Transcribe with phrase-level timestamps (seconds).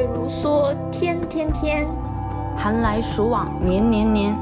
[0.00, 1.84] 月如梭，天天天；
[2.56, 4.34] 寒来暑往，年年年。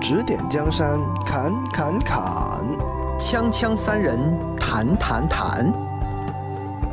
[0.00, 2.64] 指点江山，砍砍砍；
[3.18, 4.18] 锵锵三人，
[4.56, 5.70] 谈谈谈。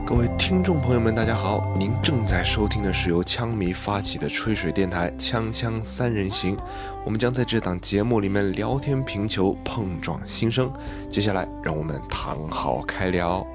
[0.06, 6.58] 各位听众朋友们，大家好，您正在收听的是由枪迷发起的吹水电台《锵锵三人行》，
[7.06, 10.70] 我们将在这档节目里面聊天评球，碰撞心声。
[11.08, 13.48] 接下来，让我们躺好开聊。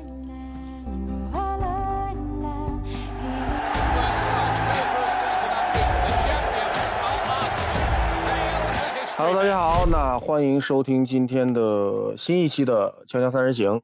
[9.40, 13.79] 大家好，那欢迎收听今天的新一期的《锵锵三人行》。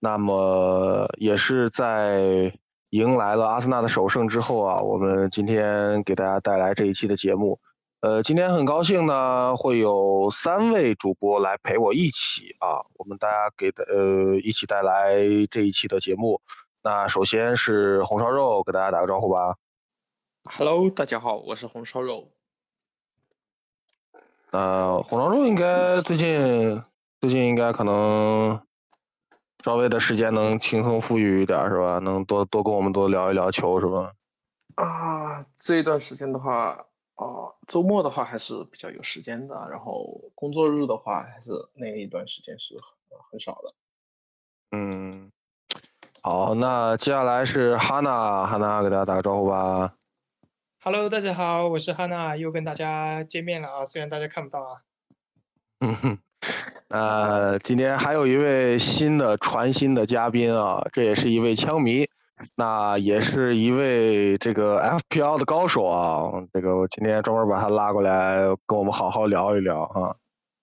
[0.00, 2.52] 那么也是在
[2.90, 7.58] 迎来了阿森纳的首胜之后啊，我们今天给大家带来这一期的节目。
[8.02, 15.16] 呃，今天很高兴呢，会有三位主播来陪我一起啊，我们大家给的呃一起带来
[15.50, 16.42] 这一期的节目。
[16.82, 19.56] 那首先是红烧肉，给大家打个招呼吧。
[20.58, 22.28] Hello，大家好，我是红烧肉。
[24.50, 26.82] 呃，红烧肉应该最近
[27.20, 28.60] 最近应该可能
[29.62, 31.98] 稍微的时间能轻松富裕一点是吧？
[31.98, 34.12] 能多多跟我们多聊一聊球是吧？
[34.76, 43.74] 啊，这一段时间的话，啊，周末的话还是比较有时间的，然后工作日的话还是那一段时间是很很少的。
[44.70, 45.30] 嗯，
[46.22, 49.92] 好，那接下来是哈娜，哈娜给大家打个招呼吧。
[50.90, 53.84] Hello，大家好，我是汉娜，又跟大家见面了啊！
[53.84, 54.80] 虽然大家看不到啊。
[55.80, 56.18] 嗯哼，
[56.88, 62.08] 呃，今天还有一位新的传新的嘉宾啊，这也是一位枪迷，
[62.54, 66.32] 那也是一位这个 FPL 的高手啊。
[66.54, 70.16] 这个我今天专门把他拉过来跟我们好好聊一聊啊。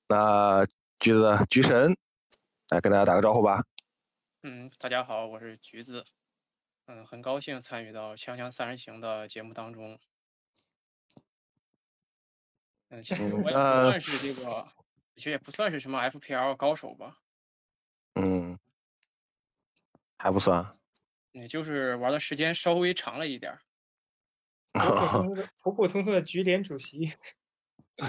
[0.08, 0.66] 那
[1.00, 1.96] 橘子橘神，
[2.70, 3.64] 来跟大家打个招呼吧。
[4.42, 6.04] 嗯，大家好，我是橘子。
[6.88, 10.00] 嗯，很高兴参与到《锵锵三人行》的节目当中。
[12.96, 14.66] 嗯，其实我也不算是这个，
[15.16, 17.18] 其实也不算是什么 FPL 高手吧。
[18.16, 18.58] 嗯，
[20.18, 20.78] 还不算。
[21.34, 23.60] 也，就是玩的时间稍微长了一点儿。
[24.76, 27.12] 普普通通的普普通通的局联主席。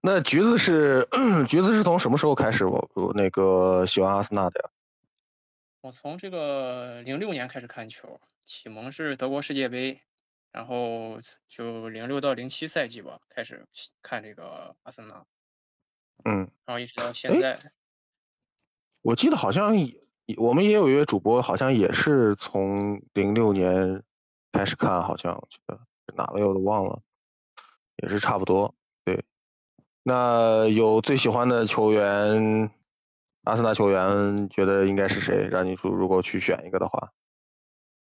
[0.00, 1.08] 那橘子是
[1.48, 4.70] 橘子是从什么时候开始我我那个喜欢阿森纳的呀？
[5.80, 10.00] 我从这个零六年开始看球，启蒙是德国世界杯，
[10.56, 13.66] 然后就零六到零七赛季吧，开始
[14.00, 15.22] 看这个阿森纳。
[16.24, 17.60] 嗯，然后一直到现在。
[19.02, 19.94] 我记得好像也
[20.38, 24.02] 我们也有一位主播，好像也是从零六年
[24.50, 25.78] 开始看，好像我记得
[26.16, 27.02] 哪位我都忘了，
[27.96, 28.74] 也是差不多。
[29.04, 29.26] 对，
[30.02, 32.70] 那有最喜欢的球员？
[33.42, 35.48] 阿森纳球员觉得应该是谁？
[35.48, 37.12] 让你说，如果去选一个的话，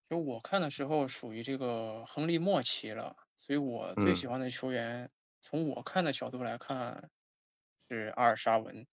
[0.09, 5.09] 就我看的时候，属于这个亨利末期了，所以我最喜欢的球员，
[5.41, 7.09] 从我看的角度来看，
[7.89, 8.87] 是阿尔沙文。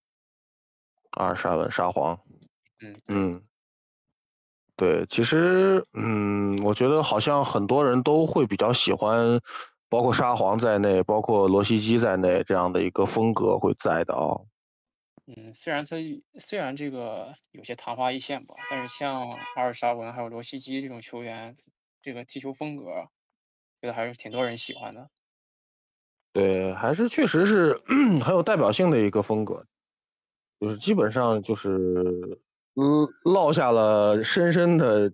[1.12, 2.18] 阿尔沙文，沙皇。
[2.80, 3.42] 嗯嗯，
[4.74, 9.40] 对，其实，嗯，我觉得好像很多人都会比较喜欢，
[9.88, 14.34] 包括沙皇在内，包括罗西基在内这样的一个风格会在的啊。
[15.26, 15.96] 嗯，虽然他
[16.38, 21.54] 虽然这个有些昙花一现吧，但是像阿尔沙文还有罗西基这种球员，
[22.02, 22.84] 这个踢球风格，
[23.80, 25.08] 觉得还是挺多人喜欢的。
[26.34, 27.72] 对，还是确实是
[28.22, 29.64] 很有代表性的一个风格，
[30.60, 31.70] 就是基本上就是
[32.74, 35.08] 嗯落下了深深的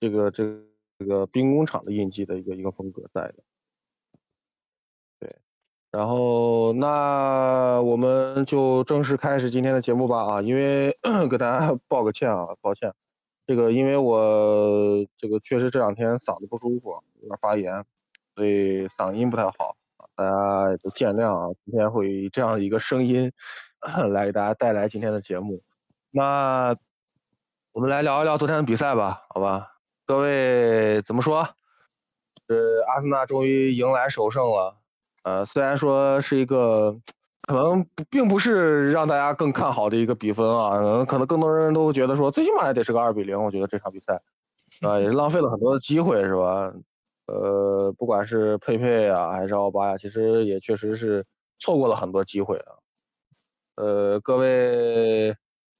[0.00, 0.64] 这个这个
[0.98, 3.44] 这个兵工厂的印记的一个一个风格在的。
[5.92, 10.40] 然后，那我们就正式开始今天的节目吧啊！
[10.40, 10.96] 因为
[11.30, 12.90] 给大家报个歉啊，抱歉，
[13.46, 17.84] 这个因为我这个确实这两天嗓子不舒服，有点发炎，
[18.34, 19.76] 所以嗓音不太好，
[20.16, 21.54] 大家也都见谅啊。
[21.66, 23.30] 今天会以这样的一个声音
[24.12, 25.60] 来给大家带来今天的节目。
[26.10, 26.74] 那
[27.72, 29.74] 我们来聊一聊昨天的比赛吧，好吧？
[30.06, 31.46] 各位怎么说？
[32.48, 32.56] 呃，
[32.88, 34.81] 阿森纳终于迎来首胜了。
[35.24, 36.92] 呃，虽然说是一个
[37.42, 43.40] 可能并不是让大家更看好的一个比分啊，可能更多人都觉得说，最起码也得是个二比零。
[43.40, 44.20] 我觉得这场比赛
[44.82, 46.72] 啊，也是浪费了很多的机会，是吧？
[47.26, 51.24] 呃，不管是佩佩啊，还是奥巴呀，其实也确实是
[51.58, 52.74] 错过了很多机会啊。
[53.76, 55.34] 呃，各位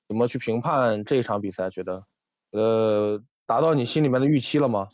[0.08, 1.68] 怎么去评判这场比赛？
[1.70, 2.04] 觉得
[2.52, 4.88] 呃，达到你心里面的预期了吗？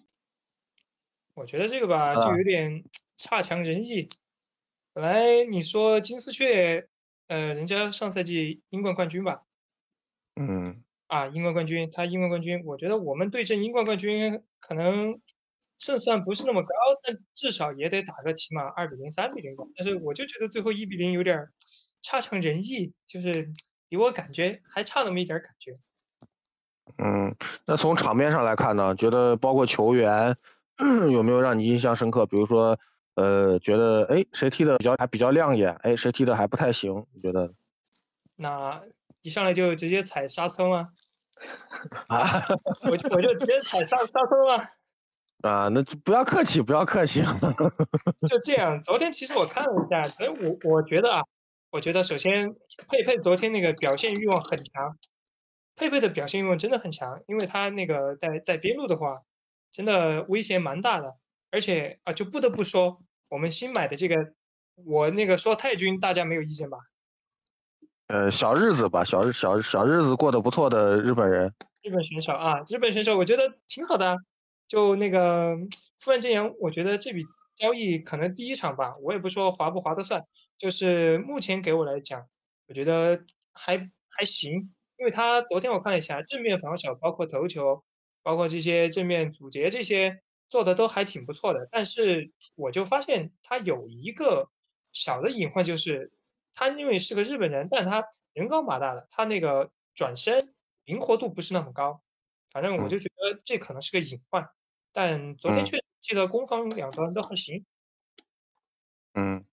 [1.35, 2.83] 我觉得这个吧，就有点
[3.17, 4.09] 差强人意。
[5.01, 6.89] 本来你说金丝雀，
[7.29, 9.45] 呃，人家上赛季英冠冠军吧，
[10.35, 15.21] 嗯，啊，英冠冠军，他英冠冠军，我觉得我们对阵英冠冠军可能
[15.79, 16.75] 胜算不是那么高，
[17.05, 19.63] 但至少也得打个起码二比零、三比零吧。
[19.77, 21.47] 但是我就觉得最后一比零有点
[22.03, 23.53] 差强人意，就是
[23.89, 25.75] 给我感觉还差那么一点感觉。
[26.97, 27.37] 嗯，
[27.67, 30.37] 那从场面上来看呢，觉得包括球员
[31.13, 32.27] 有没有让你印象深刻？
[32.27, 32.77] 比如说，
[33.19, 37.05] 呃，觉得哎谁踢的比较还比较亮眼，哎谁踢的还不太行？
[37.13, 37.53] 你觉得？
[38.37, 38.83] 那
[39.23, 40.91] 一上来就直接踩刹车吗？
[42.07, 42.47] 啊，
[42.91, 44.69] 我就我就直接踩刹刹车吗？
[45.43, 47.23] 啊，那不要客气，不要客气。
[48.29, 51.23] 就这样，昨天其实我看了一下，哎我我觉得啊，
[51.71, 52.55] 我觉得首先
[52.89, 54.97] 佩佩昨天那个表现欲望很强，
[55.75, 59.23] 佩佩的表现欲望真的很强，因为他那个在在边路的话，
[59.73, 61.15] 真的威胁蛮大的，
[61.51, 64.33] 而且啊，就不得不说我们新买的这个，
[64.75, 66.79] 我那个说太君，大家没有意见吧？
[68.07, 74.17] 呃，小日子吧，小日小小日子过得不错的日本人，日本选手啊，日本选手，我觉得挺好的。
[74.67, 75.57] 就那个
[75.99, 80.25] 富安健洋，我觉得这笔交易可能第一场吧，我也不说划不划得算，
[80.59, 82.27] 就是目前给我来讲，
[82.67, 87.83] 我觉得还还行，因为他昨天我看了一下正面防守，包括头球，
[88.23, 91.69] 包括这些正面阻截这些做的都还挺不错的。
[91.71, 94.51] 但是我就发现他有一个
[94.93, 96.13] 小的隐患，就是。
[96.61, 100.53] 他因为是个日本人，但他人高马大的，他那个转身
[100.87, 102.03] 灵活度不是那么高，
[102.51, 104.51] 反正我就觉得这可能是个隐患。
[104.93, 107.65] 但昨天确实记得攻防两端都还行。
[109.15, 109.45] 嗯，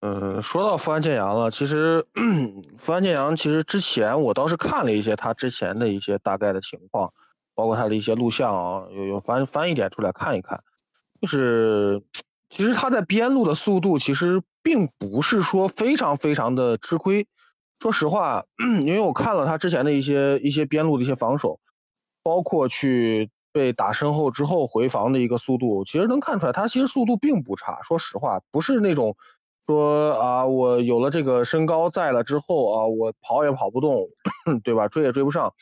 [0.00, 2.04] 嗯，说到富安健洋了，其实
[2.78, 7.14] 富安健洋其实之前我倒是看了一些他之前的一些大概的情况，
[7.58, 10.62] 包括他的一些录像啊，有有翻翻一点出来看一看，
[11.20, 12.00] 就是
[12.48, 14.40] 其实他在边路的速度其实。
[14.60, 17.26] 并不是说非常非常的吃亏，
[17.80, 18.44] 说实话，
[18.84, 21.58] 因为我看了他之前的一些一些边路的一些防守，
[22.22, 27.80] 包括去被打身后之后回防的一个速度，其实能看出来他其实速度并不差。
[27.82, 29.16] 说实话，不是那种
[29.66, 34.08] 说啊我有了这个身高在了之后啊我跑也跑不动，
[34.64, 34.88] 对吧？
[34.88, 35.54] 追也追不上，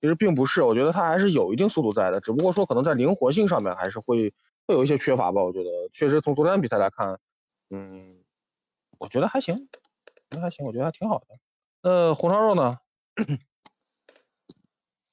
[0.00, 4.34] 其实并不是，我觉得他还是有一定速度在的，只不过说可能在灵活性上面还是会
[4.66, 5.42] 会有一些缺乏吧。
[5.42, 7.18] 我觉得确实从昨天比赛来看，
[7.70, 8.16] 嗯。
[8.98, 9.68] 我觉得还行，
[10.30, 11.26] 觉得还行，我觉得还挺好的。
[11.82, 12.78] 呃，红烧肉呢？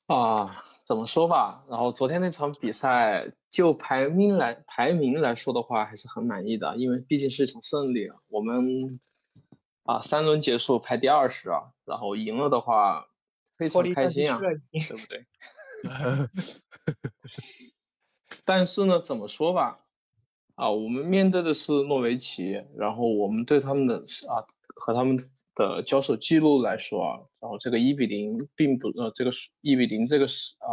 [0.08, 1.66] 啊，怎么说吧？
[1.68, 8.08] 然后昨天那场比赛，就排名来排名来说的话，还是很满意的，因为毕竟是一场胜利。
[8.30, 9.02] 我们
[9.84, 13.08] 啊，三轮结束排第二十啊，然后赢了的话，
[13.58, 15.26] 非常开心啊，对不对？
[18.46, 19.80] 但是呢，怎么说吧？
[20.56, 23.98] 啊，我们面对的是诺维奇，然后我们对他们的
[24.28, 24.46] 啊
[24.76, 25.18] 和他们
[25.56, 30.68] 的交手记录来说啊，然后这个一比零并不呃这个一比零这个是啊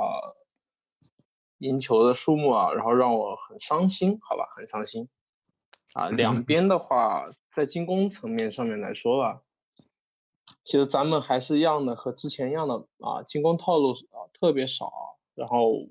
[1.59, 5.09] 赢球的数目啊，然后让我很伤心，好吧，很伤心。
[5.94, 9.43] 啊，两 边的话在进攻层面上面来说吧，
[10.65, 15.89] 其实咱们还是一样的，和之前一样的啊，进攻套路啊特别少，然后。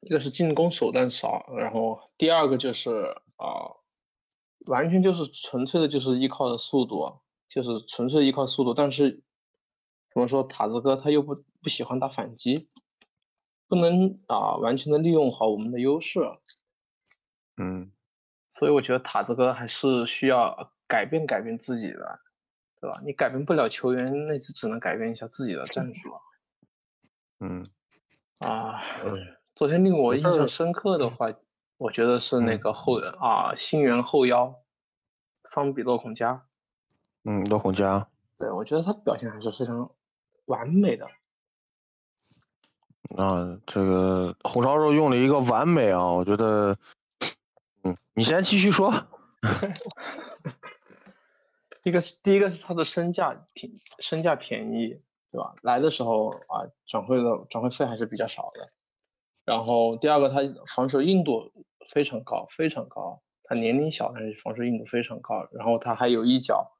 [0.00, 3.74] 一个是进攻手段少，然后第二个就是啊，
[4.66, 8.74] 完全就是纯粹的，就是依靠的速度，就是纯粹依靠速度。
[8.74, 9.22] 但是
[10.10, 12.68] 怎么说，塔子哥他又不不喜欢打反击，
[13.68, 16.20] 不能啊完全的利用好我们的优势。
[17.56, 17.90] 嗯，
[18.50, 22.20] 所以我觉得塔子哥还是需要改变改变自己的，
[22.80, 23.00] 对吧？
[23.04, 26.14] 你改变不了球员，那就只能改变一下自己的战术。
[27.40, 27.68] 嗯，
[28.38, 28.80] 啊。
[29.54, 31.32] 昨天令我印象深刻的话，
[31.78, 34.54] 我觉得是那个后啊，新援后腰
[35.44, 36.44] 桑比洛孔加。
[37.24, 38.06] 嗯，洛孔加。
[38.36, 39.90] 对，我觉得他表现还是非常
[40.44, 41.06] 完美的。
[43.16, 46.76] 啊，这个红烧肉用了一个完美啊，我觉得，
[47.82, 48.92] 嗯，你先继续说。
[51.86, 55.00] 一个是第一个是他的身价挺身价便宜，
[55.30, 55.54] 对吧？
[55.62, 58.66] 来的时候啊，转会的转会费还是比较少的。
[59.44, 60.38] 然后第二个，他
[60.74, 61.52] 防守硬度
[61.88, 63.22] 非常高，非常高。
[63.44, 65.48] 他年龄小，但是防守硬度非常高。
[65.52, 66.72] 然后他还有一脚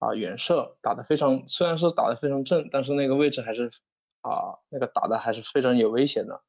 [0.00, 3.70] 啊远射，打得非常，虽然说打得非常正，但是那个位置还是
[4.20, 6.42] 啊那个打的还是非常有危险的。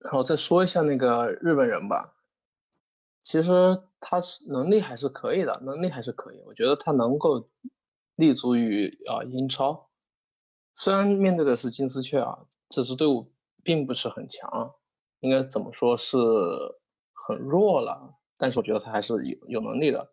[0.00, 2.13] 然后再说一下那个日本人吧，
[3.24, 6.40] 其实他是能力还是可以的，能力还是可以。
[6.46, 7.48] 我觉得他能够
[8.14, 9.88] 立足于啊英超，
[10.74, 12.46] 虽然面对的是金丝雀啊。
[12.70, 14.74] 这支队伍并不是很强，
[15.20, 16.16] 应该怎么说是
[17.12, 20.12] 很弱了，但是我觉得他还是有有能力的。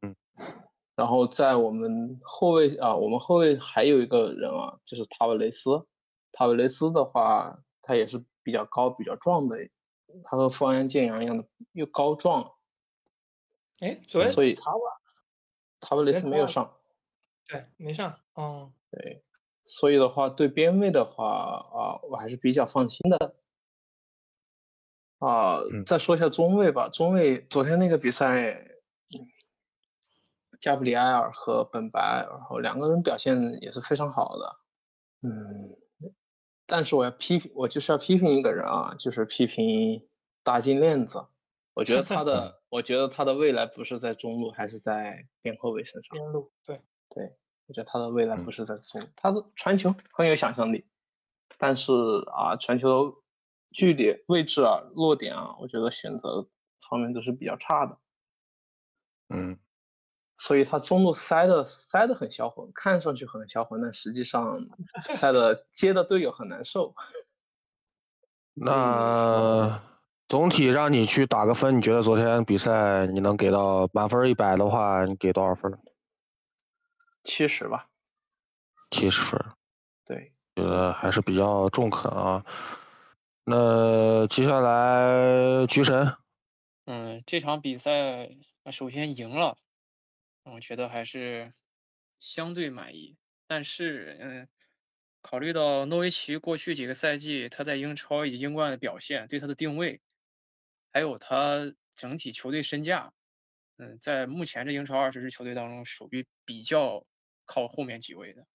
[0.00, 0.16] 嗯，
[0.96, 5.86] 然后在我们后卫啊，我们后卫还有一个人啊，就是塔维雷斯。
[6.32, 9.56] 塔维雷斯的话，他也是比较高、比较壮的，
[10.24, 12.54] 他和富安健洋一样的又高壮。
[13.80, 14.80] 哎，昨天所以塔瓦
[15.80, 16.76] 塔瓦雷斯没有上。
[17.46, 18.18] 对，没上。
[18.34, 19.24] 嗯，对，
[19.64, 21.26] 所以的话，对边位的话
[21.72, 23.36] 啊，我还是比较放心的。
[25.18, 26.88] 啊，再说一下中卫吧。
[26.88, 28.68] 中卫昨天那个比赛，
[30.60, 34.56] 加布里埃尔和本白，然后两个人表现也是非常好的。
[35.22, 35.76] 嗯，
[36.68, 40.06] 但是我要批评，我就是要批评一个人啊，就是批评
[40.44, 41.26] 大金链子。
[41.74, 46.16] 我觉得他 的，我觉得他的未来不是在中路，还是在边后卫身上。
[46.16, 50.86] 边路，对对，我觉得他的未来不是在中，他的传球很有想象力，
[51.58, 51.92] 但是
[52.32, 53.22] 啊，传球。
[53.70, 56.48] 距离、位置啊、落点啊，我觉得选择
[56.88, 57.98] 方面都是比较差的。
[59.28, 59.58] 嗯，
[60.38, 64.66] 所以他中路塞的塞的很销魂，看上去很销魂，但实际上
[65.18, 66.94] 塞的接的队友很难受。
[68.54, 69.82] 那
[70.28, 75.78] 总体让你去打个分，你觉得昨天比赛你能给到满分一百的话，你给多少分？
[77.24, 77.88] 七十吧。
[78.90, 79.44] 七十分。
[80.06, 82.44] 对，觉得还是比较中肯啊。
[83.44, 86.14] 那接下来菊神，
[86.86, 88.30] 嗯，这场比赛
[88.70, 89.56] 首先赢了，
[90.52, 91.52] 我觉得还是
[92.18, 93.16] 相对满意。
[93.46, 94.48] 但是，嗯，
[95.22, 100.00] 考虑到诺维奇过去几个赛季他在英超以及英冠的表现，对他的定位，
[100.92, 103.12] 还有他整体球队身价，
[103.76, 107.06] 嗯，在目前这英超二十支球队当中，属于比较
[107.46, 108.46] 靠后面几位的。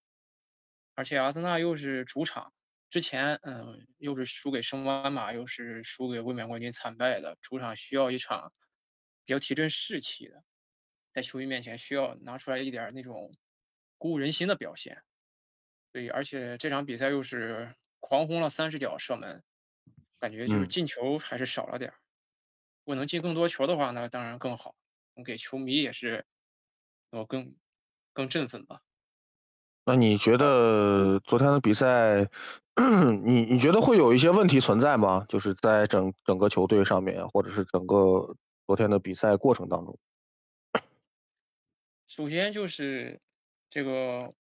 [0.96, 2.54] 而且阿森纳又是主场。
[2.90, 8.54] 之前，嗯，又是输给升班马，又是输给卫冕冠军，惨败的主场需要一场
[9.26, 10.44] 比较提振士气的，
[11.14, 13.32] 在球迷面前需要拿出来一点那种
[13.98, 15.02] 鼓舞人心的表现。
[15.94, 19.44] 对，而且这场比赛又是狂轰了三十脚射门，
[20.20, 21.96] 感觉就是进球还是少了点儿。
[22.84, 24.76] 如果能进更多球的话，那当然更好，
[25.24, 26.26] 给球迷也是
[27.12, 27.56] 我更
[28.12, 28.82] 更振奋吧。
[29.86, 32.28] 那你觉得昨天的比赛，
[33.24, 35.26] 你你觉得会有一些问题存在吗？
[35.30, 40.00] 就是在整整个球队上面，或者是整个昨天的比赛过程当中。
[42.16, 43.20] 首先就是
[43.72, 44.32] 这个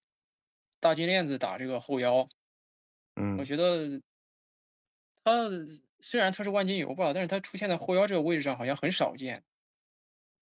[0.80, 2.30] 大金链子打这个后腰，
[3.16, 4.00] 嗯，我觉得
[5.24, 5.50] 他
[6.00, 9.44] 虽然他是万金油吧，但是他出现在后腰这个位置上好像很少见。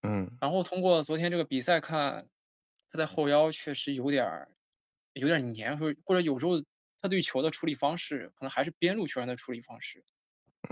[0.02, 2.28] 嗯，然后通过昨天这个比赛看，
[2.90, 4.52] 他在后腰确实有点儿。
[5.14, 6.64] 有点黏，或者或者有时候
[6.98, 10.06] 他对球的处理方式，可能还是边路球员的处理方式，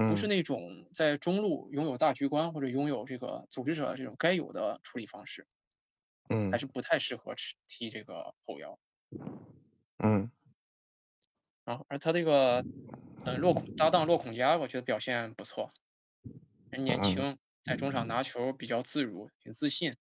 [0.07, 5.45] 不是那种在中路拥有大局观或者拥有这个组织者这种该有的处理方式，
[6.29, 7.33] 嗯，还是不太适合
[7.67, 8.79] 踢这个后腰，
[9.97, 10.31] 嗯，
[11.65, 12.63] 然后而他这个
[13.25, 15.71] 嗯洛孔搭档洛孔加，我觉得表现不错，
[16.69, 19.95] 人年轻，在中场拿球比较自如，挺自信，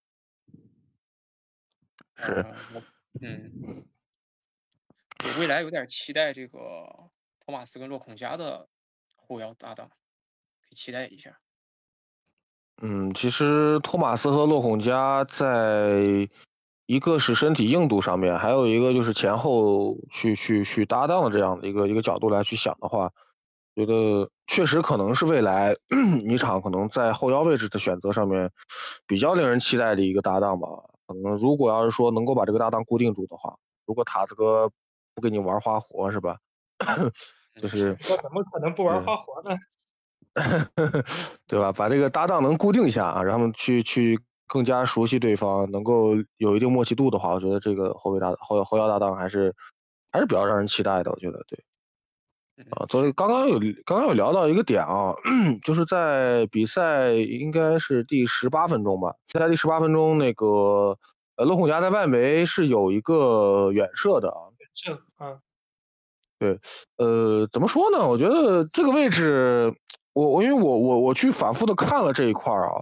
[2.17, 2.55] 是，
[3.21, 3.85] 嗯。
[5.25, 6.59] 我未来有点期待这个
[7.41, 8.69] 托马斯跟洛孔加的
[9.17, 11.41] 后腰搭档，可以期待一下。
[12.81, 16.29] 嗯，其实托马斯和洛孔加在
[16.87, 23.11] 一个是身体硬度上面，还有一个就是前后去去去搭档的这样的一个一个角度来去想的话，
[23.75, 25.77] 觉得确实可能是未来
[26.25, 28.51] 尼场可能在后腰位置的选择上面
[29.07, 30.69] 比较令人期待的一个搭档吧。
[31.07, 33.57] 可能如果要是说能够把这个搭档固定住的话，
[33.87, 34.71] 如果塔子哥。
[35.15, 36.37] 不给你玩花活是吧？
[37.61, 39.57] 就是我怎么可能不玩花活呢？
[41.49, 41.73] 对吧？
[41.73, 49.55] 把这个搭档能固定一下啊，让他们去去更加熟悉对方，能够有一定默契度的话，我觉得这个后卫搭后后腰搭档还是
[50.13, 51.11] 还是比较让人期待的。
[51.11, 51.63] 我觉得对。
[52.71, 55.15] 啊，所以刚刚有刚刚有聊到一个点啊，
[55.63, 60.99] 就是在比赛应该是第十八分钟吧，在第十八分钟那个
[61.37, 64.51] 呃，洛孔加在外围是有一个远射的啊。
[64.59, 65.39] 远射啊，
[66.41, 66.59] 对，
[66.97, 68.09] 呃，怎么说呢？
[68.09, 69.73] 我觉得这个位置，
[70.19, 72.81] 我我因为我我我去反复的看了这一块儿啊，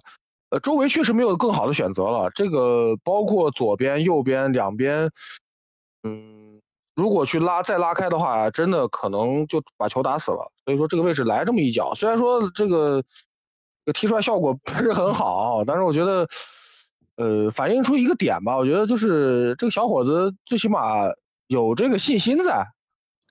[0.48, 2.30] 呃，周围确实没有更好的选择了。
[2.34, 5.10] 这个包括左边、右边两边，
[6.02, 6.62] 嗯，
[6.94, 10.50] 如果去拉再拉开的话，真的可能就把球打死了。
[10.64, 13.04] 所以说这个位置来这么一脚，虽然说这个
[13.92, 16.26] 踢出来效果不是很好，但是我觉得，
[17.16, 21.12] 呃，反映出一个点吧，我觉得就是这个小伙子最起码。
[21.48, 22.66] 有这个信心在，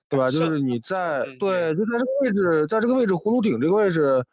[0.08, 0.28] 对吧？
[0.28, 4.24] 就是你在对，就在这个位置，在这个位置葫芦顶这个位置，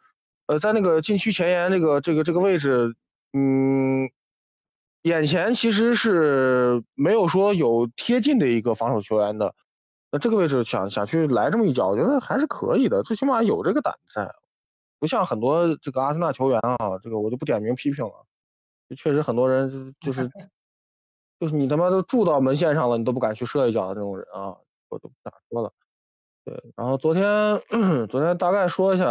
[0.46, 2.94] 呃，在那个禁区前沿这个这个这个位置，
[3.32, 4.08] 嗯，
[5.02, 9.54] 眼前其实是没有说有贴近的一个防守球员的，
[10.12, 14.32] 那这个位置想想去来这么一脚，我觉得还是可以的，最起码有这个胆子在，
[15.00, 18.12] 不像很多这个阿森纳球员啊，这个我就不点名批评了，
[18.96, 20.30] 确实很多人就是
[21.40, 24.56] 就是你他妈都住到门线上了，你都不敢去射一脚的这种人啊，
[24.94, 25.72] 我都不咋说了。
[26.44, 27.60] 对，然后昨天
[28.08, 29.04] 昨天大概说一下，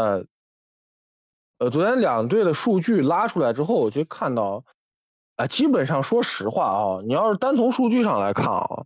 [1.59, 4.63] 呃，昨天两队的数据拉出来之后，我就看到。
[5.35, 8.85] 啊，基本上说实话啊，你要是单从数据上来看啊，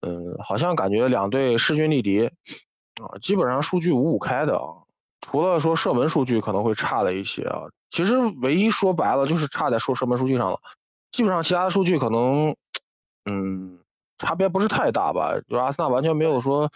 [0.00, 4.82] 嗯，好像感觉两队势均力敌啊，基本上数据五五开的啊，
[5.20, 10.58] 除了说射门数据可能会差了一些啊，其实唯一说白了就是差在说射门数据上了，
[11.12, 12.56] 基本上其他数据可能，
[13.26, 13.78] 嗯，
[14.20, 16.70] 差别不是太大吧，就阿森纳完全没有说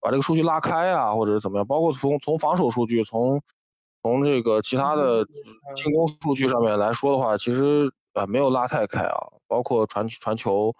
[0.00, 3.42] 把这个数据拉开啊，或者是怎么样，包括从从防守数据，从
[4.02, 5.24] 从这个其他的
[5.74, 7.92] 进攻数据上面来说的话，其实。
[8.12, 9.16] 啊，没有拉太开啊，
[9.46, 10.74] 包括传传球，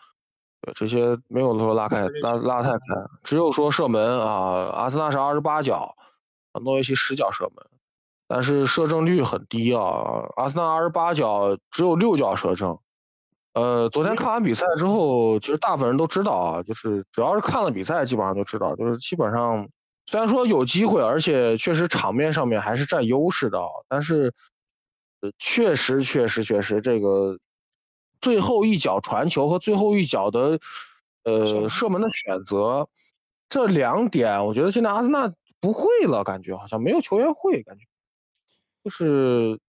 [0.62, 2.78] 对这些没有说拉开拉拉太开，
[3.22, 5.94] 只有说射门啊，阿森纳是二十八脚，
[6.60, 7.64] 诺维奇十脚射门，
[8.26, 12.76] 但是射正率很低啊，阿森纳二十八脚只有六脚射正。
[13.52, 19.68] 呃，昨天看完比赛之后，其实大部分人都知道啊，就是只要是看了比赛，基本上就知道，就是基本上
[20.06, 24.32] 虽然说有机会，而且确实场面上面还是占优势的，但是。
[25.22, 27.38] 呃，确实，确实，确实，这个
[28.22, 30.58] 最后一脚传球和最后一脚的
[31.24, 32.88] 呃射门的选择，
[33.50, 35.30] 这两点，我觉得现在阿森纳
[35.60, 37.84] 不会了，感觉好像没有球员会，感觉
[38.82, 39.60] 就是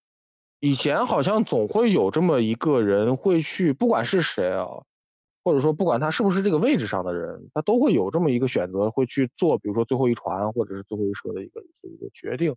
[0.62, 4.68] 以前好像总会有这么一个人会去，不管是谁啊，
[5.44, 12.56] 或者说不管他是不是这个位置上的人，他都会有这么一个选择，会去做，比如说最后一传或者是最后一射的一个一个决定，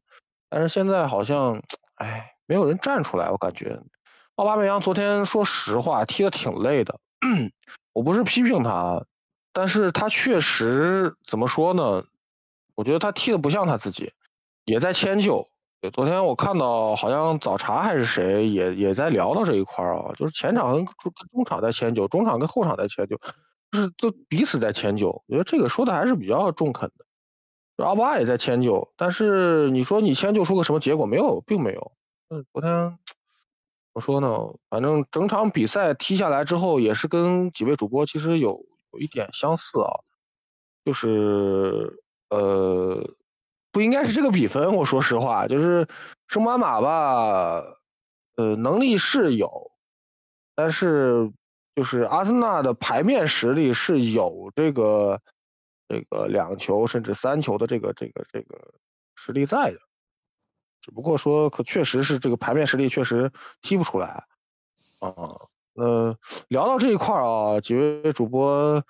[0.48, 1.60] 但是现在好像，
[1.96, 2.30] 哎。
[2.46, 3.80] 没有人站出来，我感觉
[4.34, 7.00] 奥巴梅扬昨天说实话踢得挺累的。
[7.94, 9.06] 我不是批评他，
[9.54, 12.04] 但是他确实怎么说呢？
[12.74, 14.12] 我觉得他踢的不像他自己，
[14.66, 15.48] 也在迁就。
[15.90, 23.16] 昨天我看到好像早茶还是谁也也在聊到这一块儿啊，就是前场跟中中场在迁就，中场跟后场在迁就，
[23.70, 25.22] 就是都彼此在迁就。
[25.26, 27.84] 我觉得这个说的还是比较中肯的。
[27.84, 31.92] 阿巴也在迁就，但是你说你迁就出个什么结果没有，并没有。
[32.28, 32.98] 嗯，昨天
[33.92, 39.90] 我说呢，反正整场比赛踢下来之后，也是跟几位主播其实有有一点相似啊，
[40.84, 43.04] 就是呃，
[43.74, 44.76] 不应该是这个比分。
[44.76, 45.88] 我说实话，就是
[46.28, 47.64] 圣马马吧，
[48.36, 49.72] 呃，能力是有，
[50.54, 51.32] 但是
[51.74, 55.20] 就是阿森纳的牌面实力是有这个
[55.88, 58.74] 这个两球甚至三球的这个这个这个
[59.16, 59.78] 实力在的。
[60.80, 64.24] 只不过说，可确实是这个牌面实力确实踢不出来，
[65.00, 65.34] 啊，
[65.74, 68.84] 呃，聊到这一块儿啊，几位主播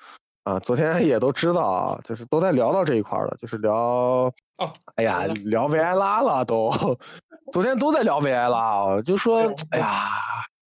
[0.44, 6.70] 啊，昨天也都知道啊，就是都在聊到这一块了，就是聊，哦，哎呀，聊维埃拉了都，
[7.52, 10.10] 昨天都在聊维埃拉啊，就说，哎呀，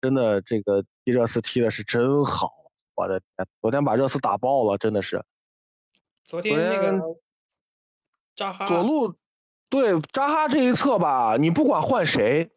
[0.02, 2.52] 真的这个踢热刺踢的是真好，
[2.96, 5.24] 我的天，昨天把热刺打爆了，真的是，
[6.24, 7.02] 昨天那个
[8.36, 9.16] 扎哈左路。
[9.70, 12.50] 对扎哈这一侧吧，你不管换谁，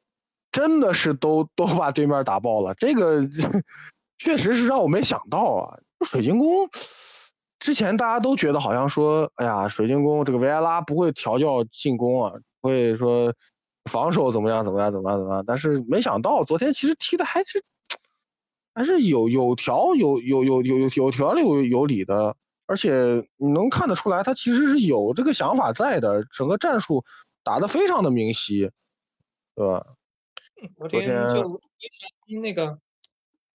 [0.52, 2.72] 真的是都都把对面打爆了。
[2.74, 3.26] 这个
[4.16, 5.78] 确实是让我没想到啊！
[6.06, 6.68] 水晶宫
[7.60, 13.32] 之前大家都觉得好像说，哎呀，水晶宫这个维埃拉不会调教进攻啊，会说
[13.84, 15.44] 防守怎么样怎么样怎么样怎么样。
[15.46, 17.62] 但是没想到昨天其实踢的还是
[18.74, 22.34] 还是有有条有有有有有有条有有理的。
[22.66, 27.04] 而且你能看得出来，他其实是有这个想法在的，整个战术
[27.42, 28.70] 打得非常的明晰，
[29.56, 29.84] 对吧？
[30.88, 31.60] 昨天就
[32.26, 32.78] 听那个，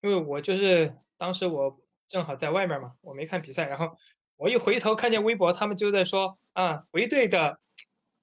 [0.02, 3.98] 因为我就是当时我正好在外面嘛，我没看比赛，然后
[4.38, 7.60] 我一回头看见微博，他们就在说啊，回队的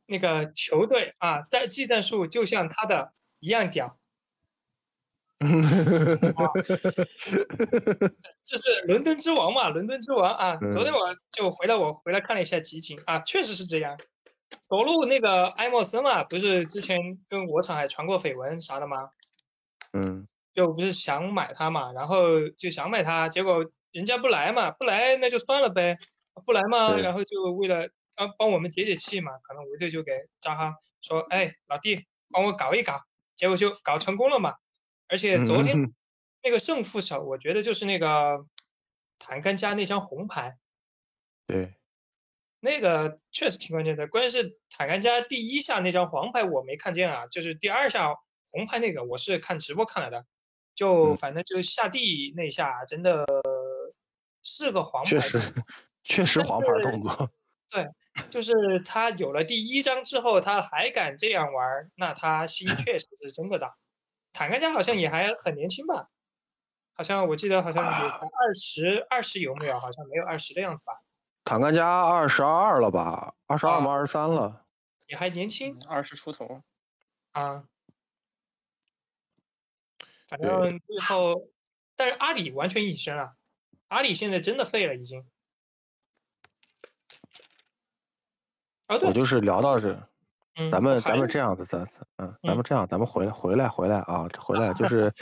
[0.06, 3.98] 那个球队啊，在技战术就像他的一样屌。
[8.44, 9.68] 这是伦敦之王嘛？
[9.70, 10.56] 伦敦之王啊！
[10.70, 13.98] 昨天我就回来，我回来看了一下集锦啊，确实是这样。
[14.60, 19.10] 走路那个埃莫森嘛，不是之前跟我场还传过绯闻啥的吗？
[19.94, 25.96] 嗯，就不是想买他嘛，然后就想买他，结果人家不来嘛，不来那就算了呗，
[26.44, 33.00] 不来嘛，然后就为了帮帮我们解解气嘛，可能维队就给扎哈说，哎，老弟，帮我搞一搞，
[33.34, 34.54] 结果就搞成功了嘛。
[35.08, 35.92] 而且昨天
[36.42, 38.46] 那个胜负手，我觉得就是那个
[39.18, 40.56] 坦甘加那张红牌，
[41.46, 41.74] 对，
[42.60, 44.06] 那个确实挺关键的。
[44.06, 48.14] 关键是坦甘加第一下那张黄牌我没看见啊，就是第二下
[48.50, 50.24] 红牌那个，我是看直播看来的。
[50.74, 53.24] 就反正就下地那下真的
[54.42, 55.54] 是个黄牌，确实
[56.02, 57.30] 确实黄牌动作。
[57.70, 57.88] 对，
[58.30, 63.76] 就是他有了第一张之后，他还敢这样玩，那他心 确实是真的大。
[64.32, 66.08] 坦克家好像也还很年轻吧？
[66.94, 69.80] 好像我记得好像有二十二十有没有？
[69.80, 70.92] 好像没有二十的样子吧？
[71.44, 73.34] 坦克家二十二了吧？
[73.46, 73.90] 二十二吗？
[73.90, 74.64] 二十三了？
[75.08, 76.62] 也还年轻，二十出头
[77.32, 77.64] 啊。
[80.32, 81.48] 反正最后，
[81.94, 83.34] 但是阿里完全隐身了，
[83.88, 85.22] 阿里现在真的废了已经。
[88.86, 89.94] 啊，对，我就是聊到这，
[90.70, 95.12] 咱们咱们这样子，咱嗯，咱们这样，咱们回来回来回来啊，回来 就是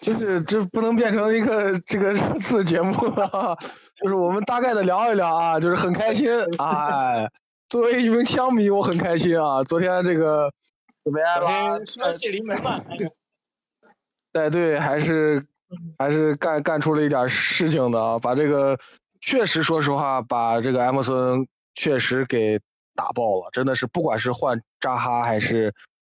[0.00, 3.58] 就是这不能变成一个这个热刺节目了，
[3.96, 7.28] 就是我们大概的聊一聊啊，就是很开心，哎，
[7.68, 10.52] 作为一名枪迷，我很开心啊，昨天这个
[11.02, 11.40] 怎么样？
[11.40, 12.80] 昨天双喜临门嘛。
[14.36, 15.46] 带队还是
[15.98, 18.18] 还是干干出了一点事情的啊！
[18.18, 18.78] 把这个
[19.22, 22.60] 确实，说实话，把这个埃默森确实给
[22.94, 23.48] 打爆了。
[23.50, 25.74] 真的是，不管是换扎哈还是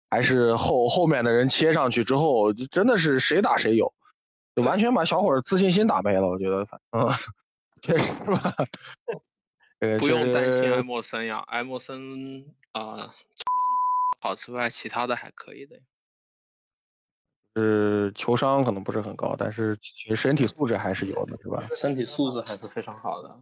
[0.10, 3.94] 还是后后面的人切上去之后，真的是谁打谁有，
[4.56, 6.28] 就完全把小伙自信心打没了。
[6.28, 7.08] 我觉得反，嗯，
[7.84, 8.56] 确实是吧？
[10.00, 15.80] 不用担心埃默森呀，埃默森啊，除了脑子不好之外，其他的还可以的。
[17.58, 21.68] 是球商可能不是很高，但是其实身体素质还是有的，是吧？
[21.72, 23.42] 身体素质还是非常好的，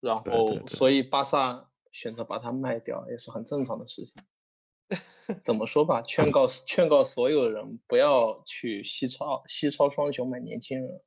[0.00, 4.12] 然后所以巴萨选择把他卖掉也是很正常的事情。
[5.44, 11.00] 怎么说吧，劝告劝告所有人不要去西超西超双雄买年轻人。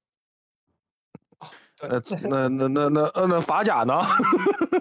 [1.82, 4.02] 呃，那那那那呃那法甲呢？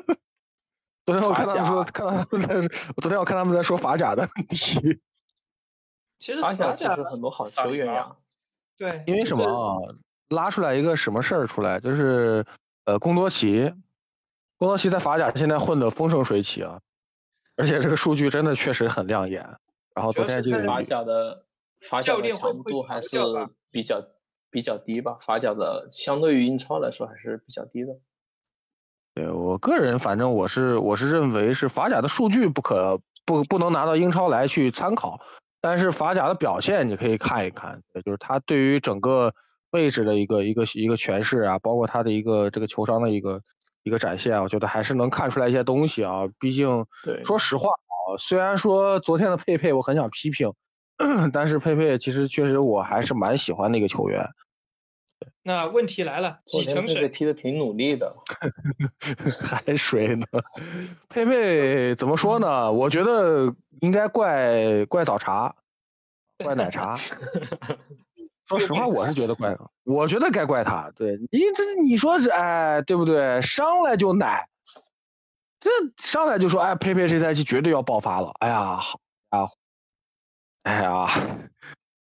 [1.05, 2.61] 昨天我看他们说，看他们在，
[3.03, 5.01] 昨天我看他们在说法甲的问题。
[6.25, 8.17] 其实法甲其实很多好球员呀，
[8.79, 9.77] 对，因为什么啊？
[10.31, 11.81] 拉出来一个什么事儿出来？
[11.81, 12.47] 就是
[12.87, 13.71] 呃，贡多奇，
[14.57, 16.81] 贡多奇在法甲现在混得风生水起啊，
[17.57, 19.59] 而且这个数据真的确实很亮眼。
[19.95, 21.45] 然后昨天这个法甲的
[21.83, 23.19] 法甲的强度还是
[23.71, 24.03] 比较
[24.49, 25.19] 比较低吧？
[25.21, 27.99] 法甲的相对于英超来说还是比较低的。
[29.13, 35.21] 对我个人，反正我是我是认为是法甲的数据不可不不能拿到英超来去参考。
[35.65, 39.33] 但是法甲的表现你可以看一看，就是他对于整个
[39.71, 43.41] 位置的一个一个一个诠释啊，包括他的一个这个球商的一个
[43.83, 46.25] 一个展现，我觉得还是能看出来一些东西啊。
[46.39, 46.85] 毕竟，
[47.25, 50.53] 说实话啊，虽然说昨天的佩佩我很想批评，
[51.33, 54.29] 但是佩佩其实确实我还是蛮喜欢那个球员。
[55.47, 58.17] 那问题来了，几成水踢的挺努力的
[59.45, 60.27] 还水呢？
[61.11, 62.73] 佩佩怎么说呢？
[62.73, 65.55] 我觉得应该怪怪早茶，
[66.43, 66.99] 怪奶茶。
[68.49, 69.55] 说实话，我是觉得怪，
[69.85, 70.91] 我觉得该怪他。
[70.97, 73.41] 对你这你说是哎，对不对？
[73.43, 74.49] 上来就奶，
[75.61, 78.33] 这上来就说哎，佩佩这赛季绝对要爆发了。
[78.41, 79.49] 哎呀，好啊，
[80.63, 81.09] 哎呀。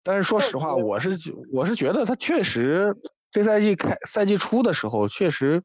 [0.05, 1.17] 但是说实话，我是
[1.51, 2.93] 我是觉得他确实
[3.33, 5.63] 这赛季开赛季初的时候，确实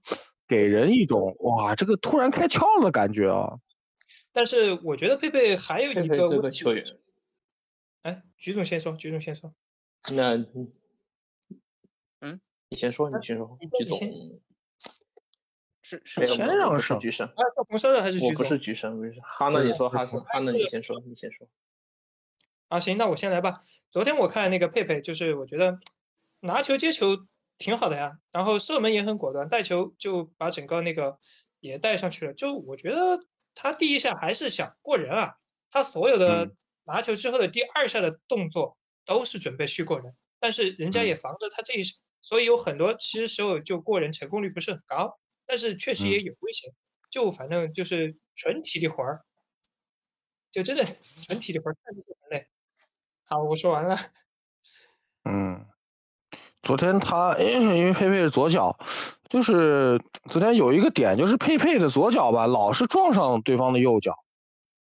[0.48, 3.58] 给人一种哇，这个突然开窍的感觉啊。
[4.32, 6.82] 但是我觉得佩佩还有一个球员，
[8.02, 9.54] 哎，徐总先说，徐总先说。
[10.14, 10.34] 那，
[12.20, 13.98] 嗯，你先说，你先说，徐总。
[15.82, 17.26] 是是先让是徐生。
[17.26, 18.22] 啊，是红色的还是？
[18.24, 19.14] 我不是徐生，不是。
[19.22, 21.48] 哈，那你说哈是哈，那你先说，你先说。
[22.68, 23.58] 啊，行，那我先来吧。
[23.90, 25.78] 昨天我看那个佩佩，就是我觉得
[26.40, 27.26] 拿球接球
[27.58, 31.18] 挺好的呀，然后射门也很果断，带球就把整个那个
[31.60, 32.32] 也带上去了。
[32.32, 33.20] 就我觉得
[33.54, 35.34] 他第一下还是想过人啊，
[35.70, 36.52] 他所有的
[36.84, 41.82] 拿球之后的第二下的动作都是准备去过人，但是人家也防着他这一，
[42.20, 46.72] 所以有很多其实时候就过人成功率不是很高，但是确实也有危险。
[47.10, 49.24] 就反正就是纯体力活儿，
[50.50, 50.86] 就真的
[51.22, 51.90] 纯体力活儿，太
[52.28, 52.46] 累。
[53.24, 53.96] 好，我说完了。
[55.24, 55.66] 嗯，
[56.62, 58.78] 昨天他因为佩佩是左脚，
[59.28, 64.18] 就是昨天有一个点，就是佩佩的左脚吧，老是撞上对方的右脚，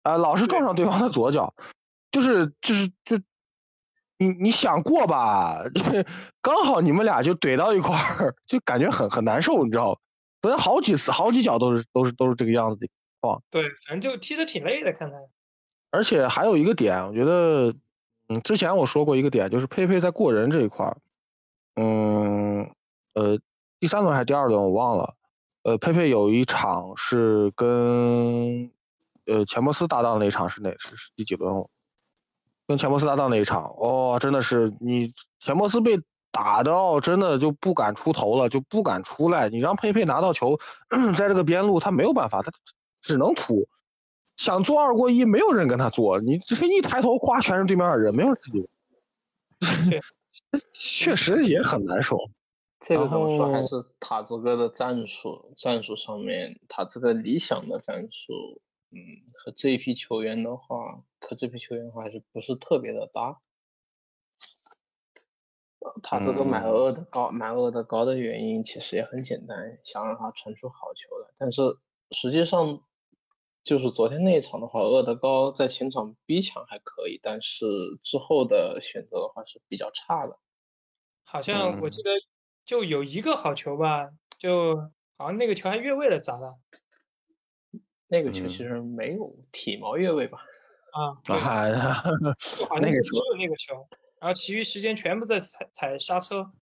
[0.02, 1.54] 啊，老是撞上对方的左脚，
[2.12, 3.18] 就是就是就
[4.18, 5.62] 你你想过吧，
[6.42, 9.98] 刚好你们俩就怼到一块儿，就感觉很很难受，你知道
[10.42, 12.88] 昨天好几次好几脚都是都是都是这个样子的
[13.20, 13.42] 况。
[13.50, 15.18] 对，反正就踢得挺累的，看来。
[15.90, 17.74] 而且还有一个点，我觉得。
[18.26, 20.96] 嗯，之前我说过一个点，就是佩佩在过人这一块儿，
[21.76, 22.70] 嗯，
[23.14, 23.38] 呃，
[23.80, 25.14] 第三轮还是第二轮我忘了，
[25.62, 28.70] 呃，佩佩有一场是跟
[29.26, 31.66] 呃钱伯斯搭档那一场是哪是是第几轮？
[32.66, 39.50] 跟钱伯斯搭档那一场，哦，真的是你钱伯斯被打到真的就不敢出头了，就不敢出来。
[39.50, 40.58] 你让佩佩拿到球，
[41.16, 42.50] 在这个边路他没有办法，他
[43.02, 43.68] 只能突，
[44.36, 46.20] 想做二过一，没有人跟他做。
[46.20, 48.66] 你这一抬头，哗，全是对面的人，没有人自己。
[50.72, 52.18] 确实也很难受。
[52.80, 53.50] 这个怎么说？
[53.50, 58.98] 还是塔子哥的战术，战术上面，塔子哥理想的战术，嗯，
[59.32, 63.40] 和这一批球员的话，和这批球员的话还是不是特别的搭。
[65.80, 71.28] 呃塔子哥买嗯厄德高，买厄德高的原因其实也很简单，想让他传出好球来。
[71.38, 71.62] 但是
[72.10, 72.82] 实际上，
[73.64, 77.64] 就是昨天那一场的话，厄德高在前场逼抢还可以，但是
[78.02, 80.38] 之后的选择的话是比较差的。
[81.24, 82.10] 好像我嗯记得
[82.66, 84.76] 就有一个好球吧，就
[85.16, 86.54] 好像那个球还越位了咋的
[88.06, 90.38] 那个球嗯其实没有体毛越位吧？
[90.92, 91.16] 啊？
[91.24, 92.02] 对啊，
[92.38, 93.88] 就 好像那个球只有那个球，
[94.20, 96.52] 然后其余时间全部在踩踩刹车。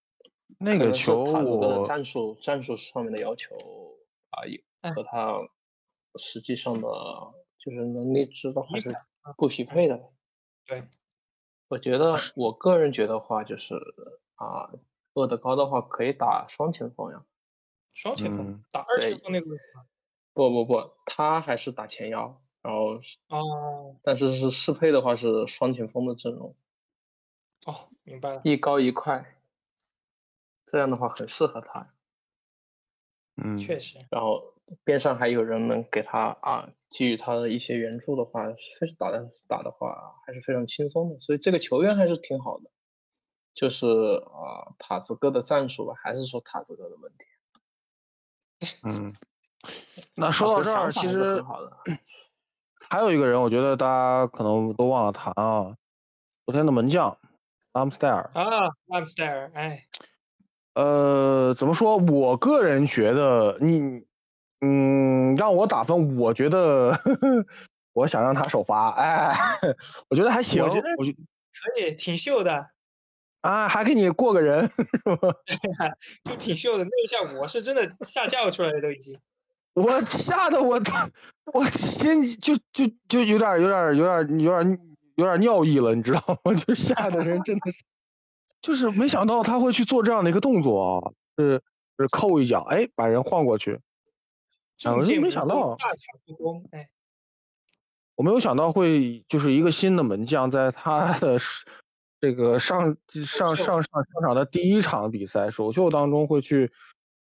[0.58, 3.56] 那个球塔子哥的我战术战术上面的要求
[4.30, 5.40] 啊，有哎和他
[6.16, 6.88] 实际上的
[7.58, 8.90] 就是能力值的话是
[9.36, 10.00] 不匹配的。
[10.66, 10.82] 对，
[11.68, 13.74] 我觉得我个人觉得话就是
[14.34, 14.70] 啊，
[15.14, 17.24] 厄德高的话可以打双前锋呀。
[17.94, 19.84] 双前锋嗯打二前锋那个位置吗？
[20.34, 26.56] 不不不，他还是打前腰，然后哦但是是适配的话是双前锋的阵容，
[27.66, 28.40] 哦，明白了。
[28.44, 29.36] 一高一快，
[30.64, 31.92] 这样的话很适合他。
[33.36, 34.54] 嗯，确实，然后
[34.84, 38.46] 边上还有人能给他啊给予他的一些援助的话，
[38.80, 42.70] 非常打的打的话还是非常轻松的，所以这个球员还是挺好的。
[43.54, 47.26] 就是啊塔子哥的战术吧，还是说塔子哥的问题。
[48.84, 49.14] 嗯，
[50.14, 51.44] 那说到这儿，其实。
[52.88, 55.74] 还有一个人，我觉得大家可能都忘了谈啊，
[56.44, 57.16] 昨天的门将
[57.72, 58.30] 阿姆斯戴尔。
[58.34, 58.44] 啊，
[58.88, 59.86] 阿姆斯戴尔，哎，
[60.74, 61.96] 呃，怎么说？
[61.96, 64.04] 我个人觉得，你，
[64.64, 66.96] 嗯，让我打分，我觉得，
[67.92, 69.36] 我想让他首发，哎，
[70.08, 72.68] 我觉得还行，我觉得我可以，挺秀的，
[73.42, 74.70] 啊，还给你过个人，
[75.46, 75.90] 是吧？
[76.24, 76.84] 就挺秀的。
[76.84, 79.18] 那一下我是真的吓叫出来了，都已经。
[79.74, 80.80] 我吓得我，
[81.52, 84.80] 我心就就就有点有点有点有点
[85.16, 86.54] 有点尿意了，你知道吗？
[86.54, 87.82] 就吓得人真的是，
[88.60, 91.62] 就是没想到他会去做这样的一个动作啊，是
[91.98, 93.80] 是扣一脚，哎，把人晃过去，
[94.84, 96.88] 啊，我重就没想到，大巧不工，哎，
[98.16, 101.38] 我没有想到会就是一个新的门将，在他的
[102.20, 106.70] 这个上上上上上场的第一场比赛首秀当中会去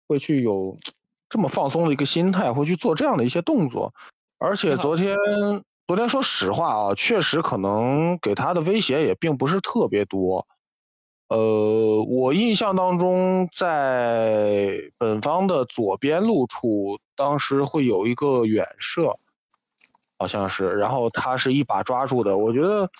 [0.07, 0.77] 会去有
[1.29, 3.95] 这么放松的一个心态，会去做这样的一些动作，
[4.39, 5.17] 而且昨天
[5.87, 10.47] 昨天说实话啊，确实可能给他的威胁也并不是特别多。
[11.29, 19.19] 呃，我印象当中，在本方的左边路处，当时会有一个远射，
[20.19, 22.39] 好像是，然后他是一把抓住的。
[22.39, 22.91] 我觉得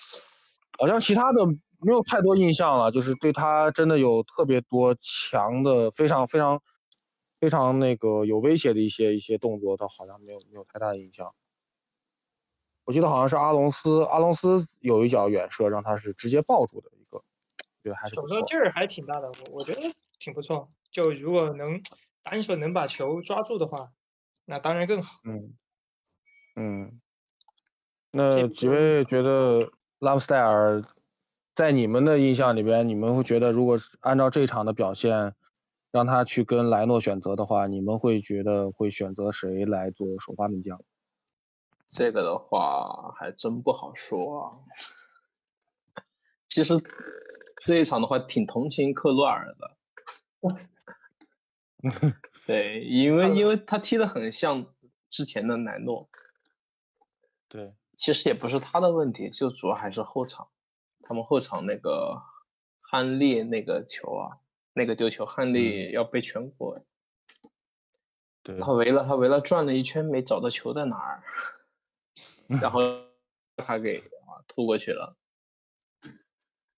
[0.77, 1.43] 好像其他的
[1.79, 6.61] 没有太多印象了，就是对他真的有特别多强的、非常非常
[7.39, 11.33] 非常那个有威胁的一些一些动作，倒好像没有没有太大的印象。
[12.85, 16.91] 我记得好像是阿隆斯，阿隆斯有一脚远射让他是直接抱住的，
[17.83, 18.15] 觉得还是。
[18.15, 19.81] 手上劲儿还挺大的，我我觉得
[20.19, 20.67] 挺不错。
[20.91, 21.81] 就如果能
[22.23, 23.91] 单手能把球抓住的话，
[24.45, 25.13] 那当然更好。
[25.25, 25.53] 嗯，
[26.55, 27.01] 嗯，
[28.11, 30.83] 那几位觉得拉姆斯戴尔
[31.55, 35.35] 在你们的印象里边，你们会觉得如果按照这场的表现，
[35.91, 40.81] 让他去跟莱诺选择的话，你们会觉得会选择谁来做首发门将？
[41.87, 44.51] 这个的话还真不好说啊。
[46.47, 46.75] 其实
[47.65, 49.77] 这一场的话，挺同情克洛尔的。
[52.45, 54.65] 对，因为因为他踢的很像
[55.09, 56.09] 之前的莱诺，
[57.47, 60.49] 对，其实也不是他的问题，就主要还是后场，
[61.01, 62.21] 他们后场那个
[62.81, 64.39] 汉利那个球啊，
[64.73, 66.83] 那个丢球，汉利要被全国，
[68.43, 71.23] 对，他围了他围了转了一圈，没找到球在哪儿，
[72.61, 72.81] 然后
[73.55, 75.15] 他给啊突过去了。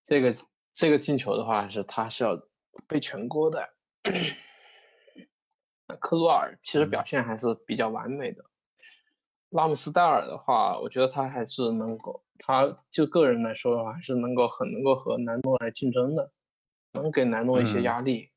[0.04, 0.36] 这个
[0.74, 2.42] 这个进球的话，是他是要
[2.88, 3.70] 被全锅的。
[5.88, 8.46] 那克鲁尔其实表现还是比较完美的。
[9.50, 16.32] 拉姆斯戴尔的话，我觉得他还是能够，他就个人来说的话，还是能够很能够和南诺来竞争的，
[16.94, 18.30] 能给南诺一些嗯压力。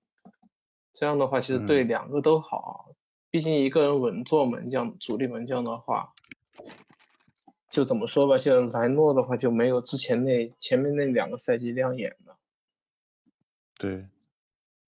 [0.92, 2.90] 这样的话，其实对嗯两个都好。
[3.30, 6.12] 毕竟一个人稳坐门将、主力门将的话，
[7.74, 12.36] 就怎么说吧，就莱诺的话就没有之前那前面那两个赛季亮眼了。
[13.76, 14.06] 对，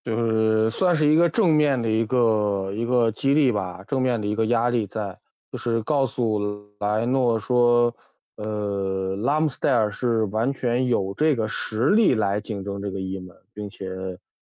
[0.04, 5.18] 就是算是一个正面的一个一个激励吧，正面的一个压力在，
[5.50, 7.92] 就是告诉莱诺说，
[8.36, 13.88] 呃，拉姆斯戴尔是完全有这个实力来竞争这个一门，并且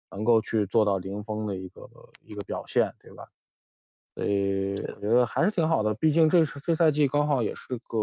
[0.09, 1.87] 能够去做到零封的一个
[2.25, 3.29] 一个表现，对吧？
[4.15, 7.97] 所以我觉得还是挺好的，毕竟这是这赛季刚好也是个，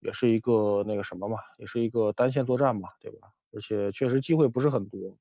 [0.00, 3.28] 也是一个那个什么嘛，也是一个单线作战嘛，对吧？
[3.52, 5.18] 而且确实机会不是很多，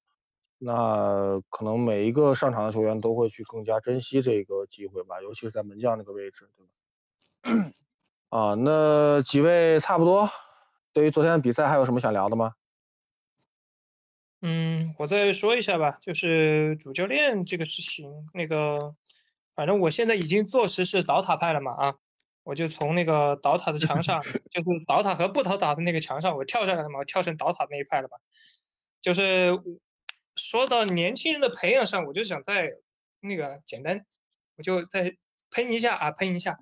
[0.57, 6.49] 那可能每一个上场的球员都会去更加珍惜这个机会吧，尤其是在门将那个位置，
[7.43, 7.71] 对吧？
[8.29, 10.29] 啊，那几位差不多，
[10.93, 12.53] 对于昨天的比赛还有什么想聊的吗？
[14.41, 18.95] 嗯，我再说一下吧，就是主教练这个事情，那个。
[19.55, 21.95] 反正我现在已经坐实是倒塔派了嘛啊，
[22.43, 28.17] 我就从那个倒塔的墙上， 就是倒塔和不倒塔的那个墙上，我跳下来了嘛，我跳成倒塔那一派了吧。
[29.01, 29.51] 就是
[30.35, 32.69] 说到年轻人的培养上，我就想再
[33.21, 34.05] 那个简单，
[34.57, 35.15] 我就再
[35.51, 36.59] 喷一下啊，喷一下。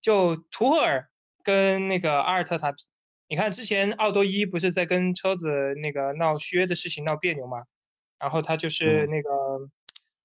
[0.00, 1.08] 就图赫尔
[1.44, 2.82] 跟那个阿尔特塔比，
[3.28, 7.62] 你看之前奥多伊不是在跟车子那个闹续约的事情闹别扭嘛，
[8.18, 9.30] 然后他就是那个。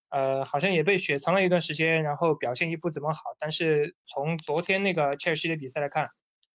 [0.09, 3.21] 呃，好像也被雪藏了一段时间，然后表现也不怎么好。
[3.39, 6.09] 但是从昨天那个切尔西的比赛来看，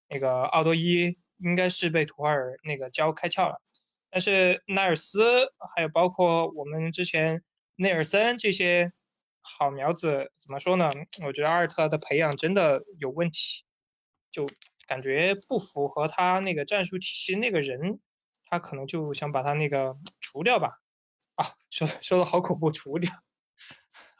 [0.09, 3.61] 那个奥多伊应该是被图尔那个教开窍了。
[4.11, 7.43] 但是奈尔斯还有包括我们之前
[7.77, 8.93] 内尔森这些
[9.41, 10.91] 好苗子，怎么说呢？
[11.25, 13.65] 我觉得阿尔特的培养真的有问题，
[14.31, 14.47] 就
[14.87, 17.37] 感觉不符合他那个战术体系。
[17.37, 18.01] 那个人
[18.45, 20.79] 他可能就想把他那个除掉吧。
[21.35, 23.11] 啊，说说的好恐怖，除掉。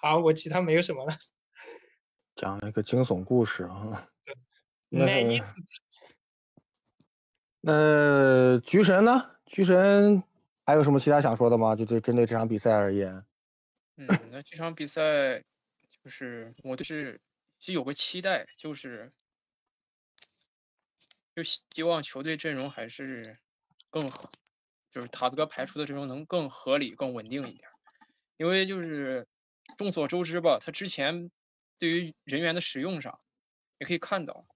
[0.03, 1.15] 好，我其他没有什么了。
[2.35, 4.09] 讲了一个惊悚故事啊。
[4.89, 5.05] 那
[7.61, 9.31] 那菊神呢？
[9.47, 10.21] 菊神
[10.67, 11.77] 还有什么其他想说的吗？
[11.77, 13.25] 就对针对这场比赛而言。
[13.97, 15.39] 嗯，那这场比赛
[16.03, 17.21] 就是我就是
[17.61, 19.13] 是有个期待，就是
[21.37, 23.39] 就希望球队阵容还是
[23.89, 24.29] 更合，
[24.91, 27.71] 就是塔子哥排出的阵容能更合理、更稳定一点，
[28.37, 29.25] 因为就是。
[29.77, 31.31] 众所周知吧，他之前
[31.79, 33.21] 对于人员的使用上，
[33.79, 34.47] 也可以看到，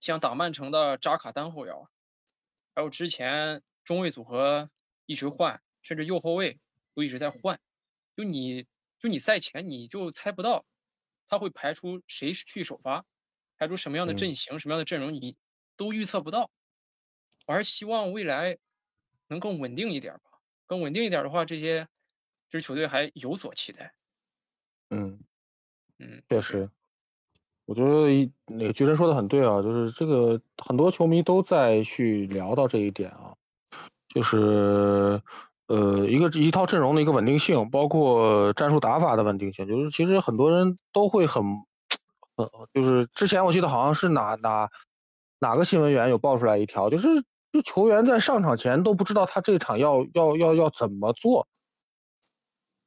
[0.00, 1.90] 像打曼城的扎卡单后腰，
[2.74, 4.68] 还有之前中卫组合
[5.06, 6.58] 一直换，甚至右后卫
[6.94, 7.60] 都一直在换。
[8.16, 8.66] 就你
[8.98, 10.66] 就你赛前你就猜不到
[11.26, 13.06] 他会排出谁去首发，
[13.56, 15.36] 排出什么样的阵型、什么样的阵容，你
[15.76, 16.50] 都预测不到。
[17.46, 18.58] 我还是希望未来
[19.28, 20.22] 能更稳定一点吧。
[20.66, 21.88] 更稳定一点的话，这些
[22.50, 23.94] 这支球队还有所期待。
[24.90, 25.18] 嗯，
[25.98, 26.68] 嗯，确实，
[27.66, 33.34] 我觉得一那个巨神说的很对啊，就是这个很多球迷都在去聊到这一点啊，
[34.12, 35.22] 就是
[35.68, 41.44] 呃一个一套阵容的一个稳定性，包括战术打法的稳定性，就是其实很多人都会很，
[42.34, 44.68] 呃，就是之前我记得好像是哪哪
[45.38, 47.06] 哪个新闻源有爆出来一条，就是
[47.52, 51.46] 就球员在上场前都不知道他这场要要要要怎么做。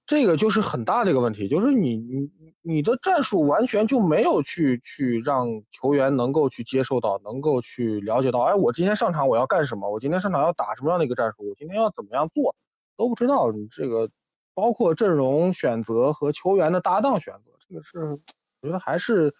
[0.05, 2.29] 这个就是很大的一个问题，就是你你
[2.61, 9.89] 你的战术完全就没有去去让球员能够去接受到，能够去了解到，哎，我今天上场我要干什么？
[9.89, 11.47] 我今天上场要打什么样的一个战术？
[11.47, 12.53] 我今天要怎么样做
[12.97, 13.51] 都不知道。
[13.53, 14.09] 你这个
[14.53, 18.19] 包括阵容选择和球员的搭档选择，这个是
[18.61, 19.33] 我觉得还是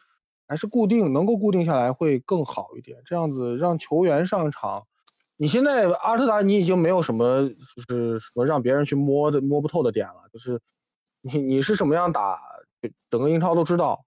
[0.48, 3.02] 还是固定能够固定下来会更好一点。
[3.06, 4.88] 这样子让球员上场。
[5.36, 10.62] 你现在阿特达，你已经没有什么就是什么让别人去摸的摸不透的点了，就是
[11.22, 12.40] 你你是什么样打，
[13.10, 14.06] 整个英超都知道，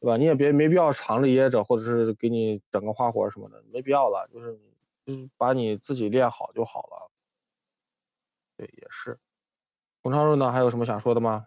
[0.00, 0.16] 对吧？
[0.16, 4.58] 你也别没必要藏着掖着，或者是给你整个花活什么的，没必要了，就是
[5.06, 7.10] 就是把你自己练好就好了。
[8.56, 9.18] 对，也是。
[10.02, 11.46] 洪超润呢，还有什么想说的吗？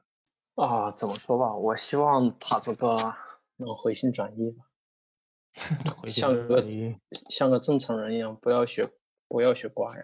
[0.56, 2.96] 啊，怎么说吧，我希望塔子哥
[3.58, 4.66] 能回心转意吧，
[6.08, 6.66] 像个
[7.30, 8.91] 像个正常人一样，不要学。
[9.32, 10.04] 不要学瓜呀！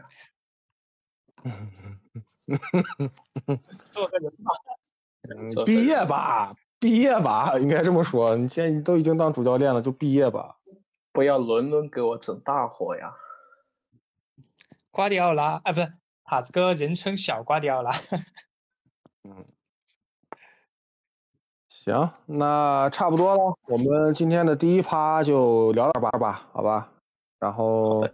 [3.92, 4.54] 做个人吧，
[5.66, 8.38] 毕业吧，毕业吧，应该这么说。
[8.38, 10.56] 你现在都已经当主教练了，就毕业吧。
[11.12, 13.16] 不要轮轮给我整大火呀！
[14.92, 15.92] 瓜迪奥拉，啊，不是
[16.24, 17.92] 塔子哥，人称小瓜迪奥拉。
[19.26, 19.46] 嗯，
[21.68, 26.94] 行，那差不多了，我们今天的第一趴就聊到这儿吧，好吧？
[27.40, 28.08] 然后。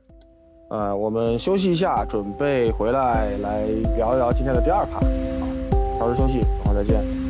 [0.74, 3.62] 呃，我们休息一下，准备回来来
[3.96, 5.00] 聊一聊今天的第二趴。
[5.00, 7.23] 好，稍事休息，等会儿再见。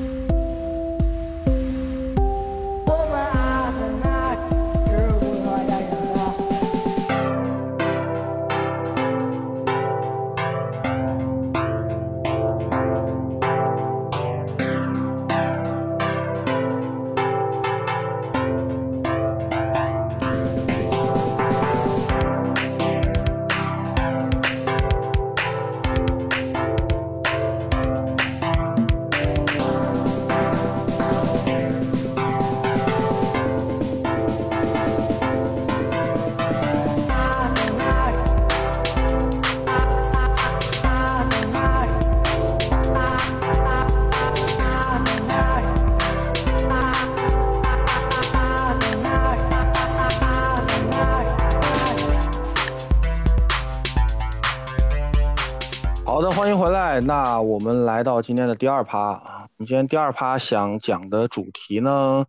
[58.03, 62.25] 到今天的第二趴啊，我们今天第二趴想讲的主题呢，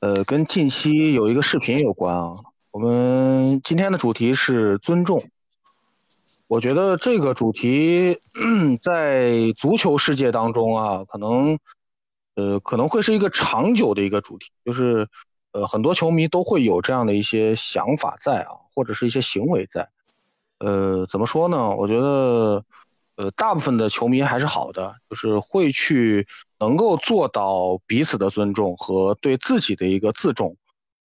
[0.00, 2.32] 呃，跟近期有一个视频有关啊。
[2.72, 5.22] 我们今天的主题是尊重。
[6.48, 8.20] 我觉得这个主题
[8.82, 11.58] 在足球世界当中啊，可能
[12.34, 15.08] 呃可能会是一个长久的一个主题，就是
[15.52, 19.88] 呃很多球迷都会有这样的一些想法在啊，或者是一些行为在。
[20.58, 21.70] 呃，怎么说呢？
[21.76, 22.64] 我觉得。
[23.16, 26.26] 呃，大部分的球迷还是好的，就是会去
[26.58, 30.56] 能够做到彼此的尊重和对自己的一个自重。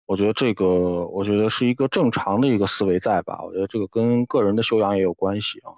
[0.06, 0.66] 我觉得这个，
[1.08, 3.42] 我觉得是一个正常的一个思维在吧？
[3.44, 5.72] 我觉得这个跟个人的修养也有关系啊。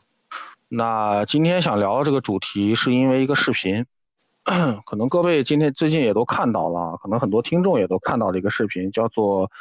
[0.67, 3.85] 那今天想聊这个主题，是因为一个视频，
[4.87, 9.51] 可能各位今天最近也都看到了，可能很多听众也都看到了一个视频，叫做。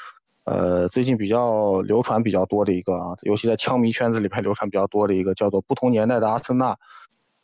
[0.45, 6.75] 呃，最近比较流传比较多的一个啊，尤其在枪迷圈子里边流传比较多的一个，叫做《不同年代的阿森纳》，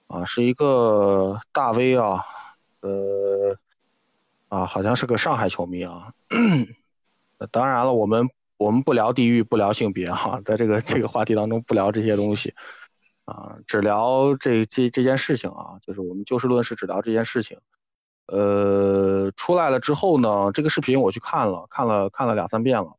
[0.08, 2.24] 啊，是一个大 V 啊，
[2.80, 3.56] 呃，
[4.48, 6.12] 啊，好像是个上海球迷啊。
[7.52, 12.52] 当然了，我们我们不聊地域，不聊性别哈，在这个这个话题当中不聊这些东西，
[13.26, 17.58] 啊，只聊这这这件事情啊，就是我们就事论事，只聊这件事情。
[18.28, 22.94] 呃，出来了之后呢，这个视频我去看了，看了看了两三遍了。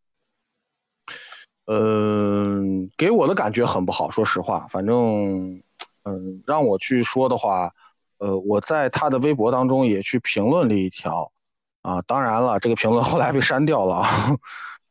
[1.65, 4.65] 嗯，给我的感觉很不好，说实话。
[4.71, 5.61] 反正，
[6.01, 7.75] 嗯，让我去说的话，
[8.17, 11.31] 呃，我在他的微博当中也去评论了一条，
[11.83, 14.03] 啊，当然了，这个评论后来被删掉了，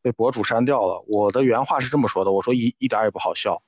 [0.03, 1.05] 被博主删掉了。
[1.09, 3.61] 我的原话是这么说的，我说一一点也不好笑，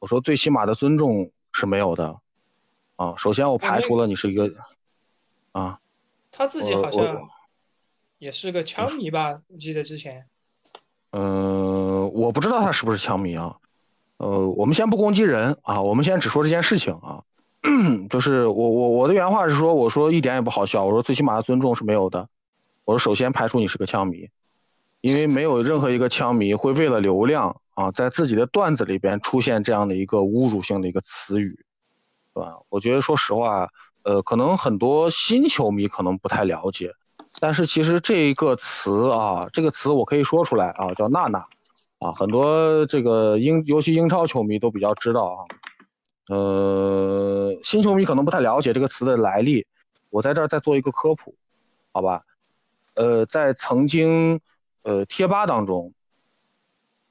[0.00, 2.20] 我说最起码的尊重是没有的，
[2.96, 4.52] 啊，首先我排除了你是一个，
[5.52, 5.80] 啊。
[6.36, 7.28] 他自己好像
[8.18, 9.40] 也是个枪迷吧？
[9.46, 10.26] 我记得之前。
[11.12, 13.56] 嗯， 我不知道他是不是枪迷啊。
[14.16, 17.22] 呃，我们先不攻击人啊，我们先只说这件事情啊。
[18.10, 22.28] 就是我我我的原话是说，我说一点也不好笑，我说最起码的尊重是没有的。
[22.84, 24.28] 我说首先排除你是个枪迷，
[25.00, 31.64] 因为没有任何一个枪迷会为了流量啊，在自己的段子里边出现这样的一个侮辱性的一个词语，
[32.34, 32.56] 对吧？
[32.70, 33.68] 我觉得说实话。
[34.04, 36.92] 呃，可能很多新球迷可能不太了解，
[37.40, 41.38] 但是其实这一个词啊，这个词我可以说出来啊，叫娜娜，
[42.00, 45.38] 啊，很多这个英，尤其英超球迷都比较知道啊，
[46.28, 49.66] 呃，新球迷可能不太了解这个词的来历，
[50.10, 51.34] 我在这儿再做一个科普，
[51.90, 52.24] 好吧？
[52.96, 54.38] 呃，在曾经，
[54.82, 55.94] 呃，贴吧当中，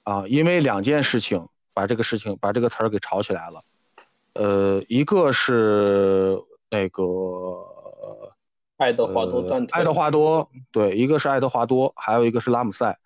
[0.04, 3.62] 啊，因为两件事情把这个事情把这个词儿给炒起来了，
[4.34, 6.40] 呃，一个是。
[6.74, 7.04] 那个
[8.78, 12.98] 爱德华多断爱德华多对，一个是爱德华多，还有一个是拉姆塞，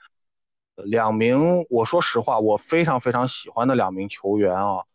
[0.77, 4.85] 两名我说实话，我非常非常喜欢的两名球员啊。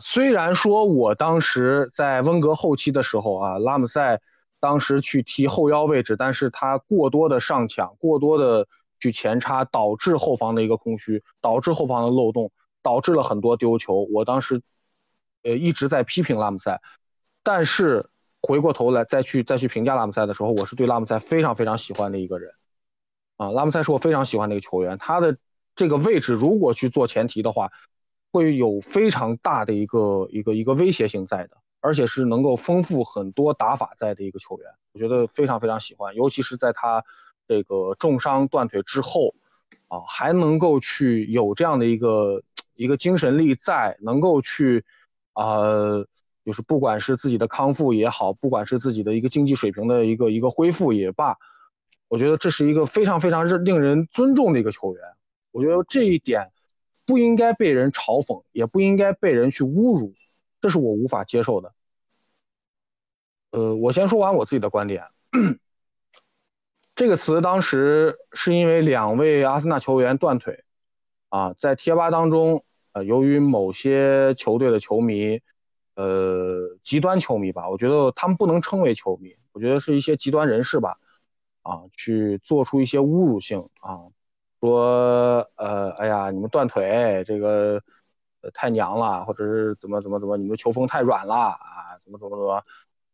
[0.00, 4.20] 虽然说我当时在温格后期的时候啊，拉姆塞
[4.60, 8.68] 当时去踢后腰位置，但是他过多的上抢，过多的
[9.00, 12.52] 去前插，导致后防的一个空虚，导致后防的漏洞，
[12.84, 14.06] 导致了很多丢球。
[14.14, 14.62] 我当时
[15.42, 16.80] 呃一直在批评拉姆塞，
[17.42, 18.08] 但是。
[18.42, 22.52] 回过头来再去再去评价拉姆塞的时候，我是对拉姆塞非常非常喜欢的一个人，
[23.36, 24.98] 啊，拉姆塞是我非常喜欢的一个球员。
[24.98, 25.38] 他的
[25.76, 27.70] 这个位置如果去做前提的话，
[28.32, 34.68] 会有非常大的一个一个一个威胁性在的，而且是能够丰富很多打法在的一个球员。
[34.92, 37.04] 我觉得非常非常喜欢，尤其是在他
[37.46, 39.36] 这个重伤断腿之后，
[39.86, 42.42] 啊，还能够去有这样的一个
[42.74, 44.84] 一个精神力在，能够去
[45.34, 46.04] 啊。
[46.44, 51.38] 就是不管是自己的康复也好，不管是自己的一个竞技水平的一个一个恢复也罢，
[52.08, 55.02] 我觉得这是一个非常非常令人尊重的一个球员。
[55.52, 56.50] 我觉得这一点
[57.06, 60.14] 不应该被人嘲讽，也不应该被人去侮辱，
[60.60, 61.72] 这是我无法接受的。
[63.52, 65.04] 呃，我先说完我自己的观点。
[66.96, 70.64] 这个词当时是因为两位阿森纳球员断腿，
[71.28, 75.40] 啊，在贴吧当中，呃，由于某些球队的球迷。
[75.94, 80.98] 呃，极端球迷吧，我觉得他们不能称为球迷，我觉得是一些极端人士吧，
[81.62, 84.08] 啊，去做出一些侮辱性啊，
[84.60, 87.82] 说呃，哎呀，你们断腿这个
[88.40, 92.64] 呃太娘了，或者是怎么怎么怎么，你们球风太软了啊，怎么怎么怎么，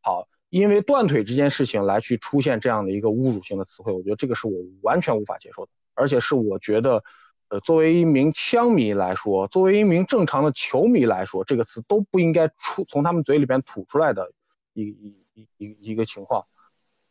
[0.00, 7.02] 好，因为断腿这件事情来去出现这样的一个侮辱性的词汇，我觉得这个是我完全无法接受的，而且是我觉得。
[7.48, 14.32] 呃，作为一名枪迷来说，作为一名正常的球迷来说，这个词都不应该出从他们嘴里边吐出来的
[14.74, 16.46] 一一一一一个情况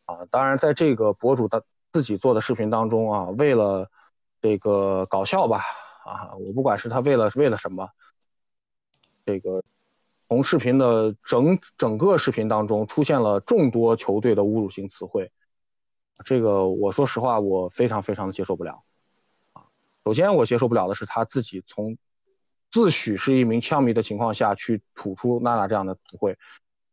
[0.04, 0.26] 啊。
[0.30, 3.90] 当然，在这个博主的自己做的视频当中啊，为了
[4.40, 5.62] 这个搞笑吧
[6.04, 7.88] 啊，我不管是他为了为了什么，
[9.26, 9.64] 这个
[10.28, 15.32] 从视频的整整个视频当中出现了众多球队的侮辱性词汇，
[16.24, 18.84] 这个我说实话，我非常非常的接受不了。
[20.04, 21.98] 首先我接受不了的是他自己从
[22.70, 26.36] 自诩是一名枪迷的情况下去吐出娜娜这样的词汇，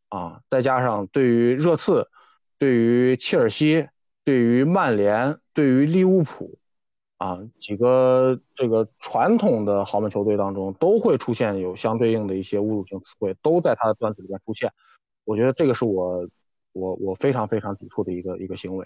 [0.09, 2.09] 啊，再加上对于热刺、
[2.57, 3.87] 对于切尔西、
[4.23, 6.57] 对于曼联、对于利物浦。
[7.17, 14.73] 啊，几个这个传统的豪门球队当中都会出现有相对应的一些侮辱性词汇，都在他的段子里面出现。
[15.23, 16.27] 我觉得这个是我
[16.73, 18.85] 我我非常非常抵触的一个一个行为。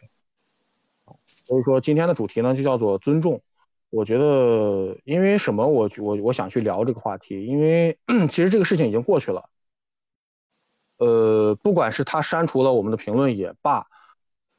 [1.25, 3.41] 所以说今天的主题呢就叫做尊重。
[3.89, 7.97] 我觉得因为什么我我我想去聊这个话题，因为
[8.29, 9.49] 其实这个事情已经过去了。
[10.97, 13.87] 呃，不管是他删除了我们的评论也罢。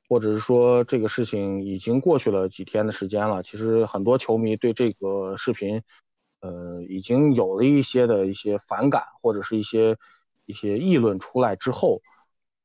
[0.09, 5.83] 或者是说这个事情已经过去了几天的时间了，其实很多球迷对这个视频，
[6.41, 9.97] 呃，已经有了一些的一些反感，或者是一些
[10.47, 12.01] 一些议论出来之后，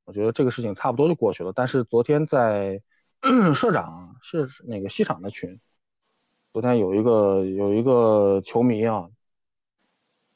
[0.05, 1.53] 我觉得这个事情差不多就过去了。
[1.55, 2.81] 但是昨天在
[3.53, 5.59] 社长是那个西厂的群，
[6.55, 9.09] 昨天有一个有一个球迷啊，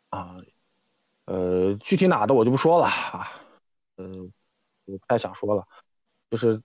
[0.10, 0.36] 啊，
[1.24, 3.32] 呃，具体哪的我就不说了啊，
[3.96, 4.06] 呃，
[4.84, 5.66] 我不太想说了，
[6.30, 6.62] 就是。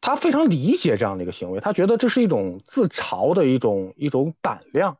[0.00, 4.98] 他非常理解这样的一个行为，他觉得这是一种自嘲的一种一种胆量，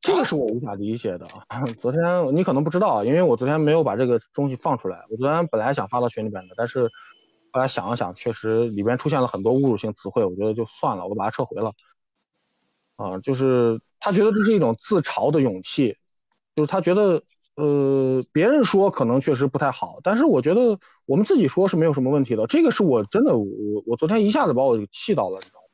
[0.00, 1.62] 这个是我无法理解的啊。
[1.82, 5.04] 昨天你可能不知道，因为我昨天没有把这个东西放出来。
[5.10, 6.90] 我昨天本来想发到群里边的，但是
[7.52, 11.70] 后来想了想，确实里边出现了很多侮辱性词汇，我觉得就算了，我把它撤回了。
[12.96, 15.96] 啊，就是他觉得这是一种自嘲的勇气，
[16.54, 17.22] 就是他觉得。
[17.56, 22.48] 呃，别人说可能确实不太好，但是我觉得我们自己说是没有什么问题的。
[22.48, 23.46] 这个是我真的，我
[23.86, 25.66] 我昨天一下子把我气到了，你知道吗？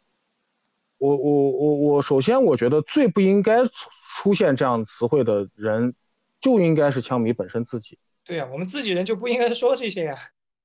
[0.99, 5.95] 我我我我，首先我觉得最不应该出现这样词汇的人，
[6.39, 7.99] 就应该是枪迷本身自己。
[8.27, 10.14] 对呀，我们自己人就不应该说这些呀。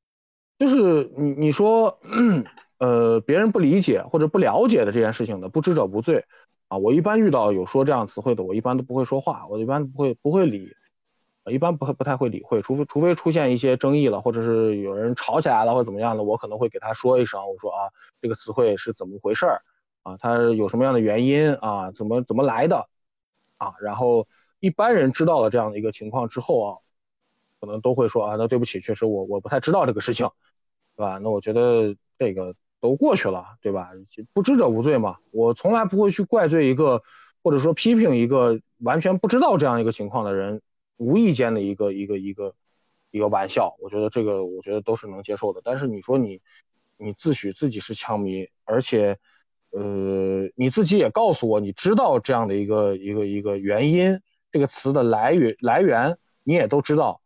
[0.60, 1.98] 就是你你说，
[2.78, 6.26] 呃，别人不理解或者不了解的这件事情的，不知者不罪
[6.68, 6.78] 啊。
[6.78, 10.76] 我一般遇到有说这样词汇的，我一般都不会说话，我一般不会不会理。
[11.52, 19.62] 一般不会不太会理会，除非除非出现一些争议了，或者是有人吵起来了或怎么样的，我可能会给他说一声，我说啊，这个词汇是怎么回事儿
[20.02, 22.90] 啊，它有什么样的原因啊，怎么怎么来的
[23.58, 24.26] 啊，然后
[24.60, 26.78] 一般人知道了这样的一个情况之后啊，
[27.62, 30.28] 可能都会说啊，那对不起，确实我我不太知道这个事情，
[30.98, 31.20] 对吧？
[31.20, 33.92] 那我觉得这个都过去了，对吧？
[34.34, 37.04] 不知者无罪嘛，我从来不会去怪罪一个
[37.44, 40.62] 或者说批评一个完全不知道这样一个情况的人。
[40.98, 42.56] 无意间的一个一个一个
[43.12, 45.60] 一个玩笑，我觉得这个我觉得都是能接受的。
[45.62, 46.40] 但是你说你
[46.96, 49.18] 你自诩自己是枪迷，而且
[49.72, 54.22] 呃你自己也告诉我你知道这样的一个一个一个原因，
[54.54, 57.20] 这个词的来源来源你也都知道，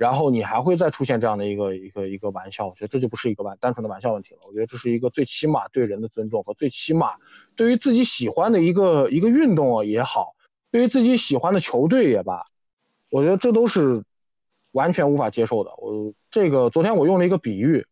[0.00, 4.40] 然后你还会再出现这样的一个一个一个玩笑，我觉得这就不是一个玩单纯的玩笑问题了。
[4.48, 7.16] 我觉得这是一个最起码对人的尊重和最起码
[7.54, 10.34] 对于自己喜欢的一个一个运动也好，
[10.70, 12.46] 对于自己喜欢的球队也罢。
[13.10, 14.02] 我觉得这都是
[14.72, 15.70] 完全无法接受的。
[15.76, 17.84] 我这个昨天我用了一个比喻，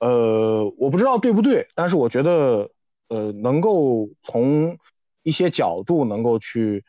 [0.00, 2.70] 呃，我不知道对不对，但是我觉得
[3.08, 4.76] 呃能够从
[5.22, 6.84] 一些角度能够去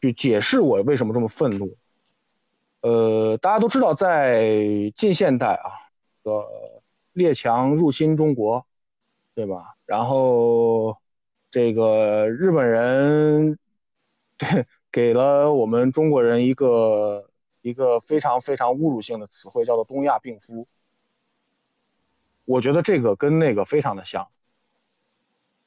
[0.00, 1.76] 去解释我为什么这么愤怒。
[2.80, 5.70] 呃，大家都知道，在近现代啊，
[6.22, 6.46] 个
[7.12, 8.66] 列强入侵中国，
[9.34, 9.76] 对吧？
[9.86, 10.96] 然后
[11.50, 13.58] 这个日本人
[14.36, 14.66] 对。
[14.92, 17.30] 给了我们中国人一个
[17.62, 20.66] 一个非常非常侮辱性的词汇，叫做“东亚病夫”。
[22.44, 24.26] 我觉得这个跟那个非常的像，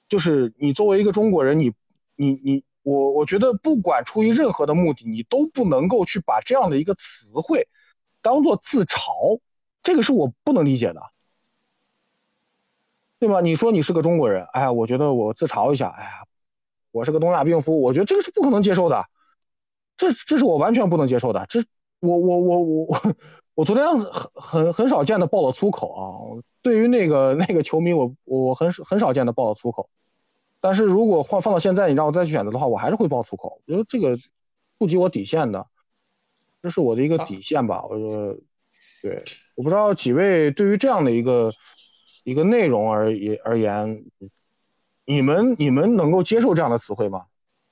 [0.09, 1.71] 就是你作为一个中国人，你
[2.17, 7.67] 你你我我觉得不管出于任何的目的，你都不能够去把这样的一个词汇
[8.21, 9.39] 当做自嘲，
[9.81, 11.01] 这个是我不能理解的，
[13.19, 13.41] 对吧？
[13.41, 16.23] 你说你是个中国人，哎呀，我觉得我自嘲一下，哎呀，
[16.91, 19.05] 我是个东亚病夫，我觉得这个是不可能接受的。
[19.95, 21.45] 这这是我完全不能接受的。
[21.47, 21.63] 这
[21.99, 23.15] 我我我我
[23.55, 24.03] 我昨天很
[24.33, 26.03] 很很少见的爆了粗口啊！
[26.61, 29.89] 对于那个那个球迷，我我很很少见的爆了粗口。
[30.65, 33.61] 但是如果换放到现在，你让我再去选择的话，我还是会爆粗口。
[33.65, 34.15] 我觉得这个
[34.79, 35.67] 触及我底线的，
[36.61, 37.83] 这是我的一个底线吧。
[37.83, 38.37] 我说，
[39.01, 39.21] 对，
[39.57, 41.51] 我不知道几位对于这样的一个
[42.23, 44.05] 一个内容而言而言，
[45.03, 47.25] 你们你们能够接受这样的词汇吗？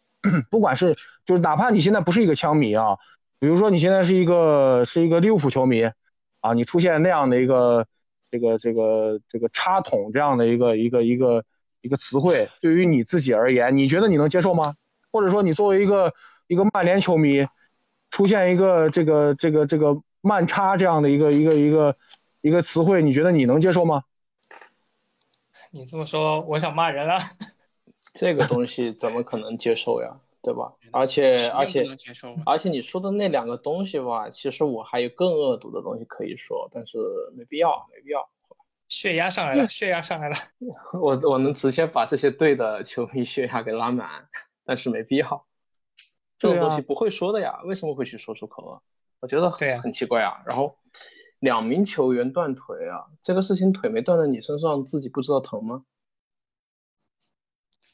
[0.52, 2.98] 不管是就是哪怕你现在不是一个枪迷啊，
[3.40, 5.90] 比如说你现在是一个是一个利物浦球迷
[6.42, 7.88] 啊，你出现那样的一个
[8.30, 11.46] 这个这个这个插桶这样的一个一个一个
[11.82, 14.76] 一个词汇，对于你自己而言，你觉得你能接受吗？
[15.12, 16.14] 或者说你作为一个
[16.48, 17.48] 一个曼联球迷
[18.10, 21.96] 出现一个这个这个这个慢差这样的一个一个一个
[22.42, 24.04] 一个词汇，你觉得你能接受吗？
[25.72, 27.18] 你这么说，我想骂人了。
[28.14, 30.20] 这个东西怎么可能接受呀？
[30.44, 30.74] 对吧？
[30.92, 31.86] 而且而且
[32.46, 36.98] 而且你说的那两个东西吧，其实我还有更恶毒的东西可以说，但是
[37.38, 38.28] 没必要，没必要。
[38.92, 40.36] 血压上来了，血压上来了。
[41.00, 44.28] 我我能直接把这些队的球迷血压给拉满，
[44.66, 45.48] 但是没必要。
[46.38, 48.82] 这种东西不会说的呀，为什么会去说出口啊？
[49.22, 50.44] 我觉得很奇怪啊。
[50.46, 50.78] 然后
[51.40, 55.86] 两名球员断腿啊，这个事情腿没断在你身上，自己不知道疼吗？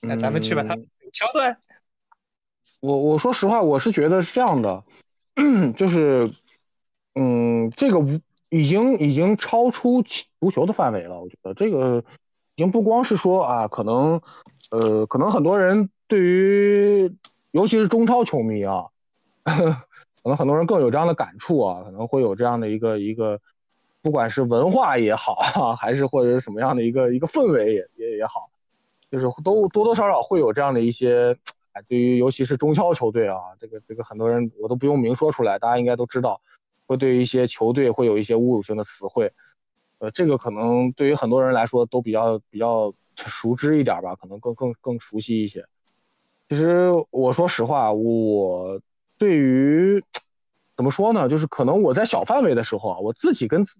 [0.01, 0.75] 那咱们去把他
[1.13, 1.59] 敲断。
[2.79, 4.83] 我我说实话，我是觉得是这样的，
[5.77, 6.27] 就是，
[7.13, 8.19] 嗯，这个无
[8.49, 10.03] 已经已经超出
[10.39, 11.19] 足球的范围了。
[11.19, 12.03] 我觉得这个
[12.55, 14.21] 已经不光是说啊，可能，
[14.71, 17.15] 呃，可能很多人对于，
[17.51, 18.85] 尤其是中超球迷啊，
[19.43, 23.39] 可能很多人更有这样的感触啊，可能会有这样的一个一个，
[24.01, 25.35] 不管是文化也好，
[25.79, 28.49] 还是或者是什么样的一个一个氛围也也也好，
[29.11, 31.37] 就是都多多少少会有这样的一些。
[31.87, 36.41] 对于尤其是中超球队啊，这个这个很多人我都不用明说出来，大家应该都知道，
[36.87, 39.31] 会对一些球队会有一些侮辱性的词汇，
[39.99, 45.65] 呃，这个可能对于很多人来说都比较比较熟知一点吧，可能更更更熟悉一些。
[46.49, 48.81] 其实我说实话，我
[49.17, 50.03] 对于
[50.75, 53.71] 怎么说呢，就是可能我在小范围的时候啊，我自己跟可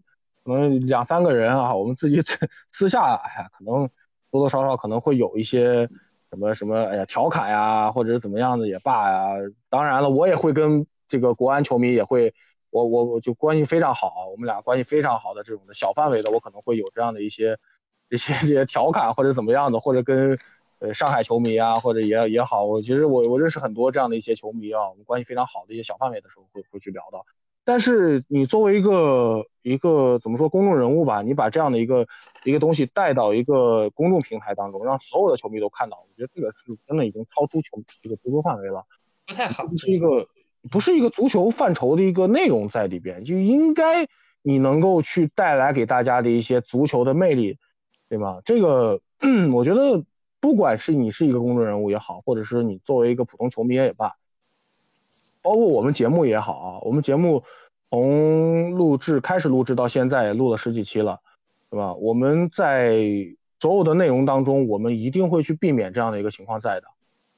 [0.45, 2.21] 能两三个人啊，我们自己
[2.71, 3.89] 私下，哎呀，可能
[4.29, 5.89] 多多少少可能会有一些。
[6.29, 9.29] 什么什么，哎呀，调侃呀，或者怎么样的也罢呀。
[9.69, 12.33] 当然了，我也会跟这个国安球迷也会，
[12.77, 17.57] 我我我就关系非常好，我们俩关系非常好的这种的小范围的，我可能会有这样的一些
[18.09, 20.37] 一些这些调侃或者怎么样的，或者跟
[20.79, 27.25] 呃上海球迷啊，或者也也好，我其实我我认识很多这样的一些球迷啊，我们关系非常好的一些小范围的时候会会去聊到。
[27.65, 32.07] 但是你作为一个一个怎么说公众人物吧，你把这样的一个
[32.45, 38.85] 一个东西带到一个公众平台当中，让所有的球迷都看到，我觉得这个是真的已经超出球这个足球范围了，
[39.25, 40.29] 不太好，不是一个
[40.69, 44.07] 不是一个足球范畴的一个内容在里边，就应该
[44.41, 47.57] 你能够去带来给大家的一些足球的魅力，
[48.09, 48.41] 对吗？
[48.45, 49.01] 这个
[49.53, 50.03] 我觉得
[50.39, 54.15] 不管是你是一个公众人物也好，或者是你作为一个普通球迷也罢。
[55.41, 57.43] 包括我们节目也好啊，我们节目
[57.89, 61.21] 从录制开始录制到现在也录了十几期了，
[61.69, 61.93] 对吧？
[61.93, 62.99] 我们在
[63.59, 66.87] 所有的内容当中，我们一定会去避免这样的一个情况在的，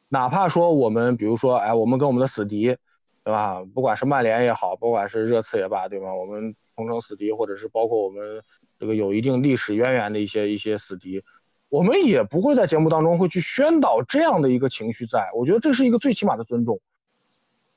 [0.07, 2.77] 哪怕说我们比如说，哎，我们跟我们的死敌，
[3.23, 3.63] 对吧？
[3.73, 6.13] 不管是曼联也好，不管是热刺也罢，对吧？
[6.13, 8.43] 我们同城死敌，或者是包括我们
[8.79, 11.23] 这个有一定历史渊源的一些一些死敌，
[11.69, 16.79] 我们也不会在节目当中会去宣导这样的一个情绪，在我觉得这是一个最起码的尊重。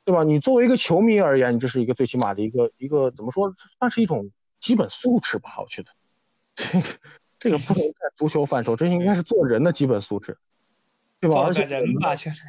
[0.04, 0.24] 对吧？
[0.24, 5.60] 你作为一个球迷而言，你这是一个最起码的一个一个怎么说，算是一种基本素质吧？
[5.60, 5.90] 我觉得，
[6.56, 6.88] 这个
[7.38, 10.36] 这个不能在足球范畴，这应该是做人的基本素质，
[11.20, 11.42] 对吧？
[11.46, 12.42] 而且人吧，确实，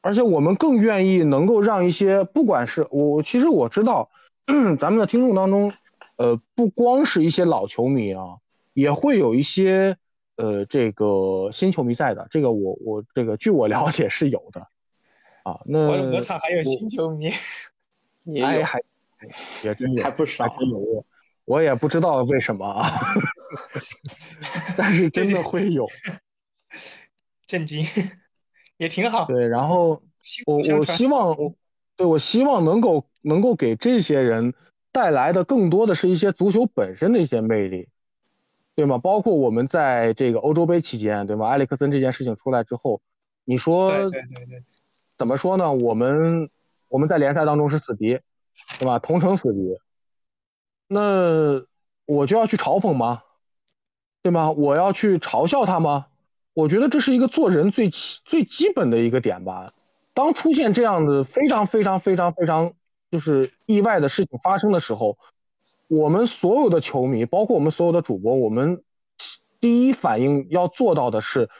[0.00, 4.10] 而且我们更愿意能够让一些，不管是我，其实我知道，
[4.78, 5.72] 咱们的听众当中，
[6.16, 8.36] 呃，不光是一些老球迷啊，
[8.72, 9.96] 也会有一些
[10.36, 12.26] 呃这个新球迷在的。
[12.30, 14.68] 这个我我这个据我了解是有的。
[15.42, 17.30] 啊，那我我场还有新球迷，
[18.40, 18.80] 还还
[19.62, 21.04] 也真有， 还不少，还真有，
[21.44, 22.90] 我也不知道为什么啊，
[24.76, 25.86] 但是真的会有，
[27.46, 27.84] 震惊，
[28.76, 29.26] 也挺好。
[29.26, 30.02] 对，然后
[30.46, 31.36] 我我希望，
[31.96, 34.54] 对我希望能够能够给这些人
[34.92, 37.88] 带来的更多的是一些足球本身的一些魅力，
[38.74, 38.98] 对吗？
[38.98, 41.48] 包括我们在这个欧洲杯期间，对吗？
[41.48, 43.00] 埃里克森这件事情出来之后，
[43.44, 44.62] 你说，对对对对。
[45.18, 45.72] 怎么说呢？
[45.72, 46.50] 我们
[46.88, 48.20] 我们在联赛当中是死敌，
[48.78, 48.98] 对吧？
[48.98, 49.78] 同城死敌，
[50.88, 51.64] 那
[52.04, 53.22] 我就要去嘲讽吗？
[54.22, 54.50] 对吗？
[54.50, 56.08] 我要去嘲笑他吗？
[56.56, 59.74] 我觉得这是一个做人最最基本的一个点吧。
[60.14, 62.72] 当出现这样的非常非常非常非常
[63.10, 65.18] 就是意外的事情发生的时候，
[65.86, 68.82] 我们所有的球迷，包括我们所有的主播，我们
[69.60, 71.50] 第一反应要做到的是，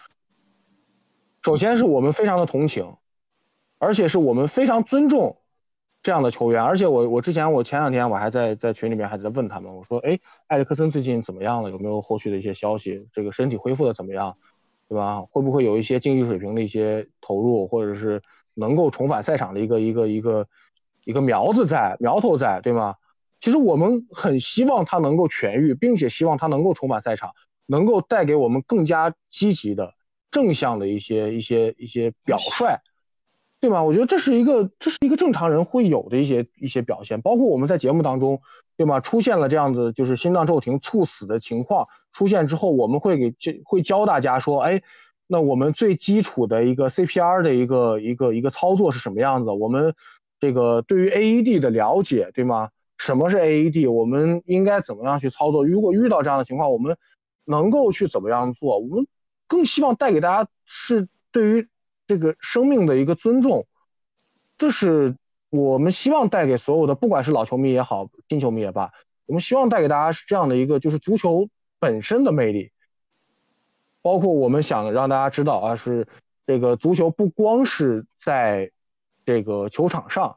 [1.44, 2.96] 首先是我们非常的同情。
[3.78, 5.36] 而且是我们非常尊重
[6.02, 11.70] 这样的球员，而且我我之前我前两天我还在在群里面还在问他们，我说哎，埃里克森最近怎么样了？
[11.70, 13.06] 有没有后续的一些消息？
[13.12, 14.34] 这个身体恢复的怎么样？
[14.88, 15.22] 对吧？
[15.22, 18.22] 会不会有一些竞技水平的一些投入，或者是
[18.54, 20.46] 能够重返赛场的一个一个一个
[21.04, 22.94] 一个苗子在苗头在，对吗？
[23.40, 27.32] 其实我们很希望他能够痊愈，并且希望他能够重返赛场，
[27.66, 29.92] 能够带给我们更加积极的
[30.30, 32.80] 正向的一些一些一些表率。
[33.60, 33.82] 对吗？
[33.82, 38.40] 我觉得这是一个这是一个正常人会有的一些一些表现，包括我们在节目当中，
[38.76, 39.00] 对吗？
[39.00, 44.82] 出现了这样子就是心脏骤停猝死的情况出现之后，我们会给会教大家说，哎，
[45.26, 49.50] 那我们最基础的一个 CPR 的一个一个一个操作是什么样子？
[49.50, 49.94] 我们
[50.38, 52.70] 这个对于 AED 的了解，对吗？
[52.98, 53.90] 什么是 AED？
[53.90, 55.66] 我们应该怎么样去操作？
[55.66, 56.96] 如果遇到这样的情况，我们
[57.44, 58.78] 能够去怎么样做？
[58.78, 59.06] 我们
[59.48, 61.68] 更希望带给大家是对于
[62.06, 63.66] 这个生命的一个尊重，
[64.56, 65.16] 这是
[65.50, 68.92] 我们希望带给所有的，不管是老球迷也好，新球迷也罢，
[69.26, 71.48] 我们希望带给大家是这样的一个，就是足球
[71.78, 72.70] 本身的魅力，
[74.02, 76.06] 包括我们想让大家知道啊，是
[76.46, 78.70] 这个足球不光是在
[79.24, 80.36] 这个球场上，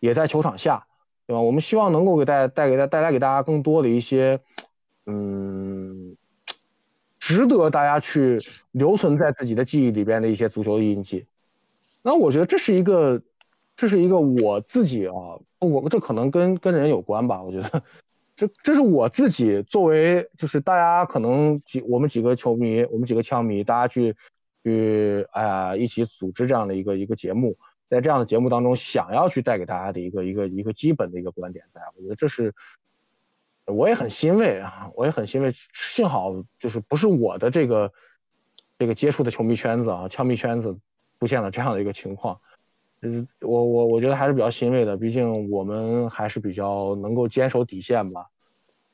[0.00, 0.86] 也在球场下。
[1.24, 1.40] 对吧？
[1.40, 4.40] 我们希望能够给带带给带带来给大家更多的一些，
[5.06, 6.16] 嗯，
[7.22, 8.36] 值得大家去
[8.72, 11.24] 留存在自己的记忆里边的一些足球的印记。
[12.02, 13.22] 那我觉得这是一个，
[13.76, 17.40] 这是一个我自己啊，我这可能跟跟人有关吧。
[17.40, 17.84] 我觉得
[18.34, 24.16] 这这是我自己作为就是大家可能几我们几个球迷，我们几个枪迷，大家去
[24.64, 27.56] 去哎呀一起组织这样的一个一个节目。
[27.88, 32.52] 在这样的节目当中，想要去带给大家的一个一个一个基本的一个观点，在我觉得这是，
[33.66, 35.52] 我也很欣慰啊，我也很欣慰。
[35.72, 37.92] 幸好就是不是我的这个
[38.78, 40.78] 这个接触的球迷圈子啊，枪迷圈子
[41.20, 42.40] 出现了这样的一个情况，
[43.00, 48.26] 嗯，我我我觉得还是比较欣慰的，毕竟我们还是比较能够坚守底线吧，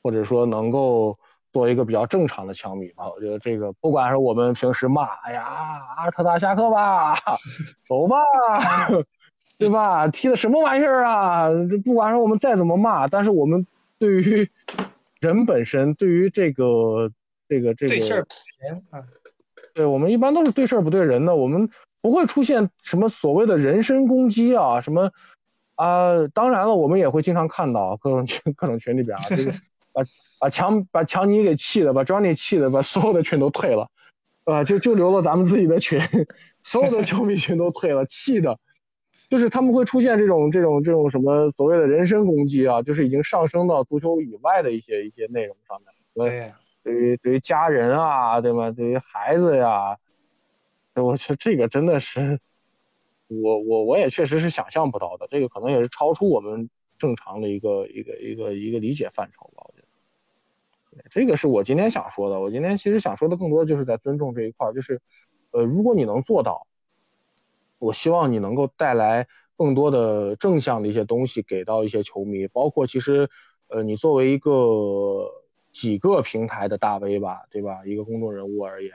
[0.01, 1.15] 或者说能够。
[1.51, 5.43] 做一个比较正常的枪迷吧，我觉得这个不管是我们平时骂，哎呀，
[5.97, 7.15] 阿尔特塔下课吧，
[7.89, 8.17] 走吧，
[9.57, 10.07] 对吧？
[10.09, 11.49] 踢的什么玩意儿啊？
[11.67, 13.65] 这不管是我们再怎么骂，但是我们
[13.99, 14.49] 对于
[15.19, 17.11] 人本身，对于这个
[17.47, 18.27] 这个这个对事儿
[18.59, 19.03] 人啊，
[19.75, 21.69] 对我们一般都是对事儿不对人的，我们
[22.01, 25.11] 不会出现什么所谓的人身攻击啊，什么
[25.75, 29.51] 啊，当然了，我们也会经常看到各种群各种群里边啊， 这个。
[29.91, 30.03] 把
[30.39, 33.89] 把强把强尼给气的，把 Johnny 气的，把所有的群都退了，
[34.45, 35.99] 啊，就就留了咱们自己的群，
[36.61, 38.59] 所有的球迷群都退了，气的，
[39.29, 45.93] 就是他们会出现这种这种这种什么所谓的人身攻击啊，就是已经上升到足球以外的一些一些内容上面。
[46.15, 46.51] 对，
[46.83, 48.71] 对于对于家人啊，对吗？
[48.71, 49.97] 对于孩子呀，
[50.95, 52.39] 我去这个真的是，
[53.27, 56.67] 我我我也确实是想象不到的，这个可能也是超出我们
[56.97, 59.63] 正常的一个一个一个一个理解范畴吧。
[59.63, 59.81] 我觉
[60.97, 62.39] 得这个是我今天想说的。
[62.39, 64.99] 我今天其实想说的更多就是在尊重这一块，就是，
[65.51, 66.65] 呃，如果你能做到，
[67.79, 69.27] 我希望你能够带来
[69.57, 73.29] 更多的正向的一些东西给到一些球迷，包括其实，
[73.67, 74.51] 呃，你作为一个
[75.71, 77.85] 几个平台的大 V 吧，对吧？
[77.85, 78.93] 一个公众人物而言，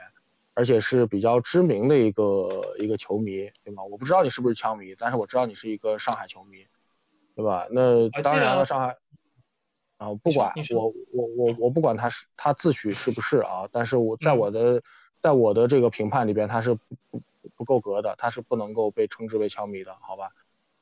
[0.53, 3.83] 而且是比较知名的一个一个球迷，对吗？
[3.83, 6.65] 我不知道你是不是枪迷，但是我知道你是一个上海球迷，
[7.35, 7.67] 对吧？
[7.71, 8.95] 那当然了，上海。
[9.97, 14.83] 啊，不管我我我我不管他是他自诩是不是啊，但是我在我的
[15.21, 16.73] 在我的这个评判里边，他是
[17.09, 17.21] 不
[17.55, 20.29] 不不够格的，他是不能够被称之为枪迷的，好吧？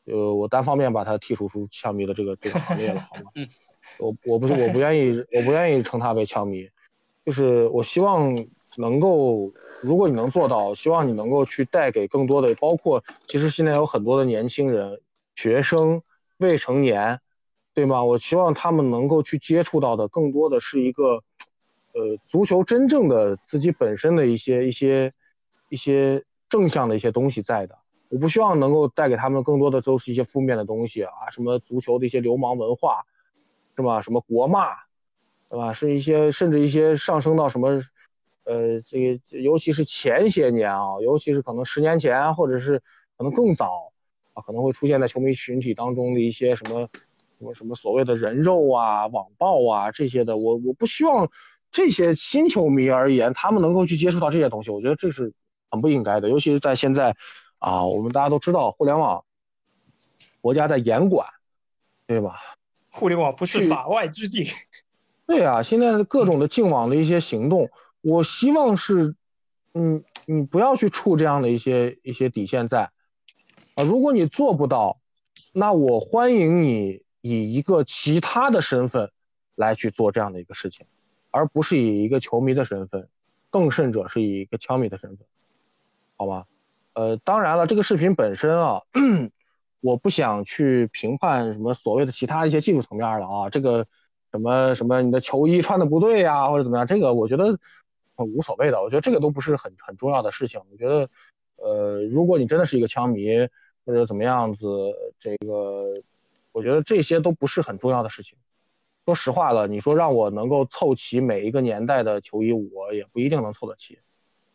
[0.06, 3.32] 呃，我单方面把他剔除出枪迷的这个这个行列了，好吗？
[4.00, 6.70] 我我不是我不愿意我不愿意称他为枪迷，
[7.26, 8.36] 就是我希望
[8.78, 15.02] 能够，如果你能做到，希望你能够去带给更多的，包括其实现在有很多的年轻人、
[15.36, 16.02] 学生、
[16.38, 17.20] 未成年。
[17.76, 18.04] 对吗？
[18.04, 21.24] 我希望他们能够去接触到的更多的是一个，
[21.94, 25.12] 呃，足球真正的自己本身的一些一些
[25.70, 27.80] 一些正向的一些东西在的。
[28.10, 33.06] 我不希望能够带给他们更多的都是一些负面的东西啊，什么足球的一些流氓文化，
[33.76, 34.04] 是吧？
[34.04, 34.76] 什么国骂，
[35.50, 35.74] 对吧？
[35.74, 37.82] 是一些甚至一些上升到什么，
[38.44, 42.84] 呃，这个尤其是前些年啊，尤其是可能十年前或者是
[43.18, 43.92] 可能更早
[44.34, 46.88] 啊，可能会出现在球迷群体当中的一些什么。
[47.40, 51.30] 什么什么所谓的人肉啊、网暴啊这些的，我我不希望
[51.72, 55.34] 这些新球迷而言，他们能够去接触到这些东西，我觉得这是
[55.74, 56.30] 很不应该的。
[56.30, 57.16] 尤其是在现在
[57.58, 59.26] 啊，我们大家都知道，互联网
[60.40, 61.28] 国家在严管，
[62.06, 62.40] 对吧？
[62.92, 64.46] 互联网不是法外之地。
[65.26, 67.72] 对啊，现在各种的净网的一些行动，
[68.02, 69.16] 我希望是，
[69.74, 72.92] 嗯，你不要去触这样的一些一些底线在
[73.76, 73.84] 啊。
[73.84, 75.00] 如果你做不到，
[75.56, 77.02] 那我欢迎你。
[77.26, 79.10] 以一个其他的身份
[79.56, 80.86] 来去做这样的一个事情，
[81.32, 83.08] 而不是以一个球迷的身份，
[83.50, 85.26] 更甚者是以一个枪迷的身份，
[86.18, 86.46] 好吧？
[86.94, 88.82] 呃，当然了，这个视频本身啊，
[89.82, 93.88] 我不想去评判什么所谓的其他一些技术层面了啊，这个
[94.32, 97.58] 什么什么你的球衣穿的不对呀，或者怎么样，这个我觉得
[98.16, 100.62] 无所谓的，我觉得这个都不是很很重要的事情。
[100.72, 101.10] 我觉得，
[101.56, 103.28] 呃，如果你真的是一个枪迷，
[103.86, 104.68] 或者怎么样子，
[105.20, 105.94] 这个
[106.52, 108.38] 我觉得这些都不是很重要的事情。
[109.06, 113.98] 说实话了，你说让我能够凑齐每一个年代的球衣，我也不一定能凑得齐。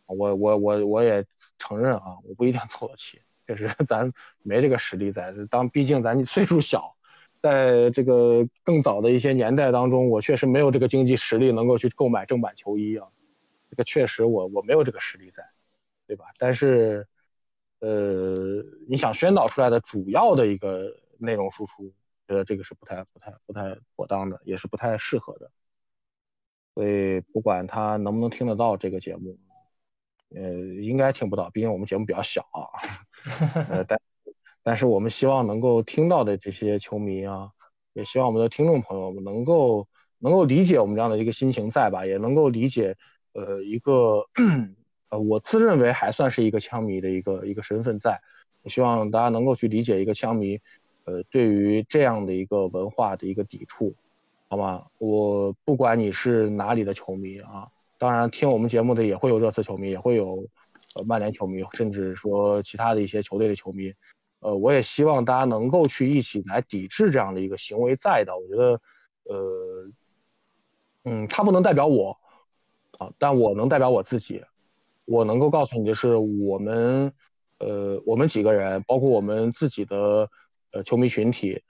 [0.09, 1.25] 我我我我也
[1.57, 5.33] 承认啊，我不一定凑得齐，确实 咱没这个实力在。
[5.49, 6.95] 当毕竟咱岁数小，
[7.41, 13.07] 在这个更早的一些年代当中，我确实没有这个经济实力能够去购买正版球衣啊。
[13.69, 15.43] 这个确实我我没有这个实力在，
[16.07, 16.25] 对吧？
[16.39, 17.07] 但是，
[17.79, 18.35] 呃，
[18.87, 21.93] 你想宣导出来的主要的一个内容输出，
[22.27, 25.51] 觉得这个是不太不太不太妥当的，也是不太适合的。
[26.73, 29.37] 所以不管他能不能听得到这个节目。
[30.35, 30.41] 呃，
[30.81, 32.69] 应该听不到，毕竟我们节目比较小啊。
[33.69, 33.99] 呃，但
[34.63, 37.49] 但是我们希望能够听到的这些球迷啊，
[37.93, 39.87] 也希望我们的听众朋友们能够
[40.19, 42.95] 能够理解我们这样的一个心情在吧，也能够理解
[43.33, 44.25] 呃一个
[45.09, 48.21] 呃我自认为还算是一个枪迷的一个一个身份在。
[48.61, 50.59] 我希望大家能够去理解一个枪迷
[51.05, 53.95] 呃对于这样的一个文化的一个抵触，
[54.49, 54.85] 好吗？
[54.97, 57.69] 我不管你是哪里的球迷啊。
[57.99, 60.47] 当然，听我们节目的也会有热刺球迷，也会有
[60.95, 63.93] 呃曼联球迷，甚至说其他的一些球队的球迷。
[64.39, 68.33] 呃，我也希望大家能够去一起来抵制这样的一个行为在的。
[68.37, 68.81] 我觉得，
[69.25, 69.91] 呃，
[71.03, 72.17] 嗯，他不能代表我
[72.97, 74.45] 啊，但我能代表我自己。
[75.03, 77.11] 我能够告诉你的是，我们
[77.57, 80.29] 呃，我们几个人，包括我们自己的
[80.71, 81.61] 呃球迷群体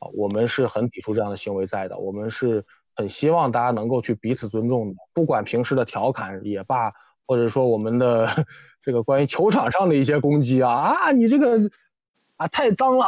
[0.00, 1.96] 啊，我们是很抵触这样的行为在的。
[1.98, 2.62] 我们是。
[2.98, 6.92] 很希望大家能够去彼此尊重的，不管平时的调侃也罢，
[7.26, 8.26] 或者说我们的
[8.82, 11.70] 这个关于球场上的一些攻击啊啊，你这个
[12.36, 13.06] 啊太脏了，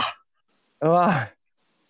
[0.79, 1.31] 对吧？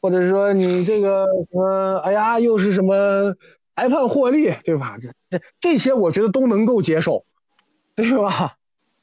[0.01, 3.35] 或者说你这个什么，哎呀，又是什么
[3.77, 4.97] 裁判获利，对吧？
[4.99, 7.27] 这这这些我觉得都能够接受，
[7.95, 8.57] 对吧？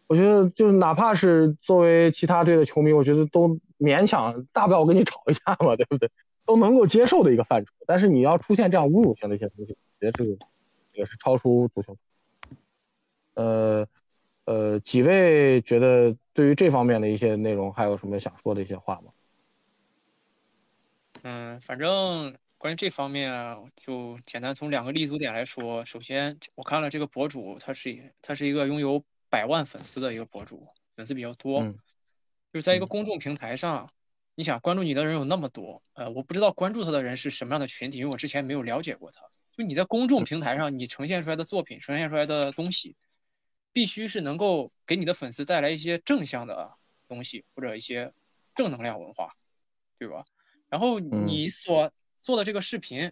[0.07, 6.09] 我觉得就是哪怕是作为其他队的球迷，我觉得都勉强，大不了我跟你吵一架嘛，对不对？
[6.47, 10.37] 都能够接受的一个范畴，但是你要出现这样侮辱性的一些东西，我觉得这个
[10.93, 11.95] 也是超出足球。
[13.33, 13.85] 呃
[14.45, 19.11] 呃，几位觉得对于这方面的一些内容还有什么想说的一些话吗？
[21.23, 23.29] 嗯，反正关于这方面，
[23.75, 25.83] 就简单从两个立足点来说。
[25.83, 31.61] 首先，我看了这个博主，他是他是一个拥有百万粉丝的一个博主，粉丝比较多，
[32.53, 33.89] 就是在一个公众平台上。
[34.37, 39.19] 你想关注你的人有那么多，呃，我不知道关注他的人是什么样的群体，因为我之前没有了解过他。
[39.51, 42.95] 就你在公众平台上，你呈现出来的作品，呈现出来的东西，
[43.73, 46.77] 必须是能够给你的粉丝带来一些正向的
[47.07, 48.13] 东西，或者一些
[48.53, 49.35] 正能量文化，
[49.97, 50.23] 对吧？
[50.69, 53.11] 然后你所做的这个视频，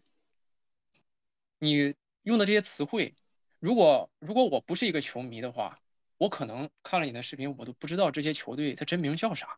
[1.57, 3.15] 你用的这些词汇，
[3.57, 5.79] 如果如果我不是一个球迷的话，
[6.19, 9.57] 我可能看了你的视频，我都不知道这些球队它真名叫啥。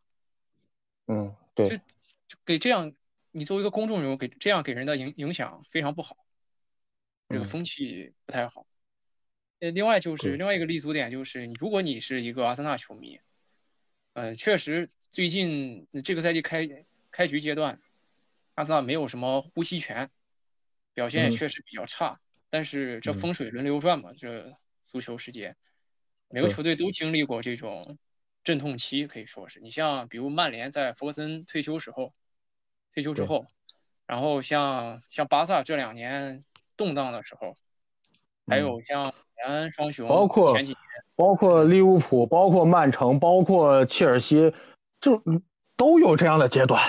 [1.07, 1.35] 嗯。
[1.65, 1.77] 就
[2.27, 2.93] 就给这样，
[3.31, 6.17] 你作为一个公众人物，给这样给人的影影响非常不好，
[7.29, 8.67] 这个风气不太好。
[9.59, 13.19] 呃，另外就是另外一个立足点就是，如果你是一个阿森纳球迷，
[14.13, 16.67] 呃，确实最近这个赛季开
[17.09, 17.79] 开局阶段，
[18.55, 20.09] 阿森纳没有什么呼吸权，
[20.93, 22.19] 表现也确实比较差。
[22.49, 24.53] 但是这风水轮流转嘛，这
[24.83, 25.55] 足球世界，
[26.29, 27.97] 每个球队都经历过这种。
[28.47, 32.13] 阵痛期可以说是你像，比如曼联在弗格森退休时候，
[32.93, 33.45] 退休之后，
[34.05, 36.41] 然后像像巴萨这两年
[36.77, 37.57] 动荡的时候，
[38.47, 40.79] 还有像延安双雄，包括前几年，
[41.17, 44.53] 包括利物浦，包括曼城，包括切尔西，
[45.01, 45.21] 就
[45.75, 46.81] 都有这样的阶段，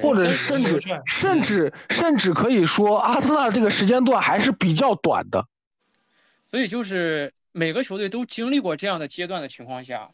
[0.00, 5.44] 或者甚至甚至甚至可以说，阿森纳这个时间段还是比较短的。
[6.46, 10.12] 所以就是每个球队都经历过这样的阶段的情况下。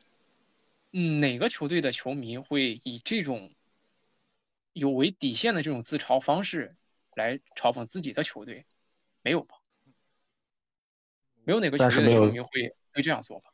[0.97, 3.51] 嗯，哪个球队的球迷会以这种
[4.73, 6.77] 有违底线的这种自嘲方式
[7.17, 8.65] 来嘲讽自己的球队？
[9.21, 9.57] 没有吧？
[11.43, 12.49] 没有哪个球队的球迷会
[12.93, 13.47] 会这样做吧？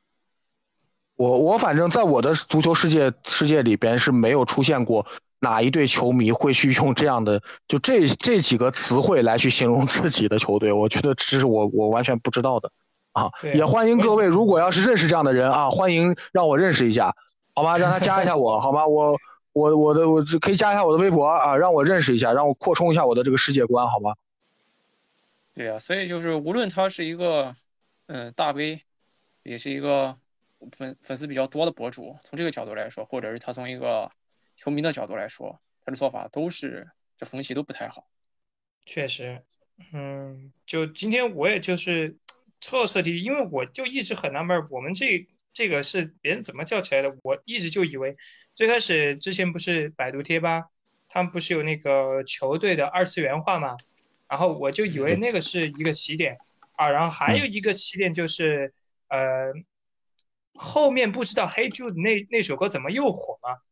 [1.17, 5.07] 我我反正在我的足球世界世界里边是没有出现过
[5.39, 10.73] 哪一队球迷会去用这样的就这这几个词汇来去形容自己的球队。
[10.73, 12.71] 我觉得这是我我完全不知道的
[13.13, 13.31] 啊！
[13.55, 17.17] 也欢迎各位，如果要是认识这样的人啊，欢迎让我认识一下。
[17.61, 17.77] 好吗？
[17.77, 18.87] 让他加一下我，好吗？
[18.87, 19.15] 我
[19.53, 24.15] 我我的我可以加一下我的微博啊，让我认识一下，让我扩充一下我的这个世界观，好吗？
[25.53, 27.55] 对呀，所以就是无论他是一个
[28.07, 28.81] 嗯大 V，
[29.43, 30.15] 也是一个
[30.73, 34.11] 粉粉丝比较多的博主，从这个角度来说，或者是他从一个
[34.57, 36.89] 球迷的角度来说，他的做法都是
[37.19, 38.07] 这风气都不太好。
[38.87, 39.45] 确实，
[39.93, 42.17] 嗯，就今天我也就是
[42.59, 45.27] 彻彻底底，因为我就一直很纳闷，我们这。
[45.53, 47.15] 这个是别人怎么叫起来的？
[47.23, 48.15] 我一直就以为，
[48.55, 50.65] 最开始之前不是百度贴吧，
[51.09, 53.77] 他们不是有那个球队的二次元化嘛？
[54.29, 56.39] 然后我就以为那个是一个起点
[56.77, 58.73] 啊，然后还有一个起点就是
[59.09, 59.53] 呃，
[60.55, 63.63] 后面不知道《Hey Jude》那那首歌怎么又火了？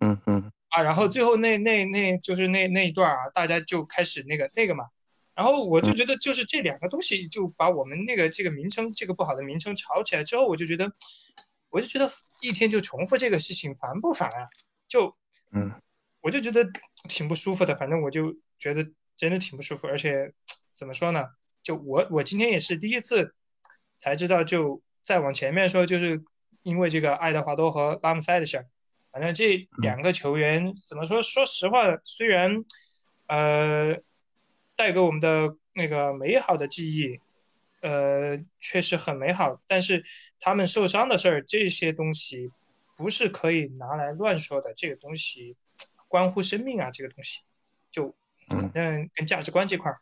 [0.00, 4.86] 嗯嗯啊，然后最后那那那就是那那一段啊，大家就开始那个那个嘛。
[5.34, 10.92] 然后我就觉得，就是这两个东西就把我们那个这个名称，这个不好的名称吵起来之后，我就觉得，
[11.70, 12.06] 我就觉得
[12.42, 14.48] 一天就重复这个事情烦不烦啊？
[14.86, 15.16] 就，
[15.52, 15.72] 嗯，
[16.20, 16.70] 我就觉得
[17.08, 17.74] 挺不舒服的。
[17.74, 20.34] 反正我就觉得真的挺不舒服，而且
[20.74, 21.24] 怎么说呢？
[21.62, 23.34] 就我我今天也是第一次
[23.96, 26.22] 才知道，就再往前面说，就是
[26.62, 28.66] 因为这个爱德华多和拉姆塞的事儿。
[29.10, 31.22] 反正这两个球员怎么说？
[31.22, 32.66] 说实话，虽然，
[33.28, 33.96] 呃。
[34.82, 37.20] 带给我们的那个美好的记忆，
[37.82, 39.62] 呃，确实很美好。
[39.68, 40.04] 但是
[40.40, 42.50] 他们受伤的事儿，这些东西
[42.96, 44.74] 不是可以拿来乱说的。
[44.74, 45.56] 这个东西
[46.08, 47.42] 关乎生命啊，这个东西
[47.92, 48.12] 就
[48.48, 50.00] 反正跟价值观这块儿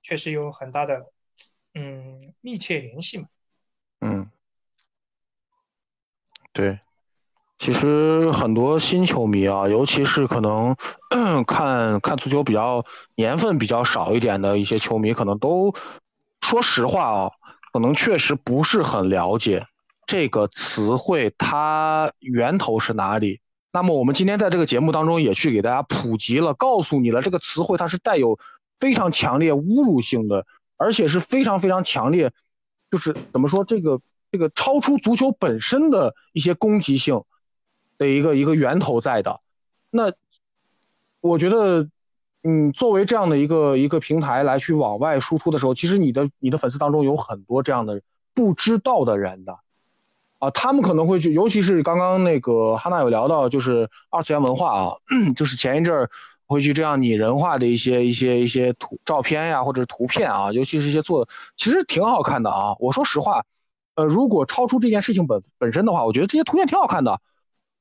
[0.00, 1.12] 确实有很大的
[1.74, 3.28] 嗯密切联系嘛。
[4.00, 4.30] 嗯，
[6.54, 6.80] 对。
[7.58, 10.76] 其实很多新球迷啊，尤其是可能
[11.46, 12.84] 看看足球比较
[13.14, 15.74] 年份比较少一点的一些球迷，可能都
[16.42, 17.30] 说实话啊，
[17.72, 19.66] 可能确实不是很了解
[20.06, 23.40] 这个词汇它源头是哪里。
[23.72, 28.38] 那么我们今天在这个节目当中也去给大家普及了，告诉你了这个词汇它是带有
[28.78, 30.46] 非常强烈侮辱性的，
[30.76, 32.30] 而且是非常非常强烈，
[32.90, 34.00] 就是怎么说这个
[34.30, 37.22] 这个超出足球本身的一些攻击性。
[37.98, 39.40] 的一个一个源头在的，
[39.90, 40.12] 那
[41.20, 41.88] 我觉得，
[42.42, 48.00] 嗯，作为这样的一个一个平台来去往外输出的时候，其实你的你的粉丝当中有很多这样的
[48.34, 49.58] 不知道的人的，
[50.38, 54.92] 啊，他们可能会去，尤其是刚刚那个哈娜有聊到，就是二次元文化啊，
[55.34, 56.10] 就是前一阵儿
[56.46, 62.76] 会去这样拟人化的一些一些一些图照片呀，或者是图片啊，尤其是一些做的，其实挺好看的啊。
[62.78, 63.44] 我说实话，
[63.96, 67.20] 呃，如果超出这件事情本本身的话，我觉得这些图片挺好看的。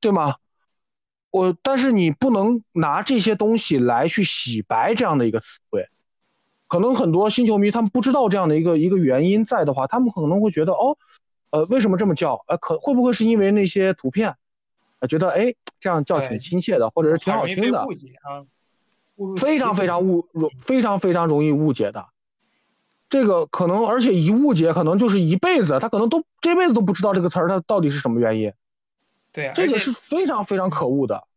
[0.06, 0.36] 对吗？
[1.32, 5.90] 我但是你不能拿这些东西来去洗白这样的一个词汇，
[6.68, 10.98] 可能很多新球迷他们不知道这样的一个一个原因在的话，他们可能会觉得哦，
[11.50, 12.46] 呃，为什么这么叫？
[12.48, 14.36] 呃，可会不会是因为那些图片，
[15.00, 17.86] 呃，觉得哎这样叫挺亲切的，或者是挺好听的？
[19.36, 22.06] 非常非常误容，非常非常容易误解的。
[23.10, 28.54] 这个可能而且一误解可能就是一辈子，他可能都这辈子都不知道这个词儿它到底是什么原因。
[29.36, 31.28] 对，这个是非常非常可恶的，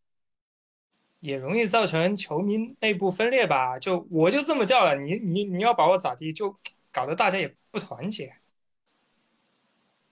[1.18, 3.80] 也容易造成球迷内部分裂吧？
[3.80, 6.32] 就我就这么叫了，你你你要把我咋地？
[6.32, 6.56] 就
[6.92, 8.34] 搞得大家也不团结。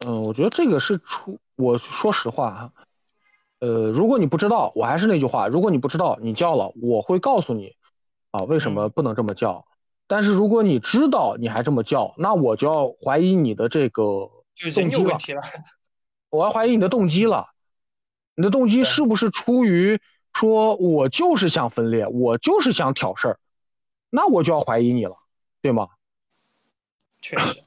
[0.05, 2.73] 嗯，我觉得这个是出，我说实话啊，
[3.61, 7.77] 呃，如果你不知道，我还是那句话，如果你不知道，你叫了，我会告诉你
[8.33, 9.65] 啊，为什么不能这么叫。
[10.09, 14.29] 但是如果你知道，你还这么叫，那我就要怀疑你的这个
[14.75, 15.43] 动机了。
[16.31, 17.47] 我要怀疑你的动机了。
[18.37, 20.01] 你的动机是不是出于
[20.33, 23.39] 说，我就是想分裂，我就是想挑事儿，
[24.11, 25.17] 那我就要怀疑你了，
[25.63, 25.89] 对吗？
[27.23, 27.63] 确实。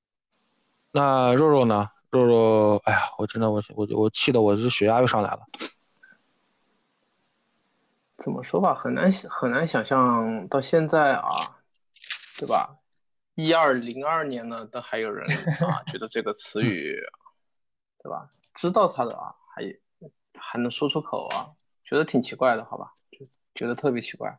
[0.92, 1.90] 那肉肉呢？
[2.10, 5.40] 肉肉，哎呀，我真的，我我我气的我这血压又上来了。
[8.18, 11.30] 怎么说吧，很难想很难想象到现在啊，
[12.38, 12.76] 对吧？
[13.34, 17.00] 一二零二年呢，都还有人啊觉得这个词语，
[18.02, 18.28] 对吧？
[18.54, 19.34] 知道他的啊。
[19.58, 21.50] 还还能说出口啊，
[21.84, 24.38] 觉得挺奇怪的，好吧，就觉得特别奇怪。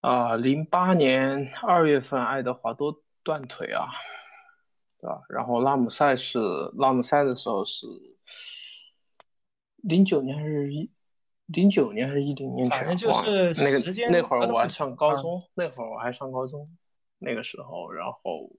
[0.00, 3.86] 啊，零八年二月份爱德华多断腿啊，
[5.00, 5.22] 对吧？
[5.28, 6.40] 然后拉姆塞是
[6.76, 7.86] 拉姆塞的时候是
[9.76, 10.90] 零九年还是一
[11.46, 12.68] 零九年还是一零年？
[12.68, 16.76] 反正就是那个那会儿我还上高中，那会儿我还上高中，
[17.18, 18.50] 那个时候，然后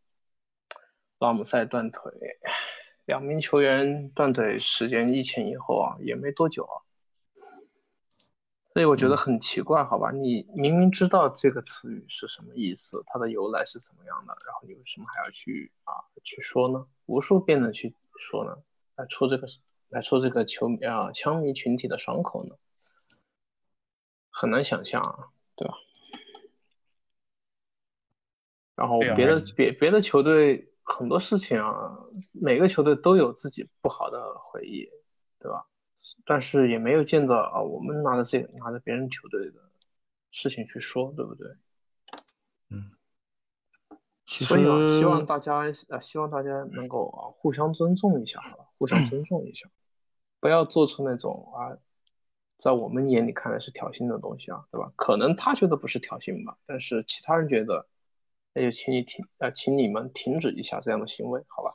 [1.20, 2.12] 拉姆塞断腿。
[3.06, 6.80] 两名球员断腿时间一前一后啊，也没多久啊，
[8.72, 10.12] 所以我觉得很奇怪，好吧？
[10.12, 15.94] 你明明知道这个词语是什么意思，它的由来是怎么样的，然后你为什么还要去啊
[16.24, 16.88] 去说呢？
[17.06, 18.58] 无数遍的去说呢？
[18.96, 19.48] 来戳这个，
[19.90, 22.56] 来戳这个球迷啊枪迷群体的伤口呢？
[24.30, 25.28] 很难想象啊，
[25.58, 25.74] 对吧？
[28.76, 30.70] 然后别的别别的球队。
[30.84, 31.98] 很多事情啊，
[32.32, 34.90] 每个球队都有自己不好的回忆，
[35.40, 35.66] 对吧？
[36.26, 39.54] 但是也没有见到啊，我们拿着这个拿着别人球队的
[40.32, 41.48] 事情去说，对不对？
[42.70, 42.92] 嗯，
[44.26, 49.70] 所以啊，希望大家啊，希望大家能够啊互相尊重一下，好吧，互相尊重一下，
[50.42, 51.78] 不要做出那种啊，
[52.58, 54.92] 在我们眼里看来是挑衅的东西啊，对吧？
[54.98, 57.88] 可能他觉得不是挑衅吧，但是其他人觉得，
[58.54, 61.74] 那就请你停呃，请你们停止一下这样的行为，好吧？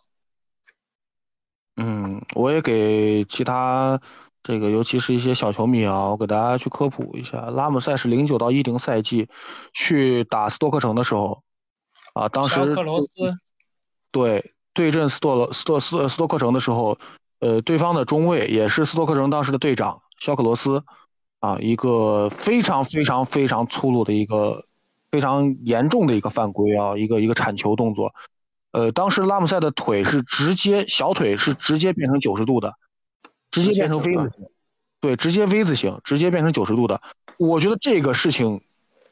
[1.76, 4.00] 嗯，我也给其他
[4.42, 9.28] 这个，尤其是一些小球迷啊，我给大家去科普一下，拉姆塞是零九到一零赛季
[9.72, 11.42] 去打斯托克城的时候，
[12.14, 13.34] 啊，当时小克罗斯
[14.10, 16.98] 对对阵斯托罗斯托斯斯托克城的时候，
[17.40, 20.84] 呃，对方的中卫也是斯托克城当时的队长肖克罗斯，
[21.40, 24.64] 啊，一个非常非常非常粗鲁的一个
[25.10, 28.14] 非常严重的一个犯规啊，一个一个铲球动作。
[28.70, 32.74] 呃，当时拉姆塞的腿是直接小腿是直接变成九十度的，
[33.50, 34.46] 直接变成 V 字形，
[35.00, 37.00] 对，直接 V 字形，直接变成九十度的。
[37.38, 38.60] 我觉得这个事情，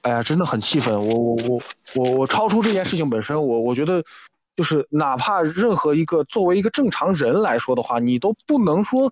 [0.02, 1.06] 哎呀，真的很气愤。
[1.06, 1.62] 我我我
[1.94, 4.04] 我我超出这件事情本身，我我觉得
[4.56, 9.10] 就是哪怕任何一个作为一个正常人来说的话，你都不能说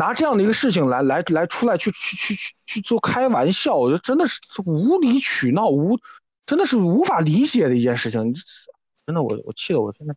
[0.00, 3.76] 拿这样的一个事情来来来出来去去去去去做开玩笑。
[3.76, 5.98] 我觉得真的是无理取闹，无
[6.46, 8.32] 真的是无法理解的一件事情。
[9.06, 10.14] 真的，我我气的我现在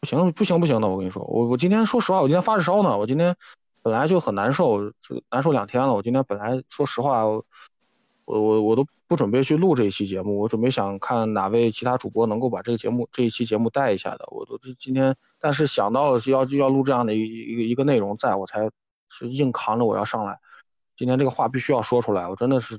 [0.00, 3.36] 不行不行不行的，我跟你说，我我今天说实话，我今天发着烧呢，我今天
[3.82, 4.92] 本来就很难受，
[5.30, 5.92] 难受两天了。
[5.92, 7.44] 我今天本来说实话，我
[8.24, 14.24] 我我都不准备去录这一期节目，我准备想看哪位其他主播能够把这个节目这一期节目带一下的。
[14.30, 18.70] 我都今天，但是想到是要就要录这样的一一个一个内容，在我才
[19.18, 20.38] 是硬扛着我要上来。
[20.96, 22.78] 今天这个话必须要说出来，我真的是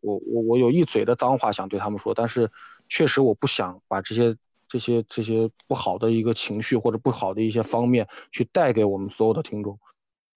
[0.00, 2.50] 我我我有一嘴的脏话想对他们说，但是
[2.88, 4.36] 确实我不想把这些。
[4.68, 9.78] 这些这些不好的一个情绪或者不好的一些方面去带给我们所有的听众，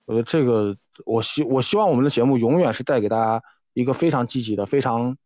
[0.04, 0.76] 我觉得这个
[1.06, 3.42] 我希我希望我们的节目永远是带给大家
[3.72, 5.16] 一个非常积极的、非常，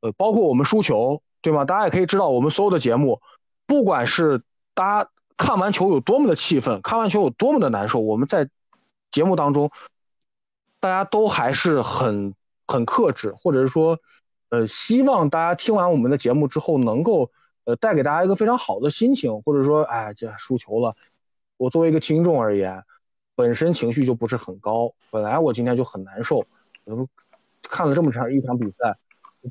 [0.00, 1.64] 呃，包括我们输球，对吗？
[1.64, 3.20] 大家也可以知道，我们所有的节目，
[3.64, 4.42] 不管是
[4.74, 8.50] 大家看完球有多么的气愤，看完球有多么的难受，我们在
[9.10, 9.70] 节目当中，
[10.80, 12.34] 大家都还是很
[12.66, 13.98] 很克制，或者是说，
[14.50, 17.30] 呃，希望大家听完我们的节目之后能够。
[17.64, 20.96] 呃，带给大家一个非常好的心情，或者说，哎，这输球了，
[21.58, 22.82] 我作为一个听众而言，
[23.36, 26.46] 本身情绪就不是很高，本来我今天就很难受，
[27.60, 28.96] 看了这么长一场比赛，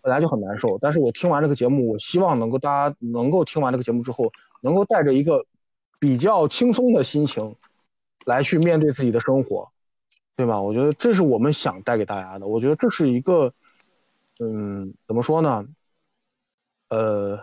[0.02, 4.32] 本来就很难受，但是我听完这个节目，我希望能够大家能够听完这个节目之后，
[4.62, 5.46] 能够带着一个
[6.00, 7.56] 比较轻松的心情，
[8.28, 9.72] 来去面对自己的生活，
[10.36, 10.62] 对吧？
[10.62, 13.54] 我觉得这是我们想带给大家的，我觉得这是一个，
[14.40, 15.66] 嗯，怎么说呢？
[16.90, 17.40] 呃。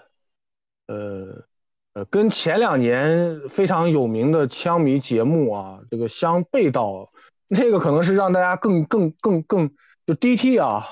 [0.86, 1.46] 呃，
[1.94, 7.10] 呃，跟前两年非常有名的枪迷节目啊，这个相背道，
[7.48, 9.70] 那个可能是让大家更更更更
[10.06, 10.84] 就 DT 啊，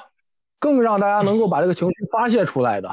[0.58, 2.88] 更让大家能够把这个情绪发泄出来的，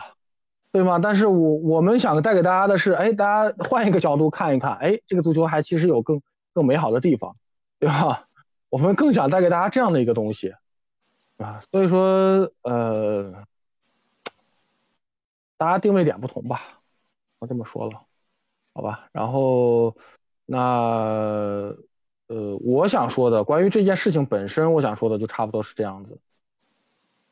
[0.73, 0.99] 对吗？
[0.99, 6.22] 但是我我们想带给大家的是，哎，大家换一个角度看一看，哎，这个足球还其实有更
[6.53, 7.35] 更美好的地方，
[7.80, 8.27] 对吧？
[8.69, 10.53] 我们更想带给大家这样的一个东西，
[11.38, 13.45] 啊，所以说，呃，
[15.57, 16.81] 大家定位点不同吧。
[17.39, 18.01] 我这么说了，
[18.73, 19.95] 好吧，然后
[20.45, 20.57] 那
[22.27, 26.19] 呃，我想说的关于这件事情本身，我想说的就差不多是这样子。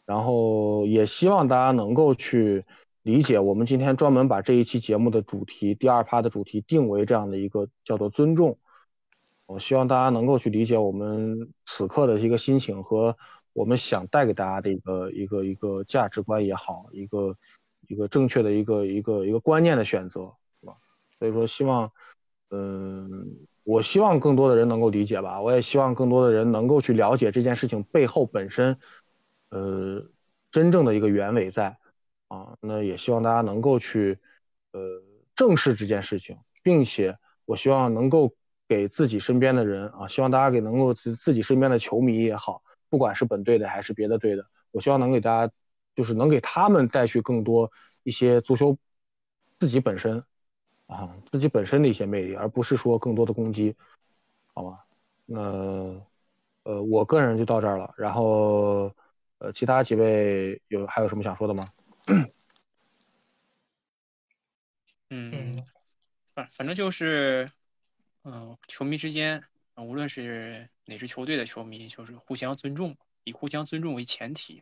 [0.06, 2.65] 然后也希望大家能够去
[3.03, 8.57] 理解，我们今天专门把这一期节目的主题第二趴的主题定为这样的一个叫做尊重。
[9.48, 13.18] 我希望大家能够去理解我们此刻的一个心情和
[13.53, 17.36] 我们想带给大家的一个一个一个价值观也好，一个。
[17.90, 20.76] 一个正确的一个一个一个观念的选择，是吧？
[21.18, 21.90] 所以说，希望，
[22.49, 25.40] 嗯，我希望更多的人能够理解吧。
[25.41, 28.78] 我也希望更多的人能够去了解这件事情背后本身，
[29.52, 30.06] 呃，
[30.52, 31.78] 真正的一个原委在，
[32.28, 34.19] 啊，那也希望大家能够去，
[34.74, 35.02] 呃，
[35.34, 38.34] 正视这件事情，并且我希望能够
[38.68, 45.53] 给自己身边的人啊，希望大家给能够自自己身边的球迷也好，不管是本队的还是别的队的，我希望能给大家。
[45.95, 47.72] 就是能给他们带去更多
[48.03, 48.77] 一些足球
[49.60, 50.23] 自己本身
[50.85, 53.76] 啊自己本身的一些魅力，而不是说更多的攻击，
[54.53, 54.80] 好吗？
[55.26, 55.41] 那
[56.61, 57.91] 呃，我个人就到这儿了。
[57.98, 58.94] 然后
[59.39, 61.65] 呃，其他几位有还有什么想说的吗？
[65.10, 65.31] 嗯，
[66.35, 67.49] 反反正就是
[68.30, 69.41] 嗯，球迷之间
[69.78, 74.62] 无论是哪支球队的球迷，就是互相尊重，以互相尊重为前提。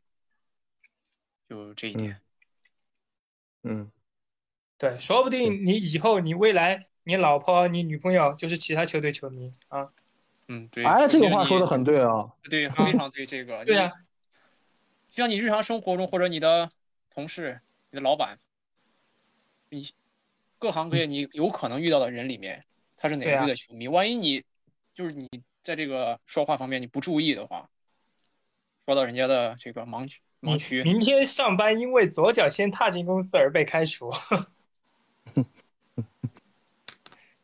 [1.50, 2.22] 就这一点，
[3.64, 3.92] 嗯，
[4.78, 9.92] 对，说不定你以后你未来你老婆你女朋友就是其他球队球迷啊，
[10.48, 13.92] 嗯，对，哎，这个话说的很对啊，对，非常对，这个， 对呀，
[15.08, 16.70] 就像你日常生活中或者你的
[17.10, 17.60] 同事、
[17.90, 18.38] 你的老板，
[19.70, 19.90] 你
[20.60, 22.64] 各行各业你有可能遇到的人里面，
[22.98, 23.88] 他是哪队的球迷？
[23.88, 24.44] 万一你
[24.94, 25.30] 就是你
[25.62, 27.70] 在这个说话方面你不注意的话，
[28.86, 34.12] 说到人家的这个盲区盲区，明天上班因为左脚先踏进公司而被开除。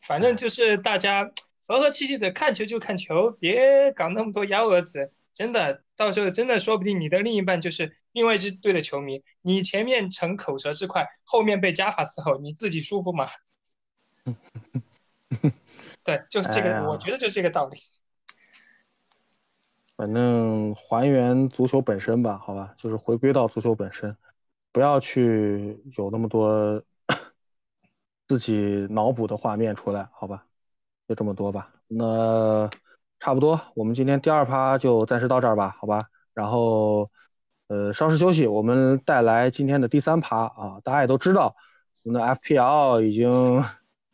[0.01, 1.31] 反正就是大家
[1.65, 5.11] 和和气气的看球就看球，别搞那么多幺蛾子。
[5.33, 13.27] 真的，到时候真的说不定你的另一半就是另外一支队的球迷，你前面逞口舌之快，后面被加法伺候，你自己舒服吗？
[16.03, 17.77] 对，就是这个，哎我觉得就是这个道理。
[19.95, 24.17] 反正还原足球本身吧，好吧，就是回归到足球本身，
[24.71, 26.81] 不要去有那么多
[28.27, 30.45] 自己脑补的画面出来，好吧，
[31.07, 31.71] 就这么多吧。
[31.87, 32.69] 那
[33.19, 36.07] 差不多，我们今天第二趴就暂时到这儿吧，好吧。
[36.33, 37.11] 然后，
[37.67, 40.79] 呃，稍事休息，我们带来今天的第三趴啊。
[40.83, 41.55] 大家也都知道，
[42.03, 43.29] 我们的 FPL 已经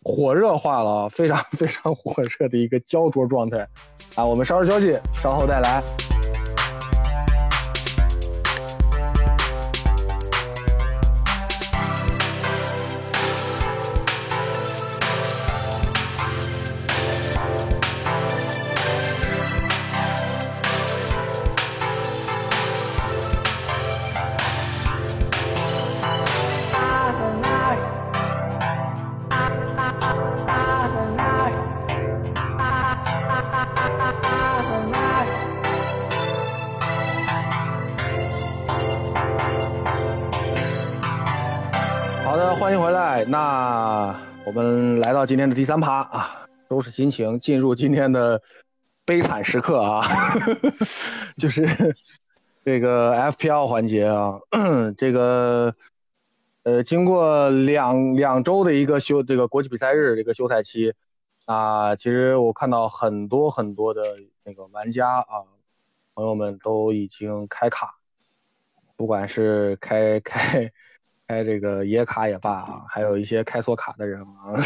[0.03, 3.67] 火热化了啊，非常 非常火热的一个焦灼状态
[4.15, 4.25] 啊。
[4.25, 5.81] 我们稍事休息，稍后再来。
[45.57, 48.43] 第三趴啊，收拾心情，进入今天的
[49.05, 50.03] 悲惨时刻啊，
[51.35, 51.95] 就是
[52.63, 54.39] 这个 FPL 环节啊，
[54.95, 55.73] 这个
[56.61, 60.93] 呃，经过两两周的一个休这个国际比赛日这个休赛期
[61.47, 64.03] 啊，其实我看到很多很多的
[64.43, 65.41] 那个玩家啊，
[66.13, 67.95] 朋友们都已经开卡，
[68.95, 70.71] 不管是开开。
[71.27, 74.55] 开这个野卡也罢啊，还有一些开错卡的人啊。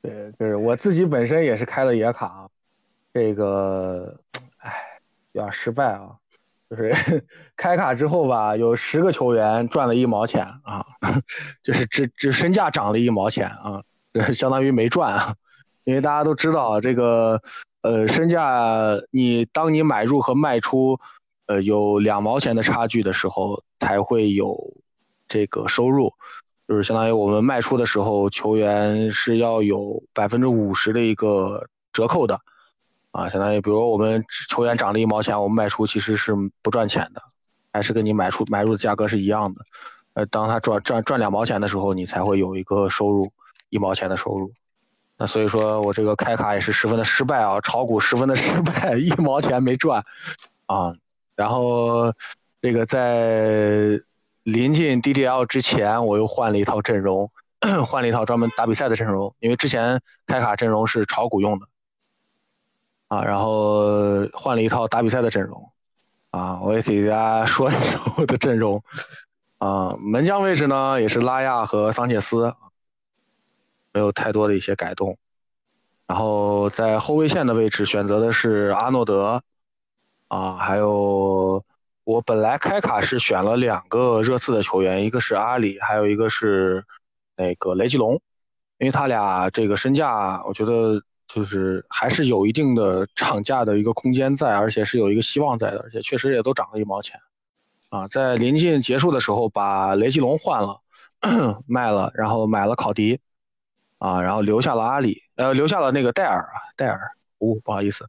[0.00, 2.48] 对，就是我自己本身也是开了野卡啊，
[3.12, 4.20] 这个，
[4.58, 4.72] 哎，
[5.32, 6.14] 有点失败啊。
[6.70, 6.94] 就是
[7.56, 10.86] 开卡之后吧，有十个球员赚了一毛钱啊，
[11.64, 13.82] 就是只只身价涨了一毛钱啊，
[14.14, 15.34] 就是相当于没赚啊。
[15.82, 17.42] 因为大家都知道这个，
[17.82, 21.00] 呃，身价你当你买入和卖出。
[21.52, 24.72] 呃，有两毛钱的差距的时候，才会有
[25.28, 26.14] 这个收入，
[26.66, 32.40] 就是相当于我们卖出的时候，球员是要有百分之五十的一个折扣的，
[33.10, 37.20] 啊，相当于比如我们球员涨了一毛钱，我们卖出其实是不赚钱的，
[37.70, 39.60] 还是跟你买出买入的价格是一样的，
[40.14, 43.30] 呃，当他赚赚赚两毛钱的时候，你才会有一个收入
[43.68, 44.50] 一毛钱的收入，
[45.18, 50.02] 那所以说我这个开卡也是十分的失败啊，炒股十分的失败，一毛钱没赚，
[50.64, 50.94] 啊。
[51.34, 52.12] 然后，
[52.60, 54.00] 这个在
[54.42, 57.30] 临近 DDL 之前，我又换了一套阵容，
[57.86, 61.66] 换了一套专门打比赛的阵容，因为之前开卡阵容是炒股用的，
[63.08, 65.70] 啊，然后换了一套打比赛的阵容，
[66.30, 68.84] 啊，我也给大家说一说我的阵容，
[69.58, 72.54] 啊，门将位置呢也是拉亚和桑切斯，
[73.92, 75.16] 没有太多的一些改动，
[76.06, 79.42] 然后在后卫线的位置选择的是阿诺德。
[80.32, 81.62] 啊，还有
[82.04, 86.82] 我本来开卡是选了两个热刺的球员，一个是阿里，还有一个是
[87.36, 88.14] 那个雷吉隆，
[88.78, 97.20] 因为他俩这个身价，我觉得就是还是有一定的涨价的一个空间在，而且是有一个希望在的，而且确实也都涨了一毛钱。
[97.90, 100.80] 啊，在临近结束的时候把雷吉隆换了，
[101.68, 103.20] 卖了，然后买了考迪，
[103.98, 106.98] 啊，然后留下了阿里，呃，留下了那个戴尔啊，戴尔，
[107.36, 108.08] 哦，不好意思。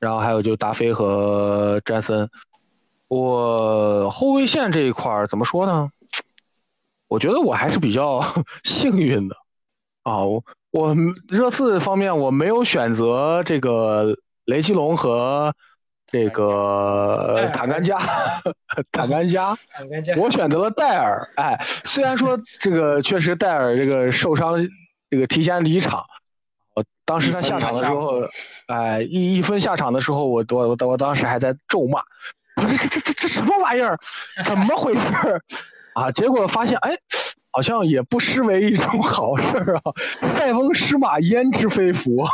[0.00, 2.28] 然后还有就达菲和詹森，
[3.06, 5.90] 我后卫线这一块儿怎么说呢？
[7.06, 8.24] 我觉得我还是比较
[8.64, 9.36] 幸运的
[10.04, 10.96] 啊，我我
[11.28, 14.16] 热刺方面我没有选择这个
[14.46, 15.54] 雷吉隆和
[16.06, 17.98] 这个坦甘加，
[18.92, 19.54] 坦 甘加，
[20.16, 21.28] 我选择了戴尔。
[21.36, 24.56] 哎，虽然说这个确实戴尔这个受伤，
[25.10, 26.06] 这个提前离场。
[26.74, 28.22] 我当时他下场的时候，
[28.66, 32.00] 哎，一一分下场的时候，我我我我当时还在咒骂，
[32.56, 33.98] 我说这这这这什么玩意儿，
[34.44, 35.42] 怎么回事儿
[35.94, 36.10] 啊？
[36.12, 36.92] 结果发现，哎，
[37.50, 39.82] 好像也不失为一种好事儿啊！
[40.22, 42.24] 塞翁失马，焉知非福。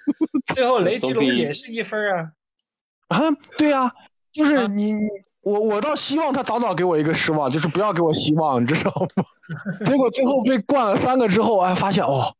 [0.54, 2.32] 最后雷吉隆也是一分啊。
[3.08, 3.20] 啊，
[3.56, 3.92] 对呀、啊，
[4.32, 4.94] 就是你
[5.40, 9.24] 我我倒希望他早早给我一个失望，就是不要给我希望，你知道吗？
[9.86, 12.34] 结果最后被灌了三个之后，哎，发现哦，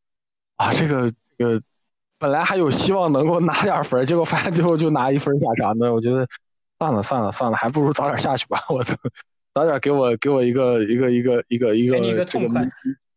[0.57, 1.61] 啊，这个这个
[2.19, 6.27] 本来还有希望能够拿点分，结果发现最后就拿一分下场，那我觉得
[6.79, 8.95] 算了算了算了，还不如早点下去吧，我操，
[9.53, 12.67] 早点给我给我一个一个一个一个一个给你一个这个痛快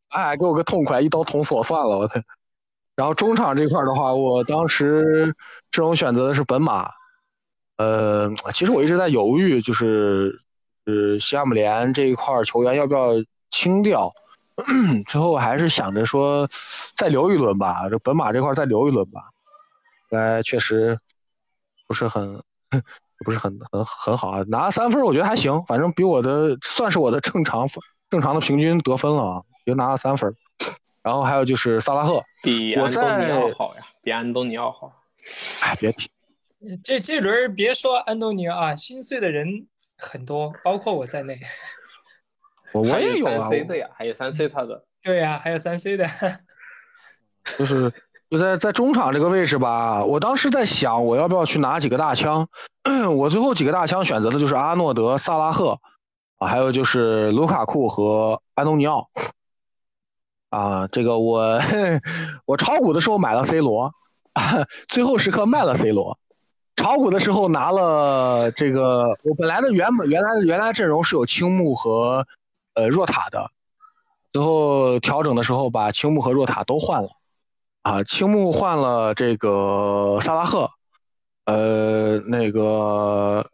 [0.09, 2.21] 哎，给我个痛快，一刀捅死我算了，我操。
[2.97, 5.35] 然后中场这块的话，我当时
[5.71, 6.91] 阵容选择的是本马，
[7.79, 10.41] 呃，其实我一直在犹豫，就是
[10.85, 13.13] 呃西汉姆联这一块球员要不要
[13.51, 14.13] 清掉，
[15.07, 16.49] 最后还是想着说
[16.97, 19.31] 再留一轮吧，这本马这块儿再留一轮吧，
[20.11, 20.99] 哎，确实
[21.87, 22.43] 不是很
[23.25, 27.69] 不是很很很好啊，拿了三分我觉得还行，反正比我的算是我的正常
[28.09, 30.35] 正常的平均得分了啊，也拿了三分。
[31.03, 34.93] 然后还有就是萨拉赫，比安东尼在奥好呀，比安东尼奥好。
[35.63, 36.11] 哎，别提，
[36.85, 39.67] 这这轮别说安东尼奥啊，心碎的人
[39.97, 41.41] 很多，包括我在内。
[42.73, 44.85] 我我也有啊三，C 的呀，还有三 C 他的。
[45.03, 46.05] 对呀、还有三 C 的。
[47.59, 47.93] 就是
[48.29, 52.49] 就在在中场这个位置吧，我当时在想我要不要去拿几个大枪，
[53.17, 55.79] 我最后几个大枪选择的就是阿诺德、萨拉赫，
[56.39, 59.09] 啊，还有就是卢卡库和安东尼奥。
[60.51, 61.61] 啊，这个我
[62.45, 63.95] 我炒股的时候买了 C 罗，
[64.89, 66.19] 最后时刻卖了 C 罗。
[66.77, 72.27] 炒股的时候拿了这个，我本来的原本原来的原来阵容是有青木和
[72.75, 73.51] 呃若塔的，
[74.33, 77.09] 最后调整的时候把青木和若塔都换了，
[77.83, 80.71] 啊，青木换了这个萨拉赫，
[81.45, 83.51] 呃，那个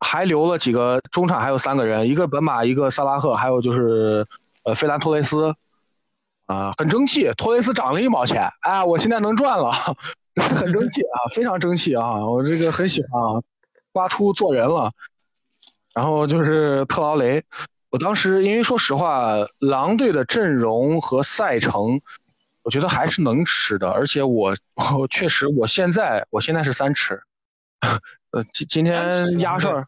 [0.00, 4.26] 还留了几个中场，还有三个人，一个本马，一个萨拉赫，还有就是
[4.64, 5.54] 呃费兰托雷斯，
[6.46, 9.72] 啊，很争气，托雷斯涨了一毛钱，哎，我现在能赚了，
[10.36, 13.42] 很争气啊，非常争气啊，我这个很喜欢啊，
[13.92, 14.90] 挖出做人了。
[15.94, 17.44] 然后就是特劳雷，
[17.92, 22.00] 我当时因为说实话，狼队的阵容和赛程，
[22.62, 24.56] 我觉得还是能吃的，而且我
[24.98, 27.22] 我确实我现在我现在是三吃，
[28.32, 29.84] 呃今今天压哨，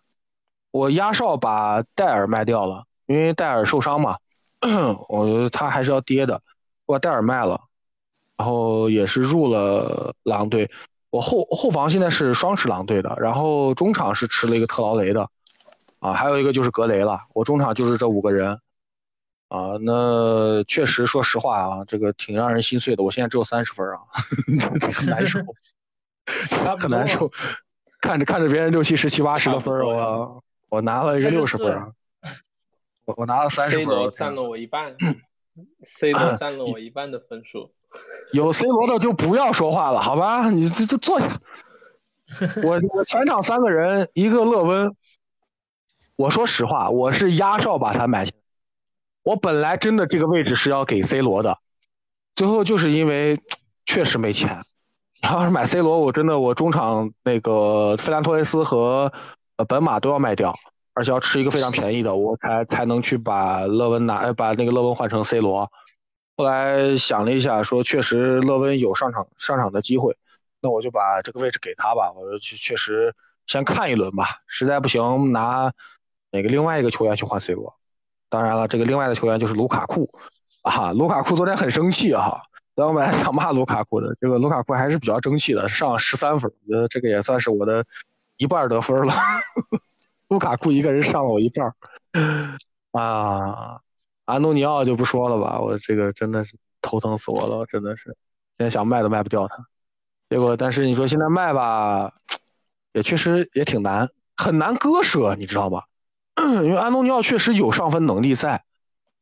[0.71, 4.19] 我压哨把戴尔卖掉了，因为戴尔受伤嘛，
[5.09, 6.43] 我觉得他还是要跌的，
[6.85, 7.59] 我把戴尔卖了，
[8.37, 10.71] 然后也是入了狼队。
[11.09, 15.31] 我后后防现在是双持狼队的，然后中场是吃了一个特劳雷的，
[16.05, 17.23] 啊，还有一个就是格雷了。
[17.33, 18.61] 我中场就是这五个人，
[19.49, 23.03] 啊，那确实说实话啊，这个挺让人心碎的。
[23.03, 24.01] 我现在只有三十分啊，
[24.93, 25.39] 很难受，
[26.59, 27.33] 差不多很难受。
[28.03, 31.91] 看着看着别人六七十、七八十的分我我拿了一个六十分啊，
[33.07, 34.95] 我我拿了三十分 C 罗，占了我一半
[35.85, 37.73] ，C 罗占了 我一半的分数。
[38.35, 40.51] 有 C 罗的就不要说话了，好吧？
[40.51, 41.41] 你这这坐下。
[42.63, 44.95] 我我全场三个人，一个勒温。
[46.17, 48.33] 我说实话，我是压哨把他买下。
[49.25, 51.59] 我本来真的这个位置是要给 C 罗的，
[52.37, 53.41] 最后就是因为
[53.85, 54.63] 确实没钱。
[55.23, 59.13] 要是买 C 罗，我真的我中场那个费兰托雷斯和
[59.57, 60.55] 呃本马都要卖掉，
[60.93, 65.71] 而且要吃一个非常便宜的，我才才能去把勒温拿，呃把那个勒温换成 C 罗。
[66.37, 70.17] 后来想了一下，说确实勒温有上场上场的机会，
[70.61, 72.13] 那我就把这个位置给他吧。
[72.15, 73.15] 我说确确实
[73.47, 75.73] 先看一轮吧，实在不行拿
[76.35, 77.73] 哪个另外一个球员去换 C 罗。
[78.29, 80.11] 当然了，这个另外的球员就是卢卡库
[80.65, 82.43] 啊，卢卡库昨天很生气啊，
[82.75, 87.85] 然后本来想骂卢卡库的，这个卢卡库还是比较争气的，上十三分，我觉得这个也算是我的
[88.37, 89.15] 一半得分了。
[90.27, 91.73] 卢卡库一个人上了我一半
[92.91, 93.81] 啊。
[94.25, 98.17] 安东尼奥就不说了吧，我这个真的是头疼死我了，真的是，
[98.59, 99.67] 现在想卖都卖不掉他。
[100.29, 102.11] 结果，但是你说现在卖吧，
[102.93, 105.85] 也确实也挺难，很难割舍，你知道吧？
[106.65, 108.65] 因为安东尼奥确实有上分能力在，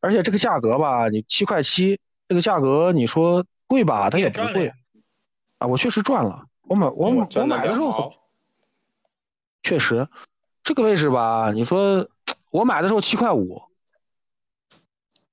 [0.01, 4.72] 而且这个价格吧，你七块七，这个价格你说贵吧，它也不贵
[5.59, 5.66] 啊。
[5.66, 8.14] 我确实赚了，我买我我买的时候
[9.62, 10.09] 确实，
[10.64, 12.09] 这个位置吧，你说
[12.51, 13.62] 我买的时候七块五，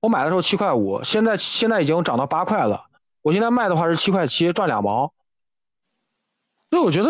[0.01, 2.85] 我买的时候七块五，现在现在已经涨到八块了。
[3.21, 5.13] 我现在卖的话是七块七，赚两毛。
[6.69, 7.09] 所以我觉得，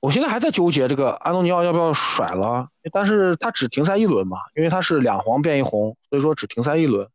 [0.00, 7.08] 我现在还在纠结这个安东尼奥要不要甩了，但是他只停赛一轮嘛，因为他是两黄变一红，所以说只停赛一轮。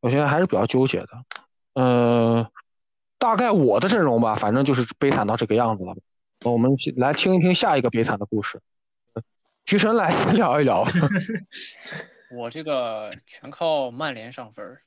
[0.00, 1.08] 我现在还是比较纠结的。
[1.74, 2.46] 嗯、
[3.18, 5.96] 大概我的阵容吧，反正就是悲惨到这个样子了。
[6.44, 8.60] 我们来听一听下一个悲惨的故事。
[9.64, 10.84] 菊神来聊一聊。
[12.36, 14.78] 我这个全靠曼联上分，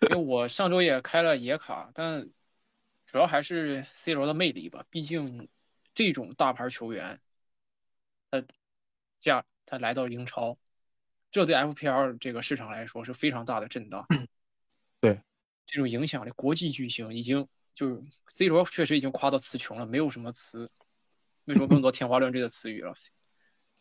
[0.00, 2.28] 因为我上周也开了野卡，但
[3.06, 4.84] 主要还是 C 罗的魅力吧。
[4.90, 5.48] 毕竟
[5.94, 7.20] 这种大牌球员，
[8.30, 8.44] 他
[9.20, 10.58] 价他来到英超，
[11.30, 14.06] 这对 FPL 这个市场来说是非常大的震荡。
[15.00, 15.22] 对，
[15.66, 20.68] 这种影响力，国际巨星已经就是 C 罗确实已经夸到词穷了，没有什么词，
[21.44, 22.92] 没说更多天花乱坠的词语了，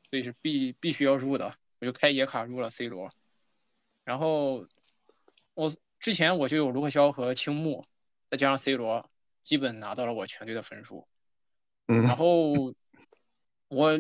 [0.10, 3.12] 所以是必必须要入的，我就开野卡入了 C 罗，
[4.04, 4.68] 然后
[5.54, 7.86] 我之前我就有卢克肖和青木，
[8.30, 9.10] 再加上 C 罗，
[9.42, 11.08] 基本拿到了我全队的分数。
[11.88, 12.04] 嗯。
[12.04, 12.74] 然后
[13.68, 14.00] 我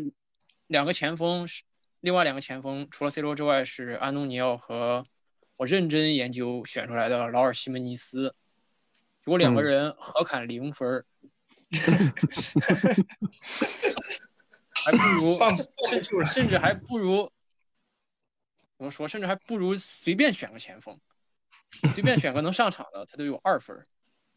[0.67, 1.63] 两个前锋是
[1.99, 5.05] 另外两个前锋，除了 C 罗之外是安东尼奥和
[5.55, 8.35] 我认真研究选出来的劳尔西门尼斯，
[9.23, 9.63] 如果两个嗯。
[9.63, 11.05] 人合砍零分儿，
[14.85, 15.39] 还不如
[15.89, 17.31] 甚至甚至还不如
[18.77, 20.99] 怎么说，甚至还不如随便选个前锋，
[21.93, 23.85] 随便选个能上场的，他都有二分儿。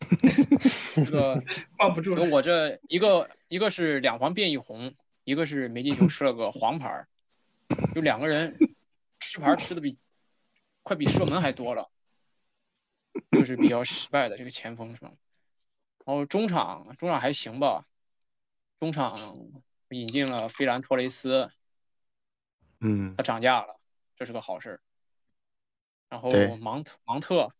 [0.95, 1.43] 这个
[1.77, 2.29] 挂不住了。
[2.31, 4.95] 我这一个一个是两黄变一红，
[5.25, 7.09] 一个是没进球吃了个黄牌儿，
[7.95, 8.57] 就两个人
[9.21, 9.99] 吃牌儿吃的比
[10.83, 11.91] 快比射门还多了，
[13.33, 15.13] 就是比较失败的这个前锋是吧？
[16.05, 17.85] 然后中场中场还行吧，
[18.79, 19.19] 中场
[19.89, 21.51] 引进了菲兰托雷斯，
[22.81, 23.75] 嗯他涨价了，
[24.15, 24.81] 这是个好事儿。
[26.09, 27.53] 然后芒特芒特，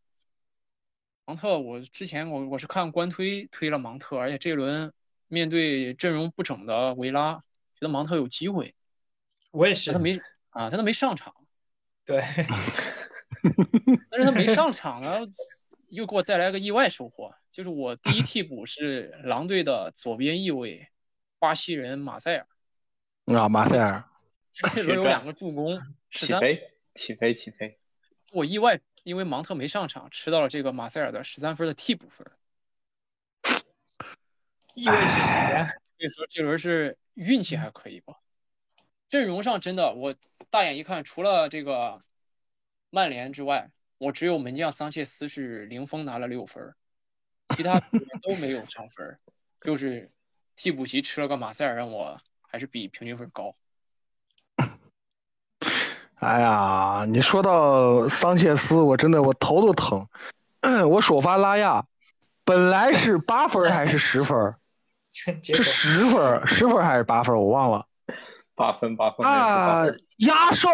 [1.27, 4.93] 芒特，我之前我我是看官推推了芒特，而且这一轮
[5.27, 8.73] 面对阵容不整的维拉，觉得芒特有机会，
[9.51, 10.17] 我也是他，没
[10.51, 11.35] 啊，他都没上场，
[12.07, 12.23] 对，
[14.09, 15.19] 但是他没上场呢，
[15.89, 20.89] 又给我带来个意外收获，就是我第一替补是狼队的左边翼卫，
[21.41, 22.47] 巴西人马塞尔，
[23.37, 24.05] 啊，马塞尔，
[24.53, 25.77] 这轮有两个助攻，
[26.13, 27.81] 起飞，起飞，起飞！
[28.33, 32.27] 我意外，因为芒特没上场，吃到了这个马塞尔的十三分的替补分。
[34.75, 35.65] 意味是谁呀？
[35.97, 38.19] 所以说这轮是运气还可以吧？
[39.07, 40.13] 阵容上真的，我
[40.51, 42.03] 大眼一看，除了这个
[42.91, 46.75] 曼联之外，我只有门将桑切斯是零封拿了六分儿，
[47.55, 47.81] 其他
[48.23, 49.21] 都没有上分儿，
[49.61, 50.11] 就是
[50.57, 53.55] 替补席吃了个马塞尔，让我还是比平均分高。
[56.27, 60.05] 哎呀，你说到桑切斯，我真的我头都疼。
[60.91, 61.85] 我首发拉亚，
[62.45, 64.37] 本来是 八分还是十分
[65.13, 67.33] 是十分儿，十分还是八分？
[67.37, 67.87] 我忘了。
[68.57, 69.85] 八分，八分，啊，
[70.19, 70.69] 压哨，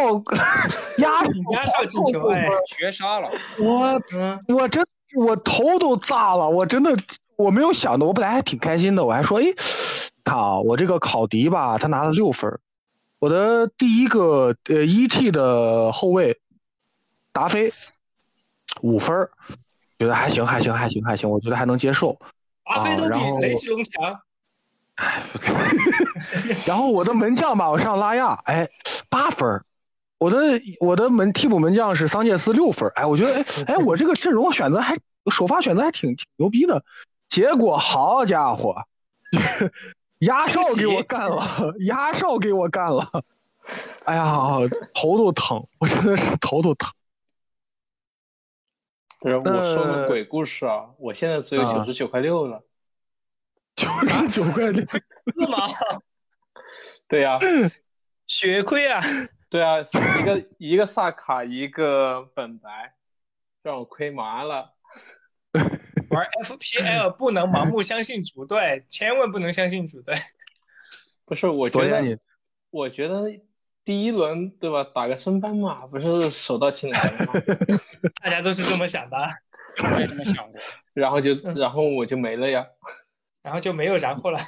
[0.96, 1.22] 压
[1.52, 4.82] 压哨进球，哎，绝杀了，我嗯，我真
[5.16, 6.96] 我头都炸了，我真的
[7.36, 9.44] 我没有想到，我本来还挺开心的，我还说，哎，
[10.24, 12.58] 看啊，我这个考迪吧，他拿了六分儿，
[13.22, 16.40] 我的第一个呃 ET 的后卫
[17.32, 17.72] 达菲
[18.80, 19.30] 五分儿，
[19.96, 22.18] 觉得还行，还行，还行，还行，我觉得还能接受。
[22.64, 24.20] 达飞都啊然后比雷吉隆强，
[26.66, 28.68] 然后我的门将吧，我上拉亚，哎，
[29.08, 29.64] 八分儿。
[30.18, 33.44] 我的我的门替补门将是桑切斯六分儿，哎，我觉得哎
[33.74, 34.98] 哎，我这个阵容选择还
[35.30, 36.84] 首发选择还挺挺牛逼的，
[37.28, 38.82] 结果好家伙，
[40.22, 43.24] 压哨给我干了，压哨给我干了，
[44.04, 44.24] 哎呀，
[44.94, 46.92] 头都疼，我真的是头都疼。
[49.20, 50.90] 不是我说呃个鬼故事啊！
[50.98, 52.64] 我现在只有啊九十九块六了。
[53.74, 55.00] 九十九块六，是
[55.48, 55.66] 吗？
[57.08, 57.38] 对呀、
[58.26, 59.00] 血亏啊！
[59.48, 62.94] 对啊，一个一个萨卡，一个本白，
[63.62, 64.74] 让我亏麻了。
[66.12, 70.14] 玩 FPL 不能盲目相信主队，千万不能相信主队。
[71.24, 72.16] 不是，我觉得你，
[72.70, 73.40] 我觉得
[73.84, 77.32] 第一轮对吧，打个升班马不是手到擒来吗？
[78.22, 79.16] 大家都是这么想的，
[79.94, 80.60] 我也这么想过。
[80.92, 82.66] 然后就然后我就没了呀。
[83.42, 84.38] 然后就没有然后了。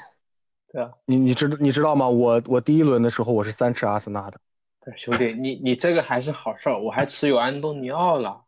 [0.71, 2.09] 对啊，你你知你知道吗？
[2.09, 4.39] 我我第一轮的时候我是三吃阿森纳的，
[4.97, 8.45] 兄弟，你你这个还是好事儿，我还持有安东尼奥了。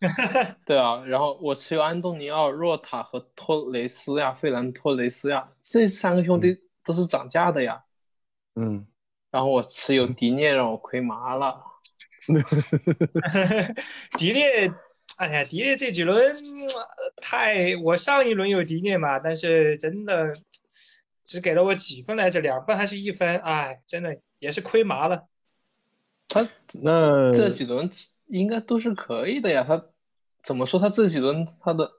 [0.64, 7.84] 对啊，然后我持有安东尼奥、若塔和托雷斯呀、费兰托雷斯呀，这三个兄弟都是涨价的呀。
[8.54, 8.86] 嗯，
[9.30, 11.62] 然后我持有迪涅，让我亏麻了。
[14.18, 14.72] 迪涅，
[15.18, 20.32] 哎呀，迪涅这几轮呃太，我上一轮有迪涅嘛，但是真的
[21.24, 23.38] 只给了我几分来着，两分还是一分？
[23.38, 25.26] 哎，真的也是亏麻了。
[26.28, 26.48] 他
[26.80, 27.90] 那这几轮
[28.26, 29.64] 应该都是可以的呀。
[29.66, 29.84] 他
[30.42, 30.80] 怎么说？
[30.80, 31.92] 他这几轮他的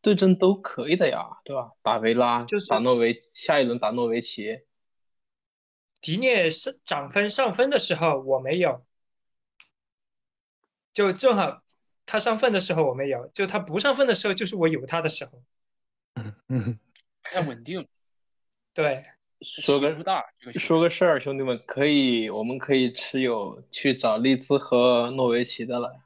[0.00, 1.72] 对阵都可以的呀，对吧？
[1.82, 4.60] 打维拉，就是打诺维，下一轮打诺维奇。
[6.00, 8.84] 迪涅是涨分上分的时候我没有，
[10.94, 11.62] 就正好
[12.06, 15.42] 他上分的时候我没有，就他不上分的时候就是我有他的时候。
[16.14, 16.78] 嗯嗯，
[17.22, 17.86] 太稳定，
[18.74, 19.04] 对，
[19.42, 20.24] 说个大，
[20.54, 26.00] 说个事儿，兄弟们，可以，我们可以持有去找利兹和诺维奇的了。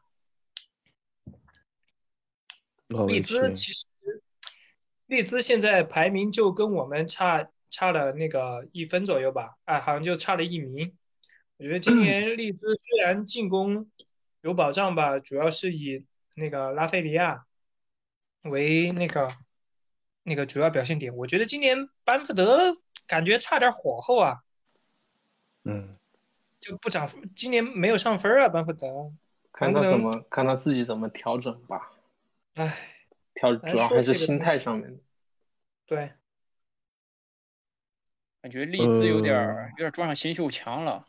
[3.08, 3.86] 利兹其实，
[5.06, 10.96] 利兹现在排名就跟我们差差了那个一分左右吧，啊，好像就差了一名。
[11.56, 13.90] 我觉得今年利兹虽然进攻
[14.40, 16.04] 有保障吧，主要是以
[16.36, 17.46] 那个拉菲利亚
[18.42, 19.34] 为那个
[20.22, 21.16] 那个主要表现点。
[21.16, 22.76] 我觉得今年班福德
[23.06, 24.38] 感觉差点火候啊，
[25.64, 25.96] 嗯，
[26.60, 29.12] 就不涨，今年没有上分啊，班福德。
[29.52, 31.92] 看他怎么看他自己怎么调整吧，
[32.54, 32.72] 唉，
[33.34, 35.02] 调主要还是心态上面的。
[35.86, 36.12] 对，
[38.40, 41.08] 感觉利兹有点呃儿有点儿撞上新秀墙了，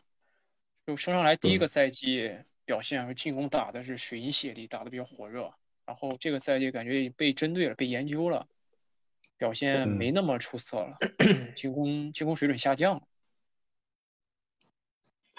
[0.86, 5.54] 就升上来第一个赛季表现和进攻打的是水银泻地，打的比较火热，
[5.84, 8.48] 然后这个赛季感觉被针对了，被研究了，
[9.36, 10.96] 表现没嗯那么出色了，
[11.54, 13.02] 进攻进攻水准下降了。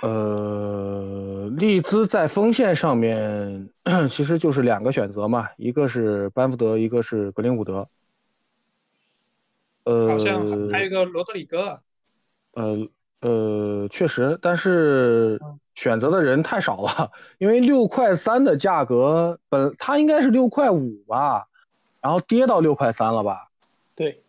[0.01, 0.96] 呃，
[1.57, 3.69] 利兹在锋线上面
[4.11, 7.89] 其实就是两个选择嘛，一个是班福德，一个是格林伍德。
[9.83, 11.79] 呃，好像还还有一个罗德里戈。
[12.53, 12.87] 呃
[13.21, 15.41] 呃，确实，但是
[15.73, 21.47] 选择的人太少了，因为六块三的价格本它应该是六块五吧，
[22.01, 23.49] 然后跌到六块三了吧？
[23.95, 24.21] 对，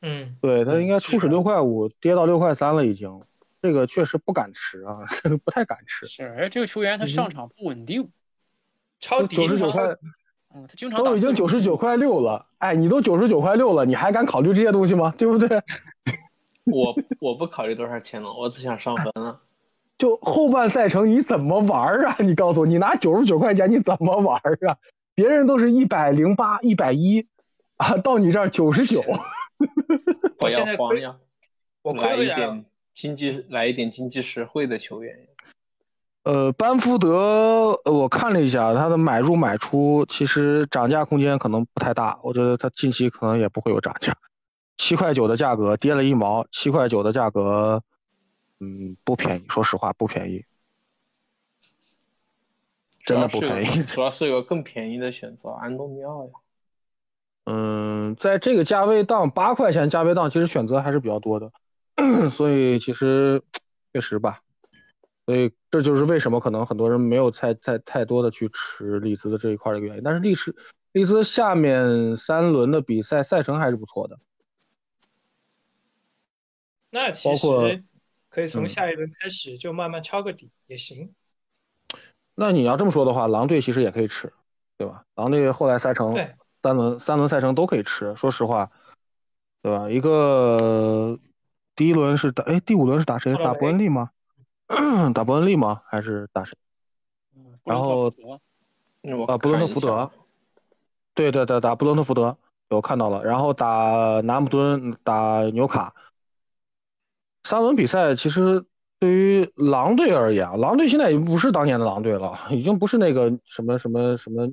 [0.00, 3.20] 嗯，对，它嗯应该初始六块五，跌到六块三了已经，
[3.60, 6.06] 这个确实不敢吃啊，这个不太敢吃。
[6.06, 8.10] 是，而这个球员他嗯上场不稳定，
[9.00, 9.84] 超低超九十九块，
[10.54, 15.12] 嗯，他经常都已经九十九块六了，哎，你都九十九块六了，你还敢考虑这些东西吗？
[15.18, 15.62] 对不对？
[16.64, 19.40] 我我不考虑多少钱了，我只想上分了。
[19.96, 22.16] 就后半赛程你怎么玩儿啊？
[22.20, 24.76] 你告诉我，你拿九十九块钱你怎么玩儿啊？
[25.14, 27.26] 别人都是一百零八、一百一
[27.76, 29.02] 啊，到你这儿九十九，
[30.38, 31.16] 不要我现在呀，
[31.82, 32.32] 我来亏了呀。
[32.32, 32.64] 一点
[32.98, 35.28] 经济，来一点经济实惠的球员。
[36.24, 44.18] 呃，班福德，呃我看了一下他的买入买出，其实涨价空间可能不太大，我觉得他近期可能也不会有涨价。
[44.78, 47.84] 七块九的价格跌了一毛，七块九的价格，
[48.58, 50.44] 嗯，不便宜，说实话不便宜，
[53.04, 53.84] 真的不便宜。
[53.84, 56.30] 主要是有更便宜的选择，安东尼奥呀。
[57.44, 61.52] 嗯，在这个价位档八块钱价位档，其实选择还是比较多的，
[62.32, 63.42] 所以其实
[63.92, 64.40] 确实吧，
[65.26, 70.02] 所以这就是为什么可能很多人没有太太太多的去吃利兹的这一块的原因。
[70.02, 70.54] 但是利兹
[70.92, 74.18] 利兹下面三轮的比赛赛程还是不错的，
[76.90, 77.82] 那其实
[78.30, 81.12] 可以从嗯下一轮开始就慢慢抄个底也行。
[82.34, 84.32] 那你要这么说的话，狼队其实也可以吃，
[84.76, 85.04] 对吧？
[85.16, 86.14] 狼队后来赛程
[86.62, 88.70] 三轮三轮赛程都可以吃，说实话，
[89.60, 89.90] 对吧？
[89.90, 91.18] 一个
[91.78, 93.32] 第一轮是打，哎，第五轮是打谁？
[93.36, 94.10] 打伯恩利吗？
[95.14, 95.80] 打伯恩利吗？
[95.86, 96.56] 还是打谁？
[97.62, 98.08] 然后
[99.28, 100.10] 啊，布伦特福德，
[101.14, 102.36] 对对对，打布伦特福德，
[102.68, 103.22] 我看到了。
[103.22, 105.94] 然后打南安普敦，打纽卡。
[107.44, 108.64] 三轮比赛其实
[108.98, 114.46] 对于狼队而言啊，狼队现在已经不是当年的狼队了，已经不是那个什么什么什么，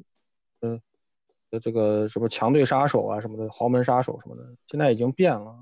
[0.62, 0.80] 嗯、
[1.50, 5.56] 呃，这个什么强队杀手啊什么的，豪门杀手什么的，现在已经变了。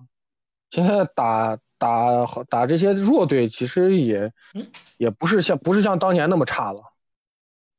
[0.73, 4.33] 现在打打打这些弱队，其实也
[4.97, 6.81] 也不是像不是像当年那么差了。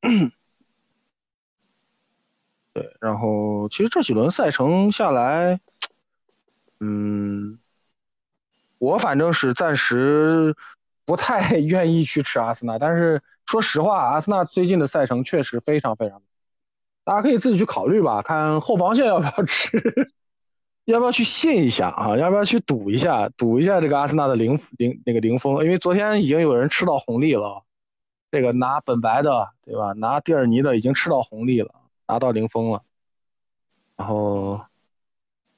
[2.71, 5.59] 对，然后其实这几轮赛程下来，
[6.79, 7.59] 嗯，
[8.77, 10.55] 我反正是暂时
[11.03, 16.21] 不太 愿意去吃阿森纳，但是说实话，阿森纳最近的赛程确实非常非常，
[17.03, 20.13] 大家可以自己去考虑吧，看后防线要不要吃，
[20.85, 27.63] 要不要去信一下啊，要不要去赌一下，赌一下这个阿森纳的零零那个零封，因为昨天已经有人吃到红利了，
[28.31, 31.71] 这个拿本白的对吧，拿蒂尔尼的已经吃到红利了。
[32.07, 32.83] 拿到零封了，
[33.97, 34.61] 然后，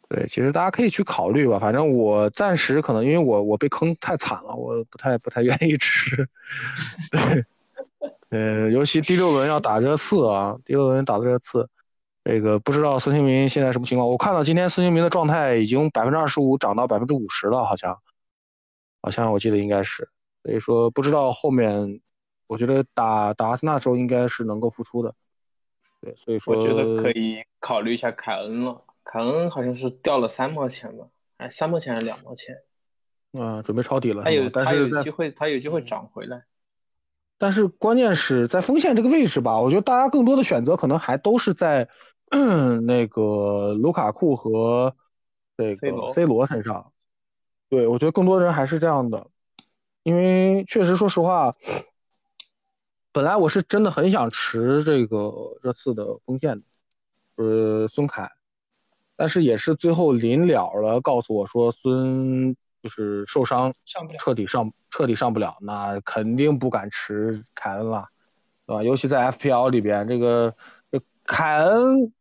[0.08, 1.60] 对，其实大家可以去考虑吧。
[1.60, 6.30] 反正我暂时可能因为我我被坑太惨了，我不太不太愿意吃。
[7.12, 7.46] 对，
[8.30, 11.70] 呃，尤其第六轮要打热刺啊，第六轮打热刺，
[12.28, 14.06] 这个不知道孙兴民现在什么情况。
[14.06, 18.02] 我看到今天孙兴民的状态已经百分之二十五涨到百分之五十了，好像，
[19.02, 20.10] 好像我记得应该是。
[20.44, 22.02] 所以说不知道后面，
[22.46, 25.16] 我觉得打打阿森纳的时候应该是能够复出的。
[26.02, 28.84] 对，所以说我觉得可以考虑一下凯恩了。
[29.06, 31.06] 凯恩好像是掉了三毛钱吧？
[31.38, 32.58] 哎，三毛钱还是两毛钱？
[33.32, 34.26] 嗯，准备抄底了。
[34.26, 36.44] 他有他但是在有机会，他有机会涨回来。
[37.38, 41.88] 但是关键是在锋线这个位置吧，我觉得大家更多的选择可能还都是在
[42.86, 44.96] 那个卢卡库和
[45.58, 46.92] 这个 C 罗身上。
[47.70, 49.28] 对，我觉得更多人还是这样的，
[50.04, 51.56] 因为确实，说实话，
[53.12, 56.64] 本来我是真的很想持这个热刺的锋线的，
[57.44, 58.32] 呃，孙凯，
[59.18, 64.20] 但是也是最后临了了告诉我说孙就是受伤，上不了。
[64.20, 68.08] 彻底上彻底上不了，那肯定不敢持凯恩了，
[68.66, 68.84] 对吧？
[68.84, 70.56] 尤其在 FPL 里边，这个
[70.90, 72.14] 这凯恩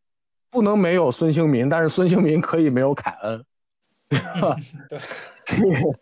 [0.50, 3.44] 不能没有孙兴民，但是孙兴民可以没有凯恩，
[4.08, 4.56] 对吧？
[4.88, 4.98] 对，
[5.44, 5.98] 这 个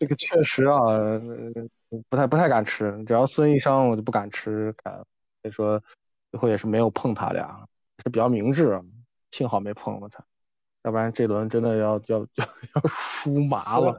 [0.00, 5.04] 这个确实啊，呃不太不太敢吃，只要孙一伤，我就不敢吃凯恩，
[5.42, 5.82] 所以说
[6.30, 7.66] 最后也是没有碰他俩，
[8.02, 8.80] 是比较明智，
[9.30, 10.24] 幸好没碰，我操，
[10.84, 12.26] 要不然这轮真的要要要
[12.74, 13.96] 要输麻了。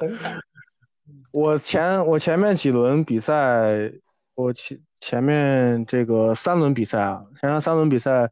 [1.32, 3.92] 我前我前面几轮比赛，
[4.36, 8.32] 我前前面这个三轮比赛啊，前面三轮比赛，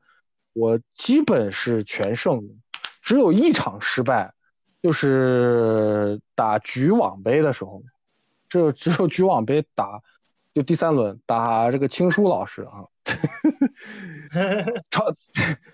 [0.53, 2.53] 我基本是全胜的，
[3.01, 4.33] 只有一场失败，
[4.81, 7.83] 就是打局网杯的时候，
[8.49, 10.01] 只有只有局网杯打，
[10.53, 12.83] 就第三轮打这个青书老师啊，
[14.91, 15.05] 超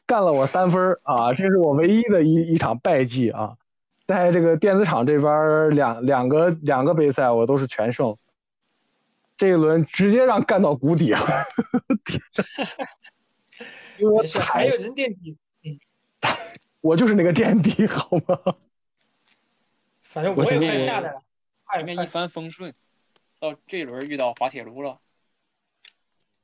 [0.05, 3.57] 干了我三分啊，这是我唯一的一一场败绩啊。
[4.05, 8.15] 在这个电子厂这边两两个两个杯赛我都是全胜，
[9.35, 11.19] 这一轮直接让干到谷底了，
[12.07, 12.21] 因为
[14.01, 15.37] 我没事，还有人垫底。
[16.81, 18.55] 我就是那个垫底，好吗？
[20.01, 21.21] 反正我也快下来了，
[21.65, 22.73] 快前面一帆风顺，
[23.39, 24.99] 到这轮遇到滑铁卢了，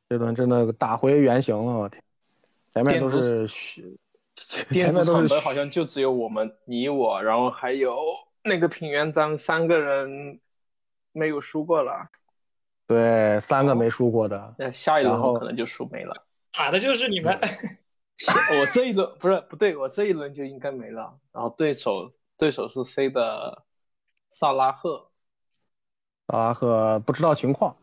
[0.10, 2.04] 这轮真的打回原形了，我天！
[2.74, 3.98] 前面都是虚，
[4.72, 7.98] 前面都是厂的好像就只有我们，你我，然后还有
[8.44, 10.42] 那个平原咱们三个人
[11.14, 12.10] 没有输过了，
[12.86, 16.26] 对三个没输过的，那下一轮可能就输没了。
[16.54, 17.38] 打的就是你们。
[18.62, 21.18] 我这一轮不是不对，我这一轮就应该没了。
[21.32, 23.66] 然后对手对手是 C 的
[24.32, 25.10] 萨拉赫，
[26.28, 27.76] 萨拉赫不知道情况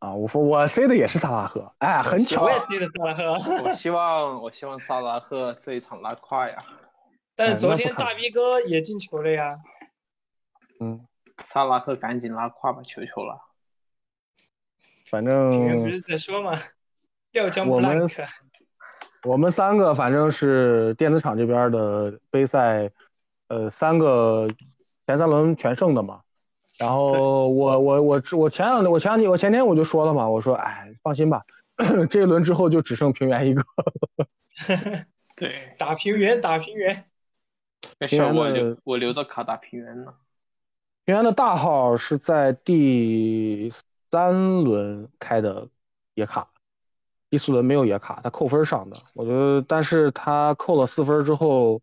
[0.00, 3.30] 啊，我说我 C 的也是萨拉赫，哎，很巧我也 C 的萨拉赫，
[3.64, 6.64] 我希望我希望萨拉赫这一场拉胯呀，
[7.36, 9.60] 但昨天大 V 哥也进球了呀。
[10.80, 11.06] 嗯，
[11.44, 13.40] 萨拉赫赶紧拉胯吧，求求了。
[15.06, 16.52] 反平原不是在说吗？
[17.66, 18.08] 我们
[19.24, 22.90] 我们三个反正是电子厂这边的杯赛，
[23.48, 24.48] 呃，三个
[25.06, 26.22] 前三轮全胜的嘛。
[26.78, 31.44] 然后我我我我前两我前两天我前天我就说了嘛，我说哎，放心吧，
[32.08, 33.62] 这一轮之后就只剩平原一个。
[35.36, 37.04] 对，打平原，打平原。
[37.98, 40.14] 没事，我留我留着卡打平原呢。
[41.04, 43.72] 平原的大号是在第
[44.10, 45.68] 三轮开的
[46.14, 46.48] 野卡，
[47.30, 48.96] 第四轮没有野卡，他扣分上的。
[49.14, 51.80] 我觉得，但是他扣了四分之后，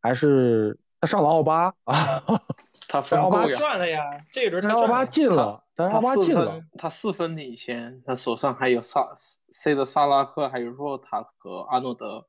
[0.00, 2.22] 还是他上了奥巴啊，
[2.86, 5.06] 他分奥巴，赚了呀，这一轮他奥巴。
[5.06, 9.14] 进了，但是奥巴他四进了分，，他四分领先，他手上还有萨
[9.50, 12.28] C 的萨拉赫，还有若塔和阿诺德。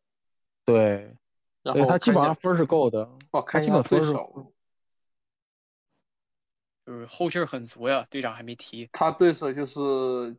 [0.64, 1.18] 对，
[1.62, 4.54] 然后对他基本上分是够的，我看一基下分是手，
[6.86, 8.88] 就是后劲儿很足呀，队长还没提。
[8.94, 10.38] 他对手就是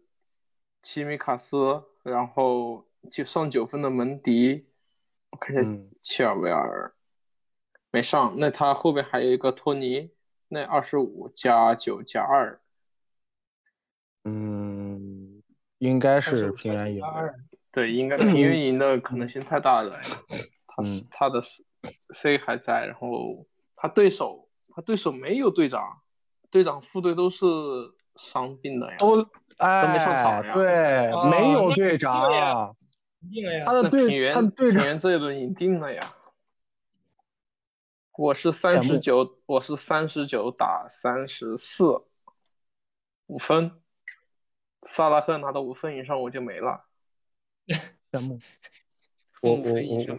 [0.82, 4.66] 齐米卡斯，然后就上九分的门迪，
[5.30, 6.92] 我看一下嗯切尔维尔
[7.90, 10.10] 没上，那他后边还有一个托尼，
[10.48, 12.60] 那二十五加九加二，
[14.24, 15.42] 嗯，
[15.78, 17.34] 应该是平原赢的，
[17.72, 20.00] 对，应该平原赢的可能性太大了。
[20.66, 21.40] 他是他的
[22.12, 23.46] C 还在，然后
[23.76, 26.00] 他对手他对手没有队长，
[26.50, 27.44] 队长副队都是
[28.16, 28.96] 伤病的呀。
[28.98, 29.28] 都
[29.60, 32.74] 哎，没上场呀对，哦没有队长呀，
[33.30, 33.72] 定了呀他。
[33.74, 36.14] 的队员他的队长这一轮赢定了呀。
[38.16, 42.02] 我是三十九，我是三十九打三十四，
[43.26, 43.72] 五分。
[44.82, 46.86] 萨拉赫拿到五分以上我就没了。
[48.12, 48.38] 羡慕。
[49.42, 50.18] 我我我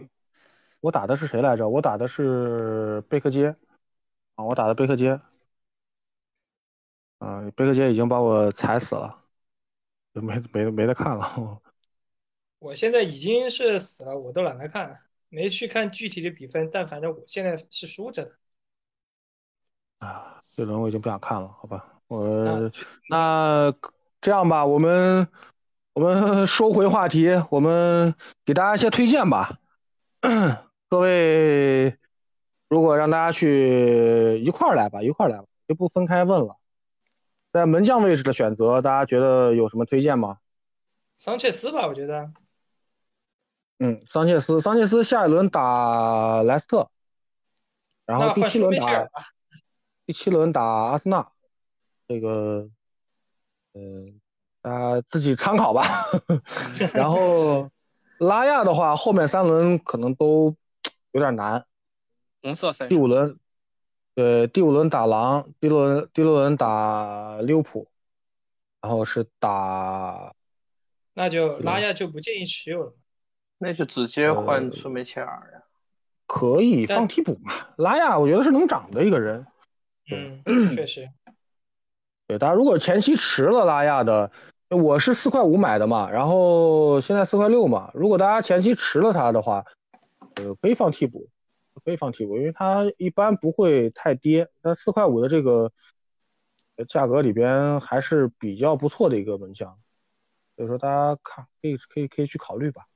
[0.80, 1.68] 我打的是谁来着？
[1.68, 3.56] 我打的是贝克街
[4.36, 5.20] 啊，我打的贝克街。
[7.18, 9.21] 啊，贝克街已经把我踩死了，就
[10.20, 11.60] 没没没得看了。
[12.58, 14.94] 我现在已经是死了，我都懒得看，
[15.28, 18.36] 没去看具体的比分，但反正我现在是输着的。
[19.98, 22.00] 啊，这轮我已经不想看了，好吧？
[22.08, 22.70] 我那
[23.08, 23.74] 那
[24.20, 25.26] 这样吧，我们
[25.94, 28.14] 我们收回话题，我们
[28.44, 29.58] 给大家一些推荐吧。
[30.88, 31.96] 各位，
[32.68, 36.56] 如果让大家去一块儿来吧，一块儿来吧，就不分开问了。
[37.52, 40.38] 在门将位置的选择，大家觉得有什么推荐吗？
[41.18, 42.32] 桑切斯吧，我觉得
[43.78, 46.88] 嗯，桑切斯，桑切斯下一轮打莱斯特，
[48.06, 49.08] 然后第七轮打
[50.06, 51.30] 第七轮打阿森纳，
[52.08, 52.68] 这个，
[53.74, 54.20] 嗯、
[54.60, 56.06] 大家自己参考吧。
[56.94, 57.70] 然后
[58.18, 60.56] 拉亚的话，后面三轮可能都
[61.10, 61.64] 有点难。
[62.40, 63.38] 红色赛第五轮，
[64.14, 67.88] 对，第五轮打狼，第六轮第六轮打利物浦，
[68.80, 70.34] 然后是打
[71.14, 72.92] 那就拉亚就不建议持有了。
[73.58, 75.62] 那就直接换苏梅切尔呀。
[76.26, 77.52] 可以放替补嘛。
[77.76, 79.46] 拉亚我觉得是能涨的一个人。
[80.10, 81.08] 嗯，确实，
[82.26, 84.30] 对，大家如果前期持了拉亚的，
[84.68, 87.90] 我是四块五买的嘛，然后现在四块六嘛。
[87.94, 89.64] 如果大家前期持了他的话，
[90.34, 91.28] 呃，可以放替补，
[91.84, 94.48] 可以放替补，因为它一般不会太跌。
[94.60, 95.72] 但四块五的这个
[96.76, 99.78] 呃价格里边还是比较不错的一个门将，
[100.56, 102.86] 所以说大家看可以可以可以去考虑吧。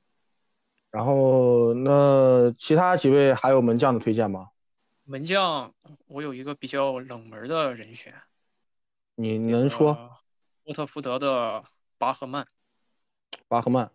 [0.90, 4.50] 然后那其他几位还有门将的推荐吗？
[5.04, 5.72] 门将，
[6.06, 8.14] 我有一个比较冷门的人选，
[9.14, 10.10] 你能说呃
[10.64, 11.62] 沃特福德的
[11.98, 12.46] 巴赫曼。
[13.46, 13.90] 巴赫曼？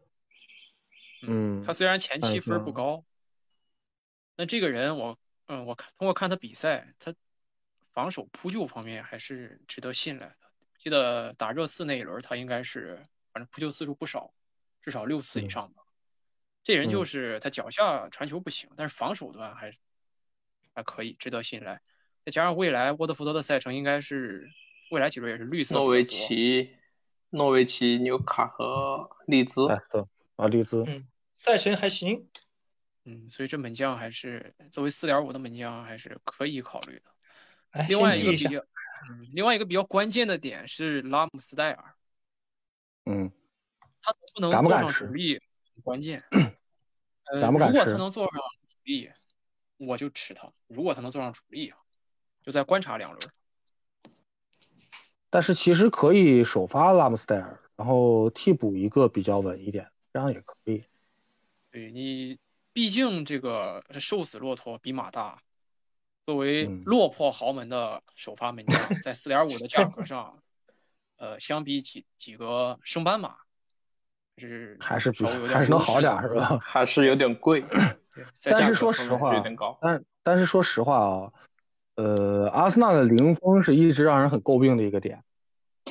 [1.24, 3.04] 嗯，他虽然前期分儿不嗯高，
[4.42, 5.16] 那这个人我，
[5.46, 7.14] 嗯，我看通过看他比赛，他
[7.86, 10.36] 防守扑救方面还是值得信赖的。
[10.80, 12.96] 记得打热刺那一轮，他应该是
[13.32, 14.34] 反正扑救次数不少，
[14.82, 15.84] 至少六次以嗯上吧。
[16.64, 19.72] 这人就嗯是他脚下传球不行，但是防守端还
[20.74, 21.80] 还可以，值得信赖。
[22.26, 24.50] 再加上未来沃特福德的赛程应该是
[24.90, 26.76] 未来几轮也是绿色诺维奇、
[27.30, 29.68] 诺维奇、纽卡和利兹。
[29.68, 30.04] 哎，对
[30.38, 30.84] 啊，利兹。
[30.88, 32.28] 嗯，赛程还行。
[33.06, 37.04] 嗯，所以这门将还是作为四点五的门将还是可以考虑的。
[37.72, 38.00] 来，另。
[38.00, 38.60] 外一个比较，
[39.10, 41.96] 嗯，另外一个比较关键的点是拉姆斯戴尔，
[43.06, 43.32] 嗯，
[44.02, 45.42] 他能不能坐上主力
[45.74, 46.24] 很关键。
[47.26, 49.10] 呃，敢不敢吃如果他能坐上主力，
[49.78, 51.78] 我就吃他；如果他能坐上主力啊，
[52.44, 53.20] 就再观察两轮。
[55.30, 60.84] 但是其实可以首发拉姆斯戴尔，然后替补一个比较稳一点，这样也可以。
[61.72, 62.38] 对你，
[62.74, 65.40] 毕竟这个瘦死骆驼比马大。
[66.24, 70.38] 作为嗯落魄豪门的首发门将，在四点五的价格上，
[71.18, 73.36] 呃，相比几几个升班马，
[74.38, 76.60] 是还是比稍微有点还是能好点是吧？
[76.62, 77.64] 还是有点贵，
[78.46, 79.76] 但是说实话有点高。
[79.82, 81.34] 但但是说实话啊，
[81.96, 85.24] 呃，阿森纳的零封是一直让人很诟病的一个点，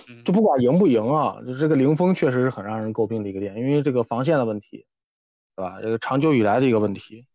[0.07, 4.87] 嗯就不管赢不赢啊，就这个零封确实是很让人诟病的一个点，因为这个防线的问题，
[5.61, 5.79] 对吧？
[5.83, 7.27] 这个长久以来的一个问题，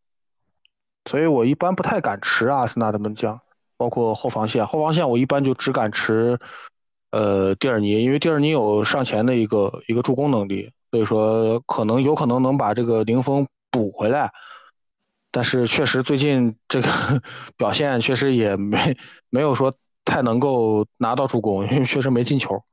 [1.06, 3.40] 所以我一般不太敢持阿森纳的门将，
[3.78, 6.40] 包括后防线，后防线我一般就只敢持，
[7.12, 14.32] 呃，蒂尔尼，因为蒂尔尼有上前的一个一个助攻能力，所以说可能有可能能把这个零封补回来。
[15.30, 17.22] 但是确实最近这个
[17.58, 18.98] 表现确实也没
[19.30, 22.64] 没有说太能够拿到助攻，因为确实没进球。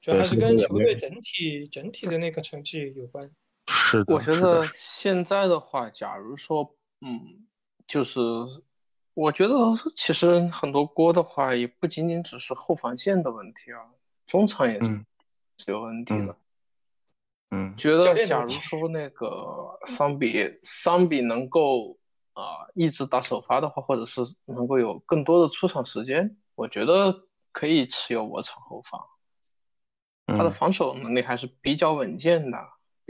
[0.00, 3.30] 主要还是跟球队整体整体的那个成绩有关。
[3.70, 7.46] 是的，我觉得现在的话，假如说，嗯，
[7.86, 8.20] 就是
[9.14, 9.54] 我觉得
[9.94, 13.78] 其实很多锅的话，也不仅仅只是后防线的问题啊，
[14.26, 16.36] 中场也是有问题的。
[17.50, 21.98] 嗯觉得假如说那个桑比桑比能够
[22.32, 29.00] 啊、一直打首发的话，或者是能够有更多的出场时间，我觉得可以持有我场后防。
[30.26, 32.58] 他的嗯防守能力还是比较稳健的，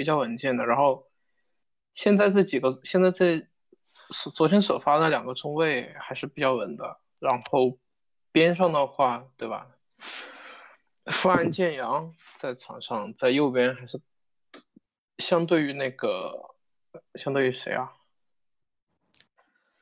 [0.01, 0.65] 比较稳健的。
[0.65, 1.07] 然后
[1.93, 3.47] 现在这几个，现在这
[4.11, 6.99] 是昨天首发的两个中卫还是比较稳的。
[7.19, 7.79] 然后
[8.33, 9.67] 边上的话，对吧？
[11.05, 14.01] 富安健洋在场上，在右边还是
[15.19, 16.55] 相对于那个，
[17.17, 17.93] 相对于谁啊？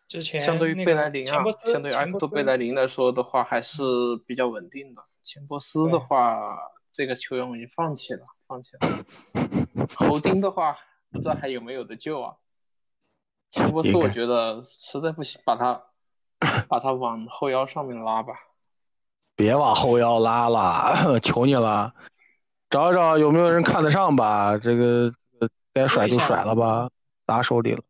[0.09, 3.83] 之前相对于贝莱林啊相对于安克多钱伯斯贝莱林来说的话，还是
[4.27, 5.05] 比较稳定的。
[5.23, 6.59] 钱伯斯的话，
[6.91, 9.05] 这个球员我已经放弃了，放弃了。
[9.95, 10.79] 侯丁的话，
[11.13, 12.37] 不知道还有没有的救啊？
[13.51, 15.85] 钱伯斯我觉得实在不行，把他
[16.69, 18.35] 把他往后腰上面拉吧。
[19.37, 21.95] 别往后腰拉了，求你了，
[22.71, 24.59] 找找有没有人看得上吧。
[24.59, 26.91] 这个呃该甩就甩了吧，
[27.25, 27.83] 打手里了。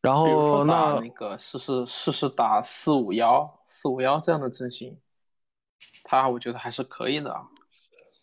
[0.00, 5.00] 然后那那个试试试试打四五幺四五幺这样的阵型，
[6.04, 7.34] 他我觉得还是可以的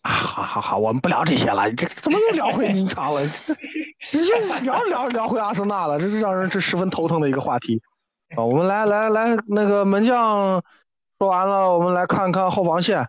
[0.02, 0.10] 啊。
[0.10, 3.26] 啊，好好好，我们不聊这些了，这怎么又聊回英超了？
[3.28, 3.54] 这
[4.00, 7.80] 这又聊聊聊回阿森纳了，这是让人这十分头疼的一个话题
[8.36, 8.44] 啊。
[8.44, 10.62] 我们来来来，那个门将
[11.18, 13.08] 说完了，我们来看看后防线。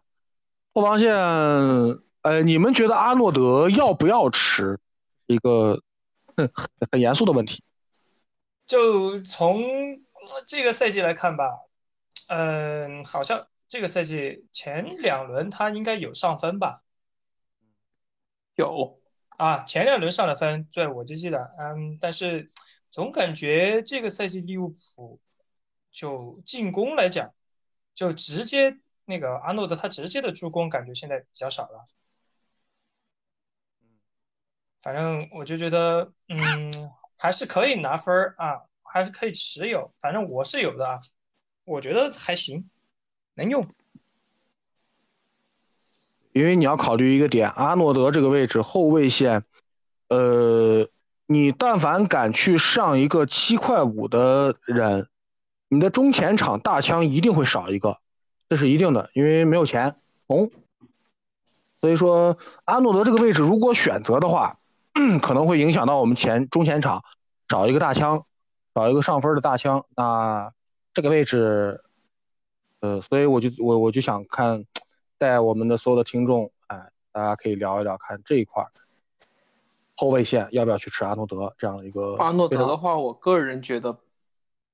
[0.75, 4.79] 后防线，呃，你们觉得阿诺德要不要吃？
[5.25, 5.81] 一个
[6.37, 6.51] 很
[6.91, 7.63] 很严肃的问题。
[8.67, 9.63] 就从
[10.45, 11.45] 这个赛季来看吧，
[12.27, 16.81] 嗯，好像这个赛季前两轮他应该有上分吧？
[18.55, 18.99] 有
[19.29, 22.51] 啊，前两轮上了分，对，我就记得，嗯，但是
[22.91, 25.19] 总感觉这个赛季利物浦
[25.91, 27.33] 就进攻来讲，
[27.95, 31.85] 就直接那个阿诺德他直接的助攻感觉现在比较少了。
[34.79, 40.99] 反正我就觉得，嗯，还是可以拿分儿啊，还是可以持有，反正我是有的啊，
[41.63, 42.69] 我觉得还行，
[43.33, 43.67] 能用。
[46.33, 49.43] 因为你要考虑一个点，阿诺德这个位置后卫线，
[50.09, 50.89] 呃，
[51.27, 55.07] 你但凡敢去上一个七块五的人，
[55.69, 57.99] 你的中前场大枪一定会少一个，
[58.49, 59.95] 这是一定的，因为没有钱
[60.27, 60.51] 红。
[61.79, 64.57] 所以说，阿诺德这个位置如果选择的话，
[65.21, 67.03] 可能会影响到我们前中前场
[67.47, 68.25] 找一个大枪，
[68.73, 69.85] 找一个上分的大枪。
[69.95, 70.51] 那
[70.93, 71.83] 这个位置，
[72.79, 74.63] 呃，所以我就我我就想看，
[75.17, 78.65] 带我们的所有的听众，哎，大家可以聊一聊，看这一块
[79.95, 82.15] 后卫线要不要去吃阿诺德这样的一个。
[82.15, 83.99] 阿诺德的话，我个人觉得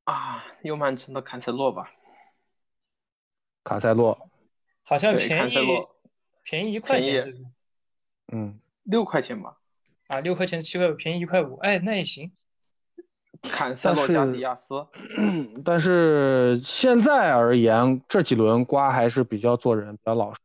[0.06, 1.91] 啊，有曼城的坎塞洛吧。
[3.64, 4.30] 卡塞洛
[4.84, 5.56] 好像便宜
[6.44, 7.53] 便宜一块钱
[8.32, 9.57] 嗯，六块钱吧。
[10.07, 12.32] 啊，六块钱七块五，便宜一块五，哎，那也行。
[13.41, 14.86] 坎塞洛加迪亚斯，
[15.64, 20.40] 但是现在而言，这几轮瓜还是比较做人，比较老实。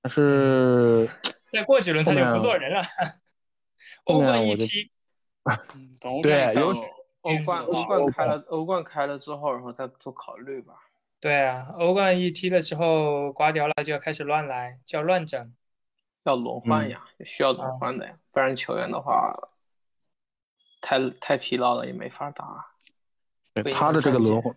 [0.00, 1.08] 但是
[1.52, 2.82] 再过几轮他就不做人了。
[2.82, 2.86] 后
[4.18, 4.90] 欧冠一面我就批，
[5.76, 6.86] 嗯，等欧对战有看后
[7.20, 10.74] 欧冠欧嗯冠开了，欧冠开了之后，然后再做考虑吧。
[11.20, 15.54] 对啊，欧冠一踢了之后，瓜迪奥拉就要开始乱来，就要乱整。
[16.24, 19.50] 要轮换嗯呀，需要轮换的呀，不然球员的话
[20.82, 22.66] 太太疲劳了，也没法打。
[23.54, 24.54] 对他的这个轮换，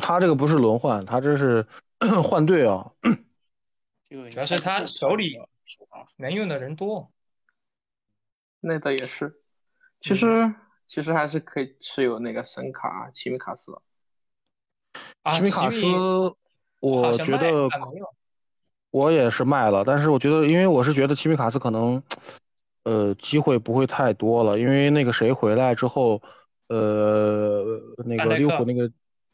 [0.00, 1.64] 他这个不是轮换，他这是
[2.24, 2.90] 换队啊。
[4.02, 5.38] 这个主要是他手里
[6.16, 7.12] 能用的人多。
[8.60, 9.40] 那倒也是，
[10.00, 10.56] 其实、嗯
[10.88, 13.78] 其实还是可以持有那个神卡奇米卡斯。
[15.22, 15.84] 啊，奇米卡斯，
[16.80, 17.68] 我觉得
[18.90, 22.02] 我也是卖了，但是我觉得，因为我是觉得奇米卡斯可能，
[22.88, 26.22] 呃，机会不会太多了，因为那个谁回来之后，
[26.68, 27.62] 呃，
[28.06, 28.90] 那个利物浦那个，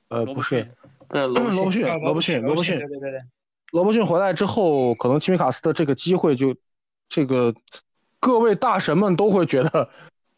[0.09, 0.67] 呃，不是罗伯逊，
[1.09, 3.21] 对，罗伯逊， 啊罗伯逊，罗罗伯逊对，对对对，
[3.71, 6.57] 罗伯逊回来之后，可能齐米卡斯的这个机会就，
[7.09, 7.55] 这个
[8.19, 9.89] 各位大神们都会觉得，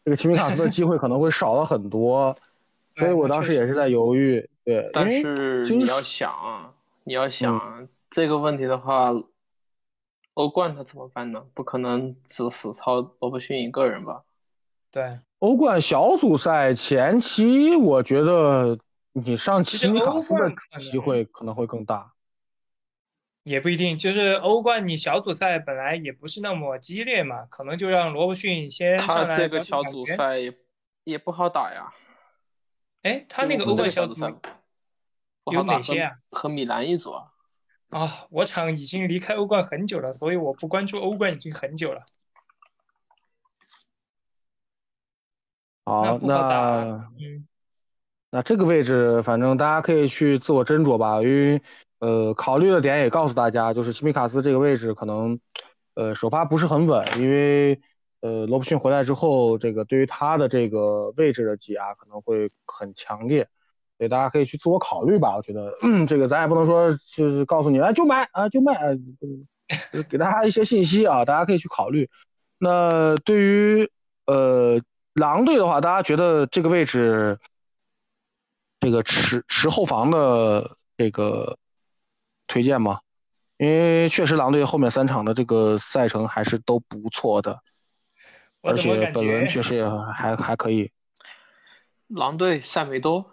[0.05, 2.37] 这个齐米卡斯的机会可能会少了很多，
[2.95, 6.71] 所以我当时也是在犹豫，对，但是你要想啊，
[7.03, 9.11] 你要想、这个问题的话，
[10.37, 11.43] 欧冠他怎么办呢？
[11.55, 14.21] 不可能只死操罗伯逊一个人吧？
[14.91, 18.77] 对，欧冠小组赛前期，我觉得
[19.13, 22.13] 你上其实齐米卡欧斯的冠可能机会可能会更大。
[23.41, 29.81] 也不一定，就是欧冠你小组赛本来也不是那么激烈嘛，可能就让罗伯逊先上来这个小。
[29.81, 30.55] 组赛也
[31.03, 31.91] 也不好打呀。
[33.01, 34.35] 哎，他那个欧冠小组小赛
[35.51, 36.17] 有哪些啊？
[36.29, 37.33] 和米兰一组啊。
[37.89, 42.03] 啊，我场已经离开欧冠很久了，所以我不关注欧冠已经很久了。
[45.85, 47.47] 那好，那嗯，
[48.29, 51.61] 那这个位置，反正大家可以去自我斟酌吧，因为
[51.99, 55.39] 呃，考虑的点也告诉大家，就是西米卡斯这个位置可能
[55.93, 57.79] 呃首发不是很稳，因为
[58.19, 63.47] 呃罗伯逊回来之后，这个对于他的这个位置的挤压可能会很强烈，
[63.97, 65.35] 所以大家可以去自我考虑吧。
[65.35, 65.73] 我觉得
[66.07, 68.93] 这个咱也不能说就是告诉你啊就买啊就卖，啊
[69.91, 72.09] 就是给大家一些信息啊，大家可以去考虑。
[72.57, 73.89] 那对于
[74.25, 74.79] 呃
[75.13, 77.39] 狼队的话，大家觉得这个位置
[78.79, 81.57] 这个持持后防的这个
[82.47, 82.99] 推荐吗？
[83.57, 87.59] 因为确实狼队后面三场的这个赛程还是都不错的，
[88.61, 90.91] 而且本轮确实也还还可以。
[92.07, 93.31] 狼队塞梅多，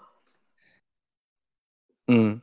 [2.06, 2.40] 嗯，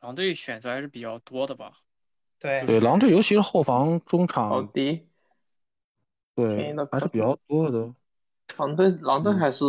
[0.00, 1.78] 狼队选择还是比较多的吧？
[2.38, 5.08] 对对，狼队尤其是后防中奥场，迪。
[6.34, 7.94] 便对还是比较多的。
[8.56, 9.64] 狼队狼队嗯还是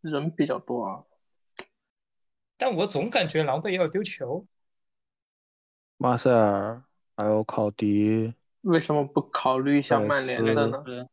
[0.00, 1.04] 人比较多啊。
[2.56, 4.46] 但我总感觉狼队要丢球。
[5.98, 6.82] 马塞尔
[7.16, 10.82] 还有考迪、为什么不考虑一下曼联的呢？
[10.86, 11.08] 是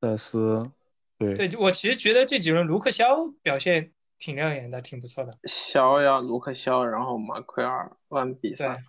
[0.00, 0.70] 戴斯，
[1.16, 5.38] 对，对，我其实觉得这几轮卢克肖表现挺亮眼的，挺不错的。
[5.44, 8.82] 肖呀，卢克肖，然后马奎尔、万比萨卡，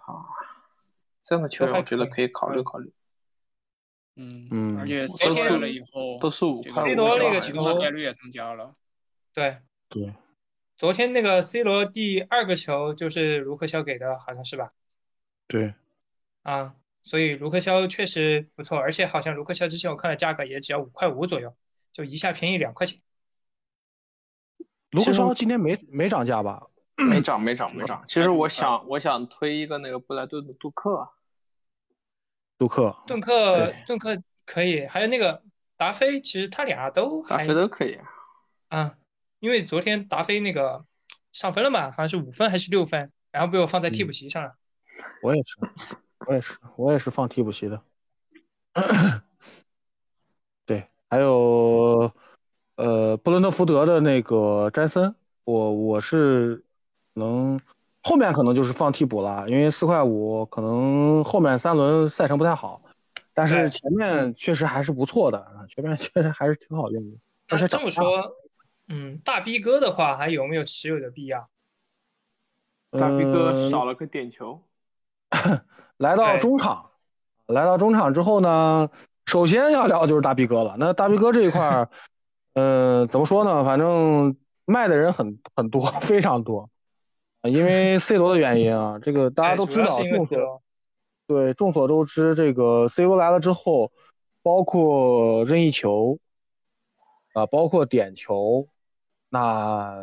[1.23, 2.93] 这样的球员我觉得可以考虑嗯考虑。
[4.17, 8.75] 嗯嗯而且我塞昨天回来了以后，都是五块五最多那个个五小孩球的概率也增加了。
[9.33, 9.57] 对，
[9.89, 10.13] 对，
[10.77, 14.71] 昨天那个 C 罗第二个球就是卢克肖给的，好像是吧？
[15.47, 15.73] 对，
[16.43, 21.53] 啊，所以卢克肖确实不错，而且好像卢克肖之前我看的价格也只要五块五左右，
[21.91, 23.01] 就一下便宜两块钱。
[24.95, 26.63] 卢克双今天没没涨价吧？
[26.95, 28.05] 没涨，没涨，没涨。
[28.07, 31.09] 其实我想，我想推一个那个布莱顿的杜克。
[32.57, 35.43] 杜克，顿克，顿克可以，还有那个
[35.75, 37.99] 达菲，其实他俩都达菲都可以
[38.69, 38.95] 啊。
[39.39, 40.85] 因为昨天达菲那个
[41.33, 44.55] 上分了嘛，好像是五分还是六分，然后被我放在替补席上了。
[45.21, 45.57] 我也是，
[46.25, 47.83] 我也是，我也是放替补席的。
[50.65, 52.09] 对，还有
[52.75, 56.63] 呃布伦特福德的那个詹森，我我是
[57.13, 57.59] 能
[58.03, 62.81] 后面可能就是放替补了，因为四块五可能后面三轮赛程不太好，
[63.33, 67.17] 但是前面确实还是不错的，前面确实还是挺好用的。
[67.49, 68.35] 而且这么说。
[68.87, 71.49] 嗯，大 B 哥的话还有没有持有的必要？
[72.91, 74.61] 大 B 哥少了个点球。
[75.97, 76.91] 来到中场，
[77.47, 78.91] 来到中场之后呢，
[79.25, 80.75] 首先要聊的就是大 B 哥了。
[80.77, 81.89] 那大 B 哥这一块
[82.55, 83.63] 儿，嗯，怎么说呢？
[83.63, 86.69] 反正卖的人很很多， 非常多。
[87.43, 90.61] 因为 C 罗的原因啊，这个大家都知道，众所
[91.27, 93.91] 对众所周知，这个 C 罗来了之后，
[94.41, 96.17] 包括任意球
[97.33, 98.67] 啊，包括点球。
[99.29, 99.95] 那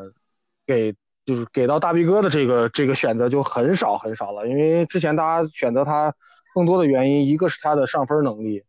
[0.66, 6.14] 给就是给到大 B 哥的这个这个选择就很少很少了，因为之前大家选择他
[6.54, 8.62] 更多的原因，一个是他的上分能力，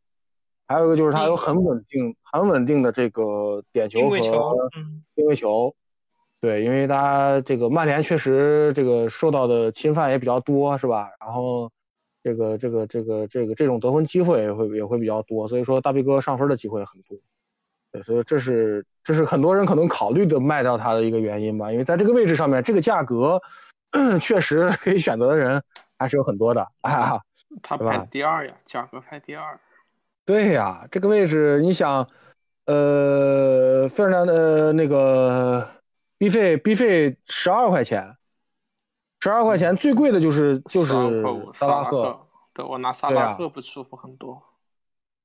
[0.74, 4.70] 还有一个就是他有很稳定很稳定的这个点球和
[5.16, 5.76] 定位球。
[6.42, 11.12] 对，因为他这个曼联确实这个受到的侵犯也比较多，是吧？
[11.20, 11.72] 然后
[12.24, 17.18] 这个这个这个这个这种得分机会也会也会比较多，所以说大 B 哥上分的机会很多。
[17.92, 23.40] 对，所以这是这是很多人可能考虑的卖掉他的一个原因吧，因为在这个位置上面，这个价格
[24.20, 25.64] 确实可以选择的人
[25.98, 27.22] 还是有很多的啊。
[27.62, 29.60] 他排第二呀，价格排第二。
[30.26, 32.08] 对呀，这个位置你想，
[32.66, 35.68] 呃，费尔南的那个
[36.18, 38.16] B 费 B 费十二块钱，
[39.20, 41.22] 十二块钱最贵的就是就是
[41.54, 42.28] 萨拉赫。
[42.54, 44.42] 对，我拿萨拉赫不舒服很多。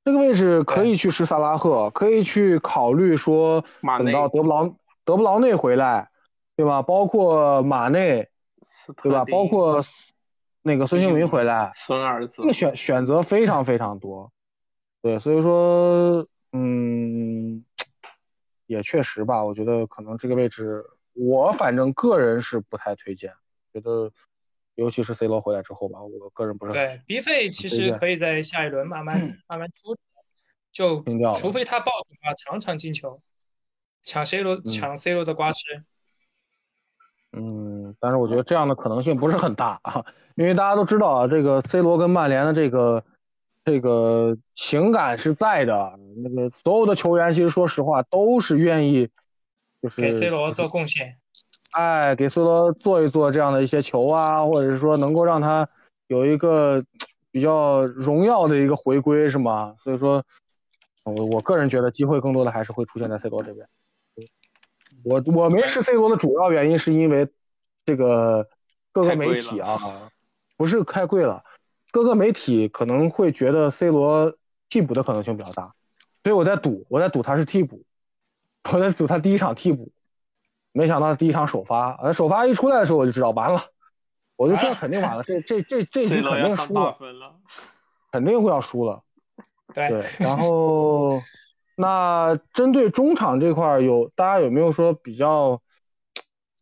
[0.04, 4.66] 这个位置可以去吃萨拉赫，可以去考虑说等到德布劳
[5.04, 6.10] 德布劳内回来，
[6.56, 6.82] 对吧？
[6.82, 8.28] 包括马内，
[9.02, 9.24] 对吧？
[9.26, 9.84] 包括
[10.62, 14.32] 那个孙兴民回来，孙儿子，这个选选择非常非常多。
[15.02, 17.64] 对，所以说，嗯，
[18.66, 23.32] 也确实吧，我觉得可能这个位置，我反正个人是不太推荐，
[23.72, 24.12] 觉得。
[24.78, 29.18] 尤其是 C 罗回来之后吧，我个人不是对 B 费其实可以在下一轮慢慢
[29.48, 29.96] 慢慢出，
[30.70, 31.02] 就
[31.34, 33.20] 除非他爆的话，场场进球，
[34.02, 35.82] 抢 C 罗抢 C 罗的瓜吃。
[37.32, 40.04] 嗯，但是我觉得这样的可能性不是很大啊，
[40.36, 43.04] 因为大家都知道啊，这个 C 罗跟曼联的这个
[43.68, 49.10] 这个情感是在的，那个所有的球员其实说实话都是愿意
[49.82, 51.18] 就是给 C 罗做贡献。
[51.72, 55.68] 哎，给 C 罗做一做这样的一些球啊，或者是说能够让他
[56.06, 56.82] 有一个
[57.30, 59.74] 比较荣耀的一个回归，是吗？
[59.84, 60.24] 所以说，
[61.04, 63.68] 我我个人觉得机会更多的还是会出现在 C 罗这边。
[65.04, 67.28] 我我没吃 C 罗的主要原因是因为
[67.84, 68.48] 这个
[68.92, 70.10] 各个媒体啊，
[70.56, 71.44] 不是太贵了，
[71.90, 74.34] 各个媒体可能会觉得 C 罗
[74.68, 75.74] 替补的可能性比较大，
[76.22, 77.84] 所以我在赌，我在赌他是替补，
[78.72, 79.92] 我在赌他第一场替补。
[80.72, 83.62] 没想到第一场首发，呃，首发一出来的时候我就知道完了，
[84.36, 86.96] 我就知道肯定完了，这这这这局肯定输了，
[88.12, 89.02] 肯定会要输了。
[89.74, 91.20] 对，然后
[91.76, 95.60] 那针对中场这块有大家有没有说比较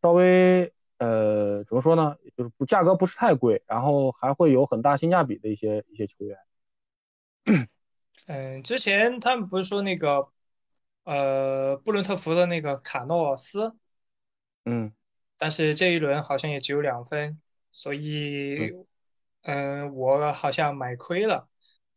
[0.01, 2.17] 稍微呃怎么说呢？
[2.37, 7.69] 就是不价格不是太贵，然后还会有很大性价比的一些一些球员。
[8.27, 10.29] 嗯，之前他们不是说那个
[11.05, 13.77] 呃布伦特福的那个卡诺斯。
[14.65, 14.93] 嗯，
[15.39, 17.41] 但是这一轮好像也只有两分，
[17.71, 18.73] 所以，
[19.43, 21.49] 嗯，我好像买亏了。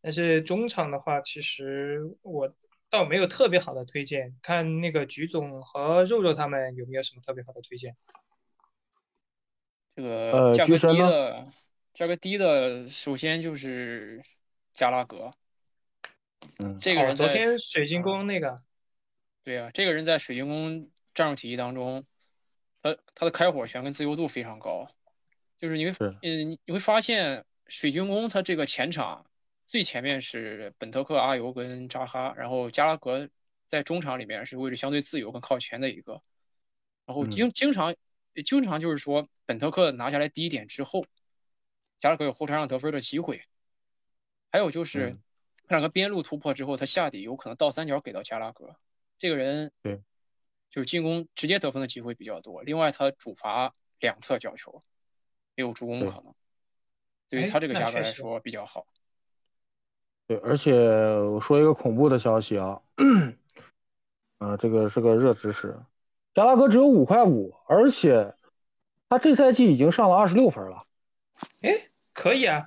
[0.01, 2.53] 但是中场的话，其实我
[2.91, 7.95] 倒没有特别好的推荐，看那个菊总和肉肉他们有没有什么特别好的推荐。
[9.99, 11.47] 这个价格低的，
[11.93, 14.23] 价格低的，首先就是
[14.71, 15.33] 加拉格。
[16.59, 18.57] 嗯，这个人昨天水晶宫那个。
[19.43, 22.05] 对呀，这个人在水晶宫战术体系当中。
[22.81, 24.89] 他他的开火权跟自由度非常高，
[25.59, 29.25] 就是你会嗯你会发现水晶宫他这个前场
[29.65, 33.27] 最前面是本特克、阿尤跟扎哈，然后加拉格
[33.65, 36.21] 在中场里面是位置相对自由跟靠前的一个，
[37.05, 37.93] 然后经经常
[38.43, 41.05] 经常就是说本特克拿下来第一点之后，
[41.99, 43.43] 加拉格有后场上得分的机会。
[44.51, 45.19] 还有就是嗯
[45.67, 48.75] 两个边路突破之后，他下底有可能倒三角给到加拉格，
[49.17, 50.01] 这个人对，
[50.71, 52.63] 就是进攻直接得分的机会比较多。
[52.63, 54.83] 另外，他主罚两侧角球，
[55.55, 56.33] 也有助攻对可能，
[57.29, 58.87] 对于哎他这个价格来说比较好。
[60.25, 62.81] 对，而且我说一个恐怖的消息啊，
[64.39, 65.79] 呃，这个是个热知识，
[66.39, 68.33] 加拉格只有五块五，而且
[69.09, 70.81] 他这赛季已经上了二十六分了，
[71.61, 71.71] 哎，
[72.13, 72.65] 可以啊，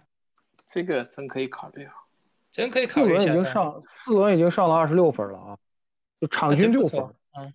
[0.69, 1.95] 这个真可以考虑啊。
[2.51, 3.41] 真可以四轮已考虑一下的。
[3.41, 5.59] 经上四轮已经上了二十六分了啊，
[6.21, 7.01] 就场均六分
[7.31, 7.55] 嗯，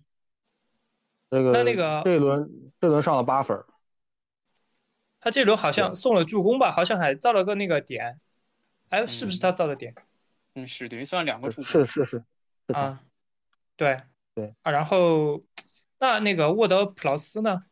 [1.30, 2.50] 这个那那个这一轮
[2.80, 3.62] 这轮上了八分，
[5.20, 8.18] 他这轮好像送了助攻吧，好像还造了个那个点，
[8.88, 9.94] 哎，是不是嗯他造的点
[10.56, 11.64] 嗯，是等于算两个助攻。
[11.64, 12.24] 是是是
[12.72, 13.00] 啊？
[13.76, 14.00] 对
[14.34, 15.44] 对啊，然后
[15.98, 17.62] 那那个沃德普劳斯呢？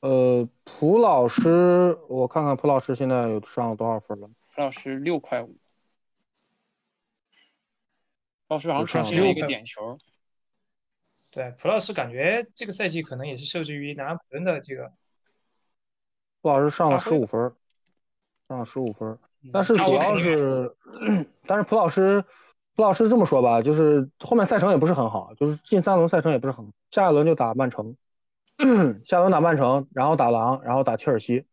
[0.00, 4.28] 呃，蒲老师，我看看普老师现在有上了多少分了？
[4.54, 5.56] 蒲老师六块五，
[8.48, 9.98] 老师好像有上创新了一个点球。
[11.30, 14.92] 对，普老师感觉这个赛季可能也是受制于南安普顿的这个，
[16.40, 17.54] 普老师上了十五分，
[18.48, 19.08] 上了十五分。
[19.42, 20.76] 嗯但是主要是，
[21.46, 22.22] 但是普老师，
[22.76, 27.96] 蒲老师这么说吧，就是后面赛程也不是很好，就是近三轮赛程也不是很好，下一轮就打曼城，
[29.04, 31.44] 下轮打曼城，然后打狼，然后打切尔西，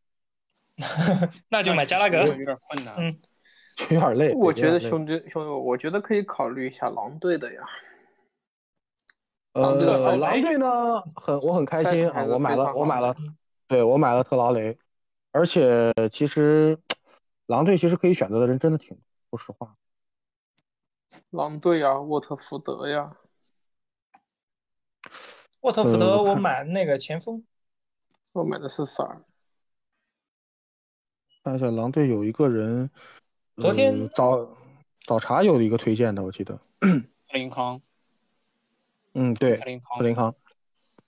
[1.49, 2.17] 那就买加拉格。
[2.17, 2.95] 有点困难。
[2.97, 3.15] 嗯
[3.91, 4.33] 有点累。
[4.33, 7.61] 我觉得兄弟兄弟，我觉得可以考虑一下狼队的呀。
[9.53, 13.15] 呃狼队呢，很我很开心我买了我买了，
[13.67, 14.79] 对我买了特劳雷，
[15.31, 16.79] 而且其实
[17.45, 18.97] 狼队其实可以选择的人真的挺
[19.29, 19.75] 多，说实话。
[21.29, 23.17] 狼队呀，沃特福德呀，
[25.61, 27.43] 沃特福呃德我买那个前锋，
[28.33, 29.23] 我买的是啥儿？
[31.43, 32.89] 看一下狼队有一个人，
[33.55, 34.57] 昨天呃早
[35.05, 36.59] 早茶有一个推荐的，我记得。
[36.79, 37.81] 特林康，
[39.13, 40.35] 嗯，对，特林康特，林康，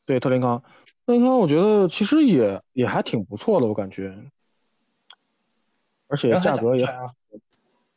[0.05, 0.63] 对特林康，
[1.05, 4.31] 特林康，我觉得其实也也还挺不错的，我感觉，
[6.07, 7.13] 而且价格也啊。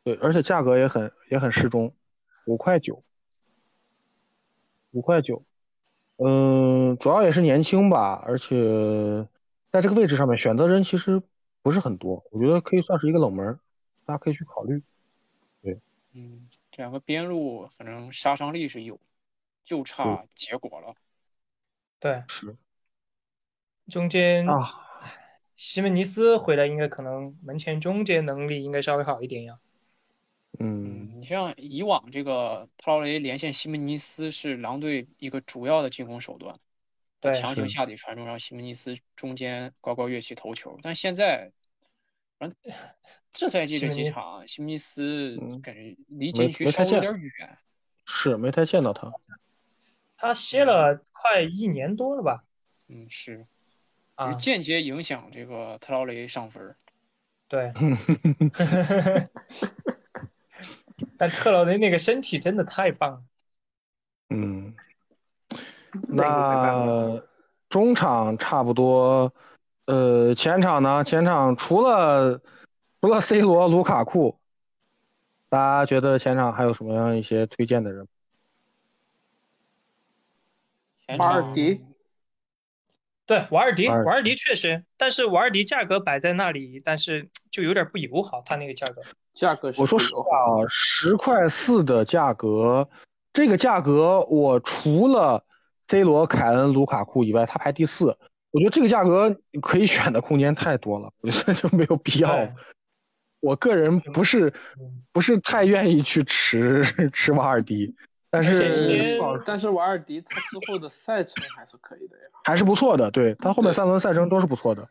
[0.04, 1.94] 对，而且价格也很也很适中，
[2.46, 3.02] 五块九，
[4.90, 5.44] 五块九，
[6.16, 9.26] 嗯，主要也是年轻吧，而且
[9.70, 11.22] 在这个位置上面选择人其实
[11.62, 13.60] 不是很多，我觉得可以算是一个冷门，
[14.04, 14.82] 大家可以去考虑。
[15.62, 15.80] 对
[16.12, 18.98] 嗯，这两个边路反正杀伤力是有，
[19.64, 20.94] 就差结果了。
[22.00, 22.56] 对，是
[23.88, 24.68] 中间啊，
[25.54, 29.60] 西门尼斯回来应该可能门前终结能力应该稍微好一点呀。
[30.58, 36.54] 嗯，你像以往这个特劳雷连线西门尼斯是狼队一个主要的进攻手段，
[37.20, 40.78] 对强行下底传中，让西门尼斯中间高高跃起投球。
[40.82, 41.50] 但现在，
[42.38, 42.74] 反正
[43.30, 47.58] 这赛季这几场，西门尼斯嗯感觉离没禁区稍微有点远。
[48.04, 49.10] 是没太见到他。
[50.16, 52.44] 他歇了快一年多了吧？
[52.88, 53.46] 嗯，是，
[54.14, 56.76] 啊，间接影响这个特劳雷上分儿。
[57.48, 57.72] 对。
[61.22, 63.22] 但特劳雷那个身体真的太棒了。
[64.30, 64.74] 嗯，
[66.08, 67.22] 那
[67.68, 69.32] 中场差不多，
[69.84, 71.04] 呃，前场呢？
[71.04, 72.40] 前场除了
[73.00, 74.36] 除了 C 罗、卢卡库，
[75.48, 78.08] 大家觉得前场还有什么样一些推荐的人？
[81.06, 81.84] 前瓦尔迪
[83.26, 89.00] 对，瓦尔迪，瓦尔迪确实，但是瓦尔迪价格摆在那里，但是就有点不友好，他那个价格。
[89.34, 92.88] 价格是我说实话啊，十块四的价格，
[93.32, 95.44] 这个价格我除了
[95.86, 98.16] C 罗、凯恩、卢卡库以外，他排第四。
[98.50, 102.48] 我觉得这个价格可以选的空间太多了，我觉得就没有必要。
[103.40, 107.94] 我个人不是嗯不是太愿意去持持瓦尔迪，
[108.30, 113.10] 但是但是瓦尔迪他之后的赛程还是可以的呀，还是不错的。
[113.10, 114.86] 对他后面三轮赛程都是不错的。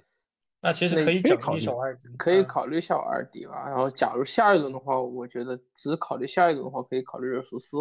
[0.63, 3.67] 那其实可以整可以考虑一手瓦尔迪，可以嗯考虑一下瓦尔迪吧。
[3.67, 7.77] 然后假如下一轮的话，我觉得只考虑下一轮的话，可以考虑热苏斯。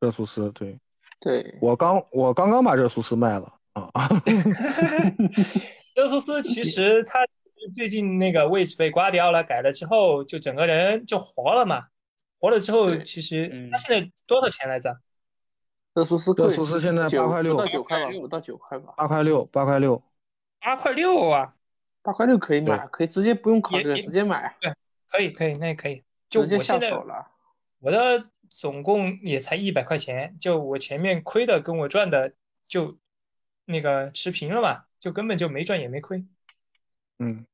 [0.00, 0.80] 热苏斯，对
[1.20, 3.90] 对，我刚我刚刚把热苏斯卖了啊。
[5.94, 7.20] 热苏斯其实他
[7.76, 11.84] 最近那个位置被刮掉了，改了之后，就整个人就活了嘛。
[12.40, 14.98] 活了之后，其实嗯他现在多少钱来着？
[15.94, 20.02] 热苏斯热，苏斯现在八块六不到九块吧，8.6不到九块吧，八块六，八块六。
[20.64, 21.54] 八块六啊！
[22.00, 24.72] 八块六可以买，可以直接不用考虑直接买，对
[25.08, 26.02] 可以，可以，那也可以。
[26.30, 27.28] 就直接下我现在手了。
[27.80, 32.32] 我的总共也才一百块钱，就我前面亏的跟我赚的
[32.66, 32.96] 就
[33.66, 36.24] 那个持平了嘛，就根本就没赚也没亏。
[37.18, 37.44] 嗯，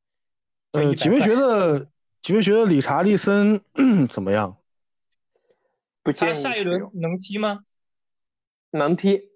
[0.73, 1.89] 就呃，100几位觉得
[2.23, 3.61] 几位觉得理查利森
[4.09, 4.57] 怎么样？
[6.03, 7.65] 不建议他下一，轮能踢吗？
[8.71, 9.31] 能踢，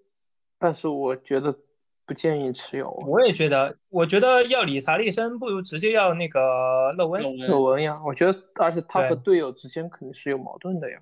[0.58, 1.58] 但是我觉得
[2.06, 2.90] 不建议持有。
[3.06, 7.22] 我也觉得，我觉得要理查利森，不如直接要那个勒温。
[7.22, 10.98] 勒勒温，文呀，我觉得，而且他和队友之间肯定是有矛盾的呀。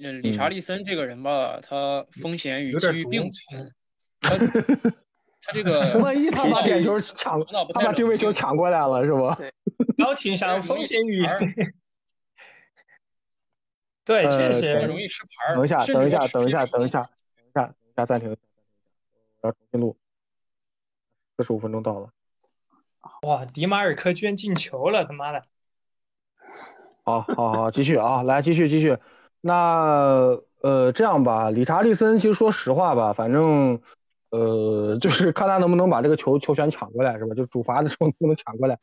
[0.00, 3.72] 呃理查利森这个人吧，他风险与机遇并不存，
[4.20, 4.30] 他
[5.40, 7.40] 他这个万一他把点球抢，
[7.72, 9.38] 他把定位球抢过来了，是吧？
[9.96, 11.24] 高情商，风险与
[14.04, 15.54] 对，呃确实容易吃牌儿。
[15.54, 18.36] 等一下，等一下，等一下，等一下，等一下，等一下，暂停，
[19.42, 19.96] 我要重新录。
[21.36, 22.10] 四十五分钟到了，
[23.22, 25.42] 哇，迪马尔科居然进球了，他妈的！
[27.02, 28.96] 好，好，好，继续啊，来，继续，继续。
[29.40, 33.80] 那呃，这样吧，理查利森，其实说实话吧，反正
[34.30, 37.34] 呃，就是看他能不能把这个球球权抢过来，是吧？
[37.34, 38.78] 就主罚的时候能不能抢过来。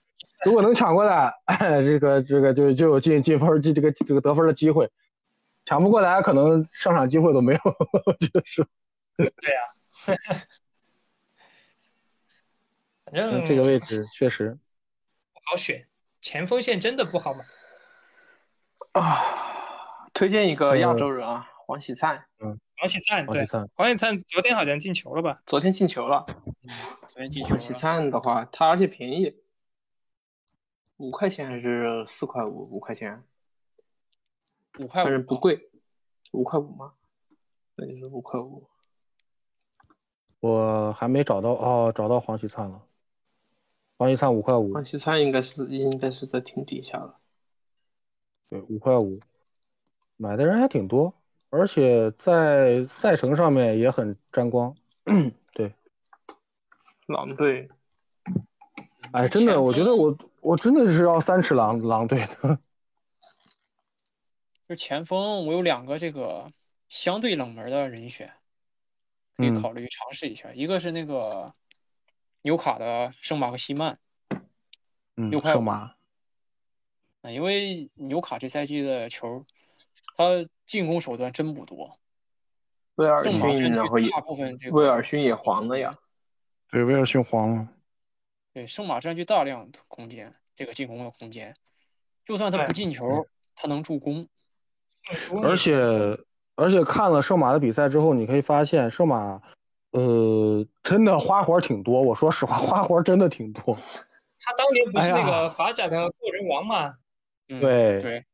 [0.46, 1.34] 如果能抢过来，
[1.82, 4.92] 这个这个就就有进进分机这个这个得分的机会。
[5.66, 7.60] 抢不过来，可能上场机会都没有，
[8.06, 8.68] 我觉得是。
[13.12, 14.58] 反正嗯，这个位置确实，
[15.34, 15.86] 不好选，
[16.22, 17.44] 前锋线真的不好买。
[18.94, 25.42] 啊，推荐一个亚洲人啊，黄喜灿，嗯黄喜灿对，黄喜灿，昨天好像进球了吧？
[25.46, 26.26] 昨天进球了。
[27.06, 29.36] 昨天进球黄喜，灿的话，他而且便宜，
[30.96, 32.64] 五块钱还是四块五？
[32.72, 33.26] 五块钱，
[34.80, 35.70] 五块反正，不贵，
[36.32, 36.94] 五块五吗？
[37.76, 38.70] 那就是五块五。
[40.40, 42.82] 我还没找到哦，找到黄喜灿了。
[44.02, 47.20] 黄喜灿五块五黄，西灿应该是应该是在挺底下了。
[48.50, 49.20] 对，五块五，
[50.18, 51.14] 买的人还挺多，
[51.52, 54.76] 而且在赛程上面也很沾光。
[55.54, 55.76] 对，
[57.06, 57.70] 狼队
[59.14, 62.58] 哎，真的，我觉得我我真的是要三尺狼狼队的。
[64.68, 66.48] 就前锋，我有两个这个
[66.90, 68.34] 相对冷门的人选，
[69.38, 70.52] 可以嗯考虑尝试一下。
[70.54, 71.54] 一个是那个
[72.44, 73.98] 纽卡的圣马和西曼，
[75.16, 75.96] 嗯六，块五圣马，
[77.22, 79.46] 啊，因为纽卡这赛季的球，
[80.16, 81.98] 他进攻手段真不多，
[82.96, 85.96] 威尔圣马占逊，然后也据大部分这个威尔逊也黄了呀。
[86.70, 87.68] 对，威尔逊黄了。
[88.54, 91.56] 对，圣马占据大量的空间，这个进攻的空间，
[92.26, 94.28] 就算他不进球，他能助攻。
[95.44, 95.76] 而且
[96.56, 99.42] 而且看了圣马的比赛之后，你可以发现圣马，
[99.92, 102.02] 呃，真的花活挺多。
[102.02, 103.78] 我说实话，花活真的挺多。
[104.40, 106.96] 他当年不是那个法甲的过人王嘛？
[107.50, 108.26] 嗯，对对，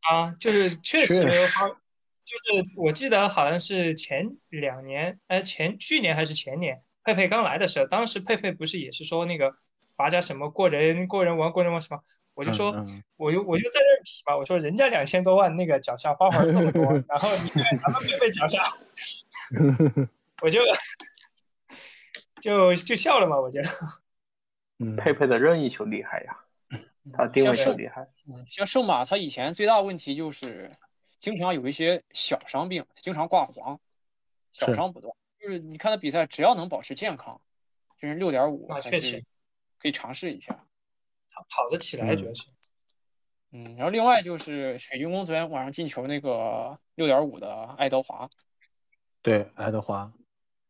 [0.00, 9.54] 啊，就是确实确花，就是我记得好像是前两年，呃，前去年还是前年，佩佩刚来的时候，当时佩佩不是也是说那个
[9.94, 12.00] 法甲什么过人过人王过人王什么，
[12.34, 18.62] 我就说，嗯嗯我就我就在这儿比嘛，我说人家两千多万那个脚下花活这么多， 然后你看咱们佩佩脚下，
[20.42, 20.60] 我就
[22.40, 23.68] 就就笑了嘛，我觉得。
[24.78, 26.38] 嗯，佩佩的任意球厉害呀，
[27.12, 28.02] 他定位像圣球厉害。
[28.28, 30.76] 嗯像圣马，他以前最大问题就是
[31.18, 33.80] 经常有一些小伤病，经常挂黄，
[34.52, 35.12] 小伤不断。
[35.40, 37.40] 就是你看他比赛，只要能保持健康，
[37.96, 39.24] 就是六点五，还啊确实
[39.78, 40.64] 可以尝试一下。
[41.30, 42.44] 他跑得起来，嗯主要是。
[43.50, 48.28] 嗯，然后另外就是水晶宫昨天晚上进球那个六点五的爱德华，
[49.22, 50.12] 对，爱德华，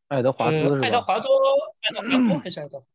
[0.09, 0.87] 爱德华呃兹，是吧？
[0.87, 1.29] 爱德华多，
[1.83, 2.87] 爱德华多还是爱德华？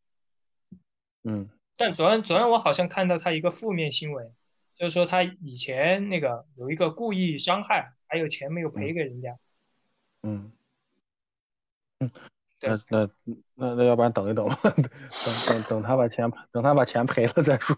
[1.24, 4.34] 嗯，但昨天昨天我好像看到他一个负面新闻，
[4.76, 9.38] 就是说他以前那个有一个故意伤害，还有钱没有赔给人家。
[10.24, 10.52] 嗯，
[12.00, 12.12] 嗯，
[12.62, 13.10] 那那
[13.54, 14.84] 那那要不然等一等吧，等
[15.48, 17.76] 等等他把钱等他把钱赔了再说。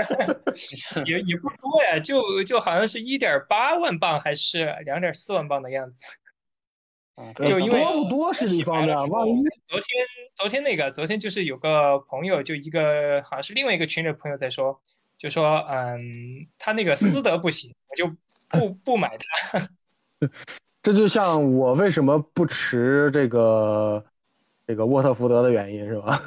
[1.04, 6.04] 也也不多呀，就就好像是一点八万镑还是两点四万镑的样子。
[7.16, 14.80] 嗯，就因为多不多是一方面，万一昨天昨天那个昨天就是有个朋友，就一个好像是另外一个群里的朋友在说，
[15.16, 18.14] 就说嗯，他那个私德不行，我就
[18.48, 19.68] 不不买他。
[20.82, 24.04] 这就像我为什么不持这个
[24.66, 26.22] 这个沃特福德的原因是吧？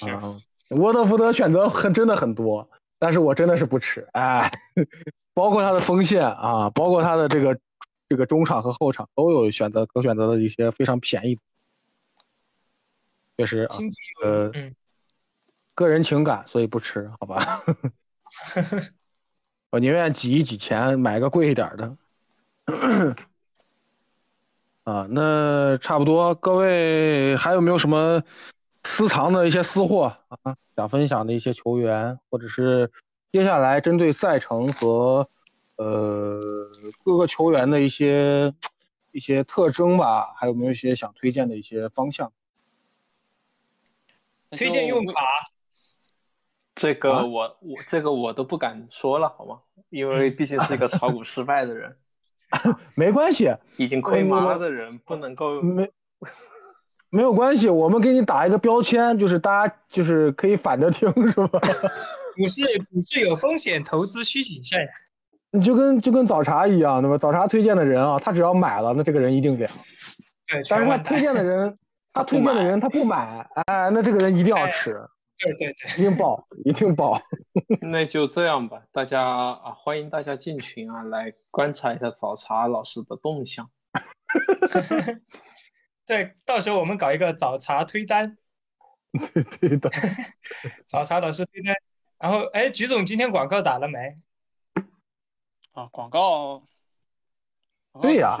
[0.08, 0.40] 啊，
[0.70, 4.50] 沃特福德选择很真的很多，但是我真的是不吃，哎，
[5.34, 7.58] 包括他的锋线啊，包括他的这个
[8.08, 11.40] 这个中场和后场都有选择可选择的一些非常便宜的，
[13.38, 13.76] 确实啊，
[14.22, 14.74] 呃，嗯，
[15.74, 17.62] 个人情感，所以不吃，好吧？
[19.70, 21.96] 我宁愿挤一挤钱买个贵一点的。
[24.84, 28.22] 啊，那差不多，各位还有没有什么
[28.84, 30.56] 私藏的一些私货啊？
[30.76, 32.92] 想分享的一些球员，或者是
[33.34, 35.28] 接下来针对赛程和
[35.74, 36.38] 呃
[37.02, 38.54] 各个球员的一些
[39.10, 42.30] 一些特征吧，还有没有一些想推荐的一些方向？
[44.52, 45.14] 推荐用卡，
[46.76, 49.58] 这个我我这个我都不敢说了，好吗？
[49.90, 51.96] 因为毕竟是一个炒股失败的人，
[52.94, 55.90] 没关系，已经亏麻了的人不能够没
[57.10, 61.58] 没有关系，我们给你打一个标签，就是大家就是可以反着听，是吧？
[62.34, 64.86] 股市股市有风险，投资需谨慎。
[65.50, 67.16] 你就跟就跟早茶一样，对吧？
[67.16, 69.70] 早茶推荐的人啊，他只要买了，那这个人一定凉。
[70.48, 71.78] 对，但是他推荐的人，
[72.12, 75.00] 他推荐的人他不买，哎，那这个人一定要吃。
[75.38, 77.20] 对对对，一定爆，一定爆。
[77.82, 83.70] 那就这样吧，大家啊，欢迎大家进群啊，来观察一下早茶老师的动向。
[86.06, 88.36] 对，到时候我们搞一个早茶推单。
[89.32, 89.88] 对对的，
[90.86, 91.74] 早茶老师推单。
[92.24, 94.16] 然后，哎，菊总今天广告打了没？
[95.72, 96.62] 啊，广告。
[98.00, 98.38] 对呀。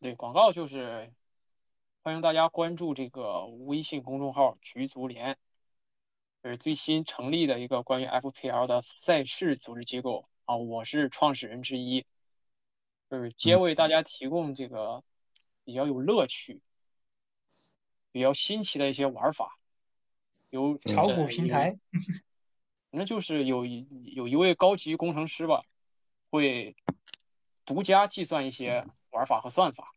[0.00, 1.10] 对，广告就是
[2.02, 5.38] 欢迎大家关注这个微信公众号“菊足联”，
[6.44, 12.04] 这是最新成立的一个关于 FPL 的赛事组织机构啊，我是创始人之一，
[13.08, 15.02] 就是皆为大家提供这个
[15.64, 16.60] 比较有乐趣、
[18.12, 19.58] 比较新奇的一些玩法。
[20.50, 21.76] 有炒股平台，
[22.90, 25.62] 那就是有一有一位高级工程师吧，
[26.30, 26.74] 会
[27.64, 29.92] 独家计算一些玩法和算法，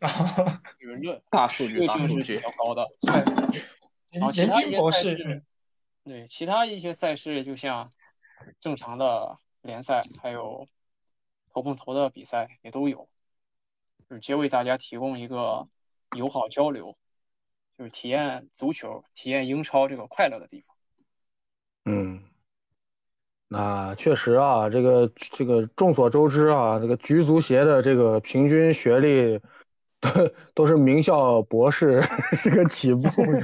[0.78, 2.86] 理论大数据性是比较高的。
[4.10, 5.44] 然后其人他一些赛事，
[6.04, 7.90] 对其他一些赛事，就像
[8.60, 10.68] 正常的联赛，还有
[11.50, 13.08] 头碰头的比赛也都有，
[14.08, 15.68] 就是皆为大家提供一个
[16.16, 16.96] 友好交流，
[17.78, 20.75] 就是体验足球、体验英超这个快乐的地方。
[21.88, 22.20] 嗯，
[23.48, 29.40] 那确实啊，这个这个众所周知啊，这个局足协的这个平均学历
[30.00, 30.10] 都
[30.52, 32.02] 都是名校博士
[32.42, 33.40] 这个起步是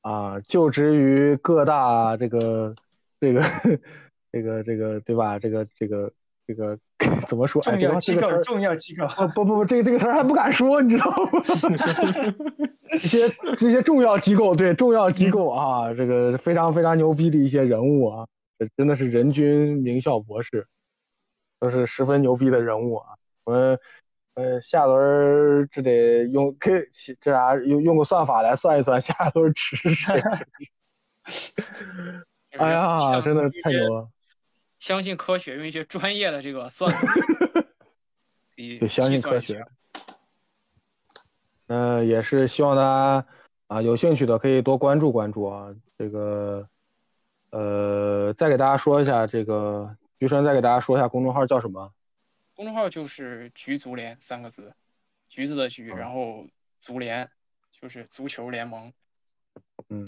[0.00, 0.10] 吧？
[0.10, 2.74] 啊，就职于各大这个
[3.20, 3.42] 这个
[4.32, 5.38] 这个这个对吧？
[5.38, 6.12] 这个这个
[6.52, 6.78] 这个
[7.26, 7.62] 怎么说？
[7.62, 9.06] 哎，重要机构，重要机构。
[9.06, 11.42] 不不不不，这个这个词儿还不敢说，你知道吗？
[12.90, 18.26] 这些这些重要机构，对重要机构啊，这个非常非常牛逼的一些人物啊，
[18.58, 20.66] 这真的是人均名校博士，
[21.58, 23.14] 都是十分牛逼的人物啊。
[23.44, 23.78] 我们
[24.34, 26.88] 呃下轮儿只得用 K
[27.20, 30.22] 这啥用用个算法来算一算下轮吃谁。
[32.58, 34.08] 哎呀，真的太牛了！
[34.82, 37.14] 相信科学，用一些专业的这个算法，
[38.58, 39.68] 以对，相信科学算一下。。
[41.68, 43.24] 呃，也是希望大家
[43.68, 45.72] 啊有兴趣的可以多关注关注啊。
[45.96, 46.68] 这个
[47.50, 51.92] 呃，再给大家说一下，这个菊生再给大家说一下公众号叫什么？
[52.56, 54.74] 公众号就是“菊足联”三个字，
[55.28, 56.44] 橘子的橘，然后
[56.80, 57.30] 足联
[57.70, 58.92] 就是足球联盟。
[59.90, 60.04] 嗯，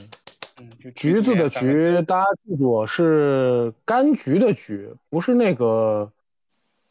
[0.60, 1.48] 嗯，就橘子的。
[1.48, 6.12] 橘，大家记住是柑橘的橘，不是那个，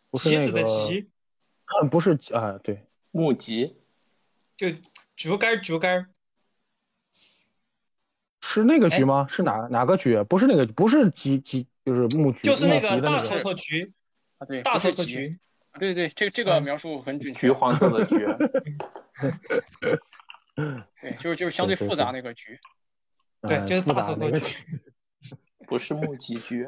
[0.09, 1.07] 不是棋子那个，的棋，
[1.81, 3.75] 嗯，不是啊，对，木橘
[4.57, 4.67] 就
[5.15, 6.09] 竹竿竹竿。
[8.41, 9.25] 是那个哎橘吗？
[9.29, 10.21] 是哪哪个橘？
[10.23, 13.93] 不是那个，不是橘橘，就是木橘，就是那个大头头橘，
[14.37, 14.77] 啊，对，大。
[14.77, 15.39] 头头橘，
[15.71, 17.39] 啊对对，这这个描述很准确。
[17.47, 18.17] 橘黄色的橘，
[21.01, 22.59] 对，就是就是相对复杂那个橘。
[23.47, 24.81] 对，呃就是大头头橘，
[25.67, 26.67] 不是木吉橘。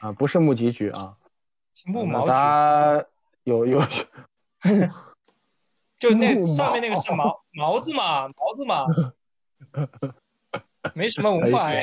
[0.00, 1.16] 啊，不是木吉橘 啊。
[1.74, 3.06] 是 木毛橘，家
[3.44, 3.80] 有有
[5.98, 8.86] 就那上面那个是毛毛子嘛，毛子嘛，
[10.94, 11.80] 没什么文化哎。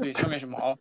[0.00, 0.76] 对，上面是毛，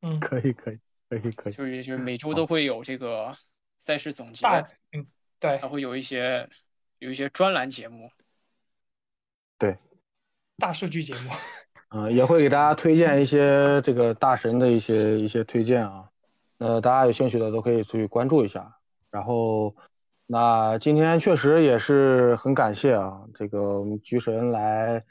[0.00, 0.78] 嗯，可以可以
[1.08, 3.36] 可以可以，就是就是每周都会有这个
[3.78, 4.60] 赛事总结，大
[4.92, 5.06] 嗯
[5.38, 6.48] 对还会有一些
[6.98, 8.10] 有一些专栏节目。
[9.58, 9.76] 对
[10.56, 11.30] 大数据节目，
[11.94, 16.04] 嗯、也会给大家推荐一些这个大神的一些一些推荐啊。
[16.58, 18.76] 那大家有兴趣的都可以去关注一下。
[19.10, 19.74] 然后，
[20.26, 25.04] 那今天确实也是很感谢啊，这个我们菊神来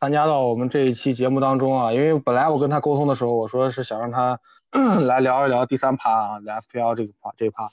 [0.00, 1.92] 参加到我们这一期节目当中啊。
[1.92, 4.40] 因为本来我跟他沟通的时候，我说是想让他
[5.06, 7.68] 来聊一聊第三趴啊，聊 FPL 这个趴这一趴。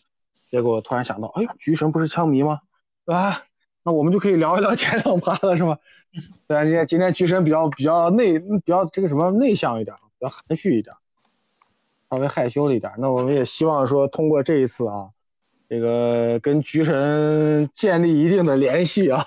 [0.49, 2.59] 结果突然想到，哎呦，菊神不是枪迷吗？
[3.05, 3.43] 啊？
[3.83, 5.77] 那我们就可以聊一聊前两趴了，是吧？
[6.47, 10.95] 对啊，今天今天菊神比较比较内比较这个什么内向一点，比较含蓄一点，
[12.09, 12.91] 稍微害羞了一点。
[12.97, 15.09] 那我们也希望说通过这一次啊，
[15.69, 19.23] 这个跟菊神建立一定的联系啊，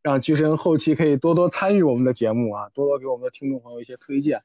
[0.00, 4.42] 让菊神后期可以多多参与我们的节目啊，多多给我们的听众朋友一些推荐。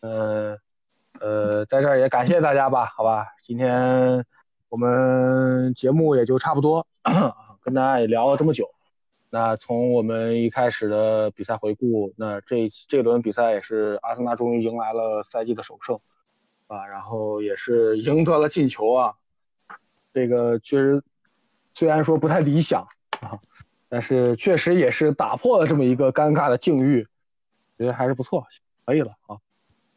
[0.00, 0.58] 呃
[1.20, 4.24] 呃，在这儿也感谢大家吧，好吧，今天
[4.68, 6.84] 我们节目也就差不多，
[7.62, 8.68] 跟大家也聊了这么久。
[9.34, 15.98] 那从我们一开始的比赛回顾，那这这轮比赛也是阿森纳终于迎来了赛季的首胜，
[16.66, 19.14] 啊，然后也是赢得了进球啊。
[20.12, 21.02] 这个确实
[21.72, 22.86] 虽然说不太理想
[23.22, 23.40] 啊，
[23.88, 27.08] 但是确实也是打破了这么一个尴尬的境遇，
[27.78, 28.46] 觉得还是不错，
[28.84, 29.38] 可以了啊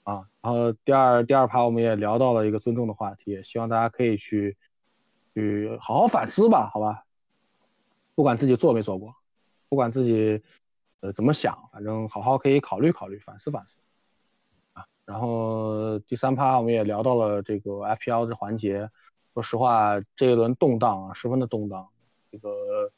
[0.04, 0.28] 啊。
[0.42, 4.56] 然后第二第二趴我们也聊到了一个尊重的话题，希望大家可以去
[5.34, 7.04] 去好好反思吧，好吧？
[8.16, 9.14] 不管自己做没做过，
[9.70, 10.42] 不管自己
[11.02, 13.78] 呃怎么想，反正好好可以考虑考虑，反思反思
[14.74, 14.86] 啊。
[15.06, 18.90] 然后第三趴我们也聊到了这个 FPL 这环节。
[19.34, 21.90] 说实话，这一轮动荡啊，十分的动荡，
[22.32, 22.90] 这个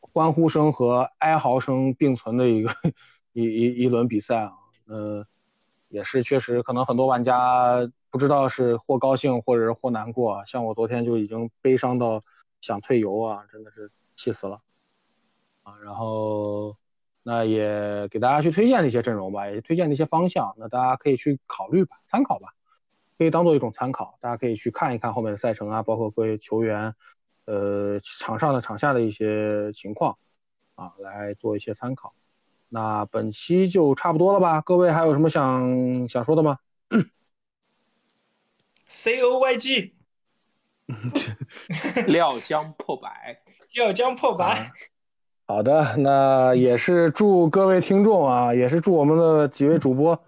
[0.00, 2.70] 欢呼声和哀嚎声并存的一个
[3.32, 4.52] 一一一轮比赛啊，
[4.86, 5.26] 呃，
[5.88, 12.22] 也是确实可能很多玩家不知道是或高兴或者是或难过，像我昨天就已经悲伤到
[12.60, 14.60] 想退游啊，真的是气死了
[15.68, 15.76] 啊。
[15.84, 16.76] 然后
[17.22, 22.54] 那也给大家去推荐了一些阵容吧，也推荐了一些方向，那大家可以去考虑吧，参考吧。
[23.18, 26.94] 可以当做一种参考，大家可以去看一看后面的赛程啊，包括各位球员，
[27.46, 30.16] 呃，场上的、场下的一些情况
[30.76, 32.14] 啊，来做一些参考。
[32.68, 34.60] 那本期就差不多了吧？
[34.60, 36.58] 各位还有什么想想说的吗
[38.86, 39.94] ？C O Y G，
[42.06, 43.42] 料将破百，
[43.74, 44.70] 料将破百。
[45.48, 50.22] 好的，那也是祝各位听众啊，也是祝我们的几位主播。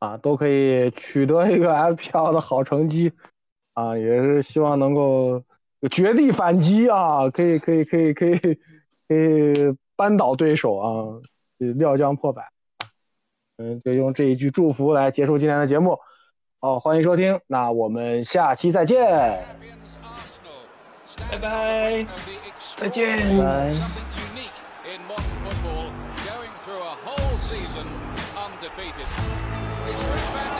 [0.00, 3.12] 啊，都可以取得一个 FPL 的好成绩，
[3.74, 5.42] 啊，也是希望能够
[5.90, 11.20] 绝地反击啊，可以可以可以可以可以扳倒对手啊，
[11.58, 12.48] 料将破百，
[13.58, 16.00] 嗯，就用这一句祝福来结束今天的节目，
[16.60, 19.00] 好，欢迎收听，那我们下期再见，
[21.30, 22.06] 拜拜，
[22.78, 23.74] 再见，拜。
[29.98, 30.57] sidestepping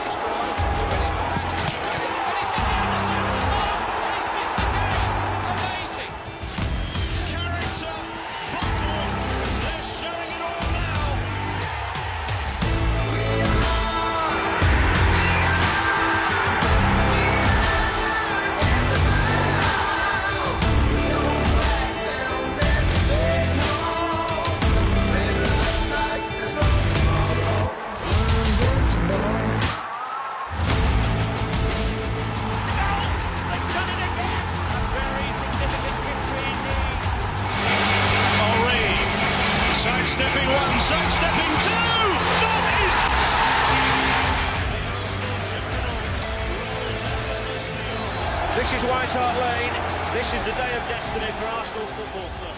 [48.89, 49.77] White Hart Lane.
[50.17, 52.58] This is the day of destiny for Arsenal Football Club.